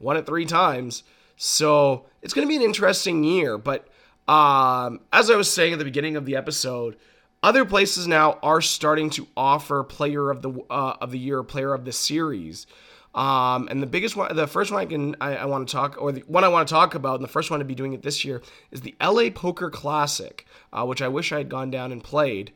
won 0.00 0.16
it 0.16 0.26
three 0.26 0.44
times. 0.44 1.04
So 1.36 2.06
it's 2.20 2.34
going 2.34 2.46
to 2.46 2.48
be 2.48 2.56
an 2.56 2.62
interesting 2.62 3.22
year. 3.22 3.58
But 3.58 3.86
um, 4.26 5.00
as 5.12 5.30
I 5.30 5.36
was 5.36 5.52
saying 5.52 5.72
at 5.72 5.78
the 5.78 5.84
beginning 5.84 6.16
of 6.16 6.26
the 6.26 6.36
episode, 6.36 6.96
other 7.42 7.64
places 7.64 8.06
now 8.06 8.38
are 8.42 8.60
starting 8.60 9.10
to 9.10 9.26
offer 9.36 9.84
player 9.84 10.30
of 10.30 10.42
the 10.42 10.50
uh, 10.70 10.96
of 11.00 11.10
the 11.10 11.18
year, 11.18 11.42
player 11.42 11.74
of 11.74 11.84
the 11.84 11.92
series. 11.92 12.66
Um, 13.14 13.68
and 13.70 13.82
the 13.82 13.86
biggest 13.86 14.16
one, 14.16 14.34
the 14.36 14.46
first 14.46 14.70
one 14.70 14.80
I 14.80 14.86
can 14.86 15.16
I, 15.20 15.36
I 15.36 15.44
want 15.46 15.68
to 15.68 15.72
talk, 15.72 15.96
or 16.00 16.12
the 16.12 16.20
one 16.26 16.44
I 16.44 16.48
want 16.48 16.68
to 16.68 16.72
talk 16.72 16.94
about, 16.94 17.16
and 17.16 17.24
the 17.24 17.28
first 17.28 17.50
one 17.50 17.58
to 17.58 17.64
be 17.64 17.74
doing 17.74 17.92
it 17.92 18.02
this 18.02 18.24
year 18.24 18.42
is 18.70 18.82
the 18.82 18.94
LA 19.00 19.30
Poker 19.30 19.70
Classic, 19.70 20.46
uh, 20.72 20.84
which 20.84 21.00
I 21.02 21.08
wish 21.08 21.32
I 21.32 21.38
had 21.38 21.48
gone 21.48 21.70
down 21.70 21.90
and 21.90 22.02
played. 22.02 22.52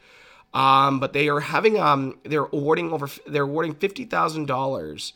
Um, 0.54 1.00
but 1.00 1.14
they 1.14 1.28
are 1.28 1.40
having 1.40 1.80
um, 1.80 2.18
they're 2.24 2.44
awarding 2.44 2.92
over 2.92 3.08
they're 3.26 3.44
awarding 3.44 3.74
fifty 3.74 4.04
thousand 4.04 4.42
um, 4.42 4.46
dollars 4.46 5.14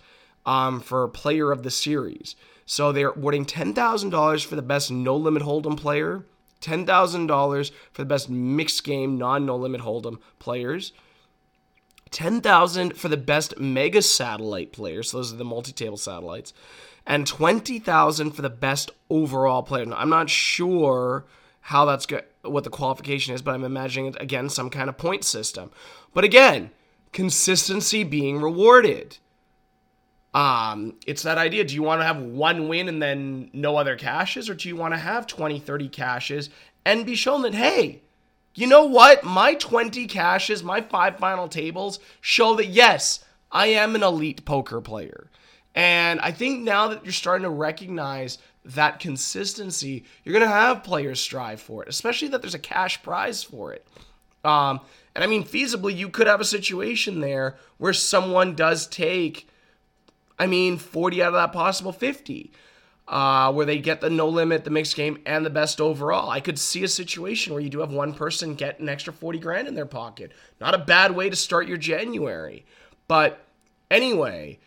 for 0.82 1.08
player 1.08 1.52
of 1.52 1.62
the 1.62 1.70
series. 1.70 2.34
So 2.64 2.90
they're 2.90 3.10
awarding 3.10 3.44
ten 3.44 3.74
thousand 3.74 4.10
dollars 4.10 4.42
for 4.42 4.56
the 4.56 4.62
best 4.62 4.90
no 4.90 5.16
limit 5.16 5.42
hold'em 5.42 5.76
player, 5.76 6.24
ten 6.66 6.84
thousand 6.84 7.28
dollars 7.28 7.70
for 7.92 8.02
the 8.02 8.06
best 8.06 8.28
mixed 8.28 8.84
game 8.84 9.16
non 9.16 9.46
no 9.46 9.56
limit 9.56 9.80
hold'em 9.80 10.18
players. 10.38 10.92
10,000 12.12 12.96
for 12.96 13.08
the 13.08 13.16
best 13.16 13.58
mega 13.58 14.00
satellite 14.00 14.72
players. 14.72 15.10
So 15.10 15.16
those 15.16 15.32
are 15.32 15.36
the 15.36 15.44
multi-table 15.44 15.96
satellites. 15.96 16.52
And 17.04 17.26
20,000 17.26 18.30
for 18.30 18.42
the 18.42 18.48
best 18.48 18.92
overall 19.10 19.62
player. 19.64 19.84
Now, 19.86 19.96
I'm 19.96 20.08
not 20.08 20.30
sure 20.30 21.24
how 21.60 21.84
that's 21.84 22.06
good, 22.06 22.24
what 22.42 22.62
the 22.64 22.70
qualification 22.70 23.34
is, 23.34 23.42
but 23.42 23.54
I'm 23.54 23.64
imagining 23.64 24.06
it 24.06 24.22
again 24.22 24.48
some 24.48 24.70
kind 24.70 24.88
of 24.88 24.96
point 24.96 25.24
system. 25.24 25.72
But 26.14 26.22
again, 26.22 26.70
consistency 27.12 28.04
being 28.04 28.40
rewarded. 28.40 29.18
Um, 30.36 30.96
it's 31.06 31.22
that 31.22 31.38
idea. 31.38 31.64
Do 31.64 31.74
you 31.74 31.82
want 31.82 32.02
to 32.02 32.04
have 32.04 32.20
one 32.20 32.68
win 32.68 32.90
and 32.90 33.00
then 33.00 33.48
no 33.54 33.76
other 33.76 33.96
cashes, 33.96 34.50
or 34.50 34.54
do 34.54 34.68
you 34.68 34.76
want 34.76 34.92
to 34.92 34.98
have 34.98 35.26
20, 35.26 35.58
30 35.58 35.88
cashes 35.88 36.50
and 36.84 37.06
be 37.06 37.14
shown 37.14 37.40
that, 37.42 37.54
hey, 37.54 38.02
you 38.54 38.66
know 38.66 38.84
what? 38.84 39.24
My 39.24 39.54
20 39.54 40.06
cashes, 40.06 40.62
my 40.62 40.82
five 40.82 41.18
final 41.18 41.48
tables 41.48 42.00
show 42.20 42.54
that, 42.56 42.66
yes, 42.66 43.24
I 43.50 43.68
am 43.68 43.94
an 43.94 44.02
elite 44.02 44.44
poker 44.44 44.82
player. 44.82 45.30
And 45.74 46.20
I 46.20 46.32
think 46.32 46.62
now 46.62 46.88
that 46.88 47.02
you're 47.02 47.12
starting 47.14 47.44
to 47.44 47.50
recognize 47.50 48.36
that 48.66 49.00
consistency, 49.00 50.04
you're 50.22 50.34
going 50.34 50.42
to 50.42 50.54
have 50.54 50.84
players 50.84 51.18
strive 51.18 51.62
for 51.62 51.82
it, 51.82 51.88
especially 51.88 52.28
that 52.28 52.42
there's 52.42 52.54
a 52.54 52.58
cash 52.58 53.02
prize 53.02 53.42
for 53.42 53.72
it. 53.72 53.86
Um, 54.44 54.80
and 55.14 55.24
I 55.24 55.28
mean, 55.28 55.44
feasibly, 55.44 55.96
you 55.96 56.10
could 56.10 56.26
have 56.26 56.42
a 56.42 56.44
situation 56.44 57.20
there 57.20 57.56
where 57.78 57.94
someone 57.94 58.54
does 58.54 58.86
take, 58.86 59.48
I 60.38 60.46
mean, 60.46 60.76
40 60.78 61.22
out 61.22 61.28
of 61.28 61.34
that 61.34 61.52
possible 61.52 61.92
50, 61.92 62.52
uh, 63.08 63.52
where 63.52 63.66
they 63.66 63.78
get 63.78 64.00
the 64.00 64.10
no 64.10 64.28
limit, 64.28 64.64
the 64.64 64.70
mixed 64.70 64.96
game, 64.96 65.18
and 65.24 65.46
the 65.46 65.50
best 65.50 65.80
overall. 65.80 66.30
I 66.30 66.40
could 66.40 66.58
see 66.58 66.84
a 66.84 66.88
situation 66.88 67.52
where 67.52 67.62
you 67.62 67.70
do 67.70 67.80
have 67.80 67.92
one 67.92 68.12
person 68.12 68.54
get 68.54 68.80
an 68.80 68.88
extra 68.88 69.12
40 69.12 69.38
grand 69.38 69.68
in 69.68 69.74
their 69.74 69.86
pocket. 69.86 70.32
Not 70.60 70.74
a 70.74 70.78
bad 70.78 71.14
way 71.14 71.30
to 71.30 71.36
start 71.36 71.68
your 71.68 71.78
January. 71.78 72.66
But 73.08 73.40
anyway, 73.90 74.58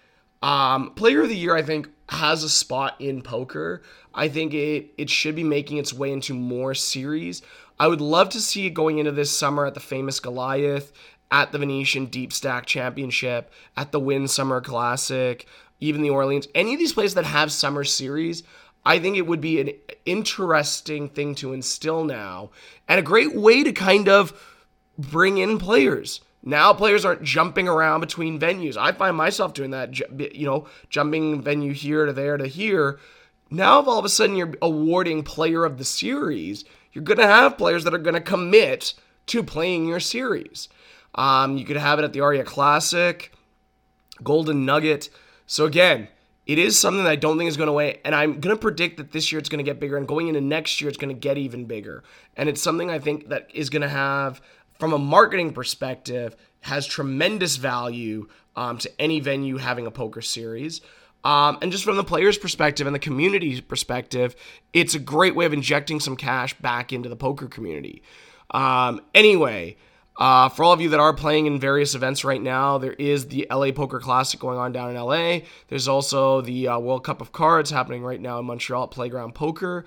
um, 0.42 0.92
player 0.92 1.22
of 1.22 1.30
the 1.30 1.36
year, 1.36 1.56
I 1.56 1.62
think, 1.62 1.90
has 2.10 2.44
a 2.44 2.50
spot 2.50 2.96
in 3.00 3.22
poker. 3.22 3.82
I 4.14 4.30
think 4.30 4.54
it 4.54 4.92
it 4.98 5.10
should 5.10 5.36
be 5.36 5.44
making 5.44 5.78
its 5.78 5.94
way 5.94 6.12
into 6.12 6.34
more 6.34 6.74
series. 6.74 7.42
I 7.80 7.88
would 7.88 8.02
love 8.02 8.30
to 8.30 8.42
see 8.42 8.66
it 8.66 8.72
going 8.72 8.98
into 8.98 9.12
this 9.12 9.36
summer 9.36 9.66
at 9.66 9.74
the 9.74 9.80
famous 9.80 10.20
Goliath, 10.20 10.92
at 11.32 11.52
the 11.52 11.58
Venetian 11.58 12.08
Deep 12.08 12.34
Stack 12.34 12.66
Championship, 12.66 13.52
at 13.78 13.92
the 13.92 14.00
Wynn 14.00 14.28
Summer 14.28 14.62
Classic, 14.62 15.46
even 15.80 16.02
the 16.02 16.10
Orleans. 16.10 16.48
Any 16.56 16.74
of 16.74 16.80
these 16.80 16.94
places 16.94 17.16
that 17.16 17.26
have 17.26 17.52
summer 17.52 17.84
series, 17.84 18.44
I 18.86 19.00
think 19.00 19.18
it 19.18 19.28
would 19.28 19.42
be 19.42 19.62
an 19.62 19.72
interesting 20.06 21.10
thing 21.10 21.36
to 21.36 21.54
instill 21.54 22.04
now 22.04 22.50
and 22.88 23.00
a 23.00 23.04
great 23.04 23.36
way 23.36 23.64
to 23.64 23.72
kind 23.72 24.10
of 24.10 24.34
bring 24.98 25.38
in 25.38 25.60
players. 25.60 26.22
Now 26.42 26.74
players 26.74 27.06
aren't 27.06 27.24
jumping 27.24 27.68
around 27.68 28.00
between 28.00 28.40
venues. 28.40 28.78
I 28.78 28.92
find 28.94 29.16
myself 29.16 29.54
doing 29.54 29.72
that, 29.72 29.98
you 30.34 30.46
know, 30.46 30.68
jumping 30.90 31.42
venue 31.42 31.74
here 31.74 32.06
to 32.06 32.14
there 32.14 32.38
to 32.38 32.48
here. 32.48 33.00
Now, 33.52 33.80
if 33.80 33.88
all 33.88 33.98
of 33.98 34.06
a 34.06 34.10
sudden 34.10 34.36
you're 34.36 34.54
awarding 34.62 35.24
player 35.24 35.66
of 35.66 35.78
the 35.78 35.86
series, 35.86 36.66
you're 36.94 37.04
going 37.04 37.18
to 37.18 37.28
have 37.28 37.58
players 37.58 37.84
that 37.84 37.94
are 37.94 38.00
going 38.00 38.14
to 38.14 38.22
commit 38.22 38.94
to 39.28 39.44
playing 39.44 39.88
your 39.88 40.00
series. 40.00 40.70
Um, 41.16 41.58
you 41.58 41.66
could 41.66 41.78
have 41.78 42.00
it 42.00 42.06
at 42.06 42.14
the 42.14 42.22
Aria 42.22 42.44
Classic, 42.44 43.32
Golden 44.24 44.66
Nugget. 44.66 45.10
So 45.48 45.66
again, 45.66 46.08
it 46.46 46.58
is 46.58 46.80
something 46.80 47.04
that 47.04 47.10
I 47.10 47.16
don't 47.16 47.38
think 47.38 47.48
is 47.48 47.58
going 47.58 47.68
to 47.68 47.74
wait, 47.74 48.02
and 48.04 48.16
I'm 48.16 48.40
going 48.40 48.56
to 48.56 48.60
predict 48.60 48.98
that 48.98 49.12
this 49.12 49.32
year 49.32 49.40
it's 49.40 49.50
going 49.50 49.64
to 49.64 49.70
get 49.70 49.80
bigger, 49.80 49.98
and 49.98 50.08
going 50.08 50.28
into 50.28 50.42
next 50.42 50.82
year 50.82 50.90
it's 50.90 50.98
going 50.98 51.14
to 51.14 51.20
get 51.20 51.38
even 51.38 51.66
bigger. 51.66 52.04
And 52.36 52.50
it's 52.50 52.62
something 52.62 52.90
I 52.90 53.00
think 53.00 53.30
that 53.30 53.50
is 53.54 53.70
going 53.70 53.84
to 53.84 53.90
have 53.90 54.42
from 54.80 54.94
a 54.94 54.98
marketing 54.98 55.54
perspective, 55.54 56.36
has 56.62 56.88
tremendous 56.88 57.58
value 57.58 58.28
um, 58.56 58.78
to 58.80 58.90
any 59.00 59.20
venue 59.20 59.58
having 59.58 59.86
a 59.86 59.92
poker 59.92 60.22
series. 60.22 60.82
Um, 61.24 61.58
and 61.62 61.72
just 61.72 61.84
from 61.84 61.98
the 61.98 62.04
player's 62.04 62.38
perspective 62.38 62.88
and 62.88 62.96
the 62.96 63.00
community 63.00 63.60
perspective, 63.60 64.36
it's 64.72 64.96
a 64.96 65.00
great 65.00 65.36
way 65.36 65.46
of 65.46 65.52
injecting 65.52 66.00
some 66.00 66.16
cash 66.16 66.58
back 66.60 66.94
into 66.94 67.10
the 67.10 67.18
poker 67.18 67.48
community. 67.48 68.02
Um, 68.52 69.02
anyway, 69.14 69.76
uh, 70.20 70.50
for 70.50 70.66
all 70.66 70.74
of 70.74 70.82
you 70.82 70.90
that 70.90 71.00
are 71.00 71.14
playing 71.14 71.46
in 71.46 71.60
various 71.60 71.96
events 71.96 72.26
right 72.26 72.42
now, 72.42 72.78
there 72.78 72.94
is 72.94 73.28
the 73.28 73.48
LA 73.50 73.72
Poker 73.72 74.02
Classic 74.02 74.38
going 74.38 74.58
on 74.58 74.74
down 74.74 74.90
in 74.90 74.98
LA. 74.98 75.40
There's 75.70 75.88
also 75.88 76.42
the 76.42 76.68
uh, 76.68 76.78
World 76.78 77.06
Cup 77.06 77.22
of 77.22 77.32
Cards 77.32 77.70
happening 77.70 78.04
right 78.04 78.20
now 78.20 78.38
in 78.40 78.46
Montreal 78.46 78.84
at 78.84 78.92
Playground 78.92 79.34
Poker. 79.34 79.86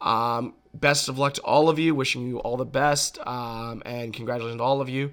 Um, 0.00 0.54
best 0.72 1.10
of 1.10 1.18
luck 1.18 1.34
to 1.34 1.42
all 1.42 1.68
of 1.68 1.78
you. 1.78 1.94
Wishing 1.94 2.26
you 2.26 2.38
all 2.38 2.56
the 2.56 2.64
best. 2.64 3.18
Um, 3.26 3.82
and 3.84 4.14
congratulations 4.14 4.58
to 4.58 4.64
all 4.64 4.80
of 4.80 4.88
you 4.88 5.12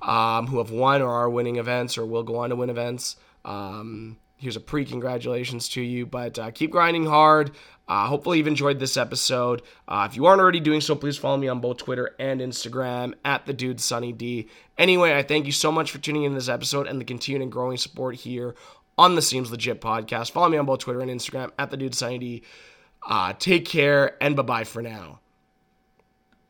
um, 0.00 0.46
who 0.46 0.58
have 0.58 0.70
won 0.70 1.02
or 1.02 1.10
are 1.10 1.28
winning 1.28 1.56
events 1.56 1.98
or 1.98 2.06
will 2.06 2.22
go 2.22 2.38
on 2.38 2.48
to 2.48 2.56
win 2.56 2.70
events. 2.70 3.16
Um, 3.44 4.16
here's 4.38 4.56
a 4.56 4.60
pre 4.60 4.86
congratulations 4.86 5.68
to 5.70 5.82
you. 5.82 6.06
But 6.06 6.38
uh, 6.38 6.50
keep 6.52 6.70
grinding 6.70 7.04
hard. 7.04 7.50
Uh, 7.88 8.06
hopefully, 8.06 8.38
you've 8.38 8.46
enjoyed 8.46 8.78
this 8.78 8.96
episode. 8.96 9.62
Uh, 9.86 10.06
if 10.10 10.16
you 10.16 10.26
aren't 10.26 10.40
already 10.40 10.60
doing 10.60 10.80
so, 10.80 10.94
please 10.94 11.16
follow 11.16 11.36
me 11.36 11.48
on 11.48 11.60
both 11.60 11.76
Twitter 11.78 12.14
and 12.18 12.40
Instagram 12.40 13.14
at 13.24 13.46
the 13.46 13.52
dude 13.52 13.80
Sunny 13.80 14.12
D. 14.12 14.48
Anyway, 14.76 15.16
I 15.16 15.22
thank 15.22 15.46
you 15.46 15.52
so 15.52 15.70
much 15.70 15.90
for 15.92 15.98
tuning 15.98 16.24
in 16.24 16.34
this 16.34 16.48
episode 16.48 16.86
and 16.86 17.00
the 17.00 17.04
continued 17.04 17.42
and 17.42 17.52
growing 17.52 17.76
support 17.76 18.16
here 18.16 18.54
on 18.98 19.14
the 19.14 19.22
Seems 19.22 19.50
Legit 19.50 19.80
podcast. 19.80 20.32
Follow 20.32 20.48
me 20.48 20.58
on 20.58 20.66
both 20.66 20.80
Twitter 20.80 21.00
and 21.00 21.10
Instagram 21.10 21.50
at 21.58 21.70
the 21.70 21.76
dude 21.76 21.94
Sunny 21.94 22.18
D. 22.18 22.42
Uh, 23.08 23.32
take 23.38 23.64
care 23.64 24.16
and 24.22 24.34
bye 24.34 24.42
bye 24.42 24.64
for 24.64 24.82
now. 24.82 25.20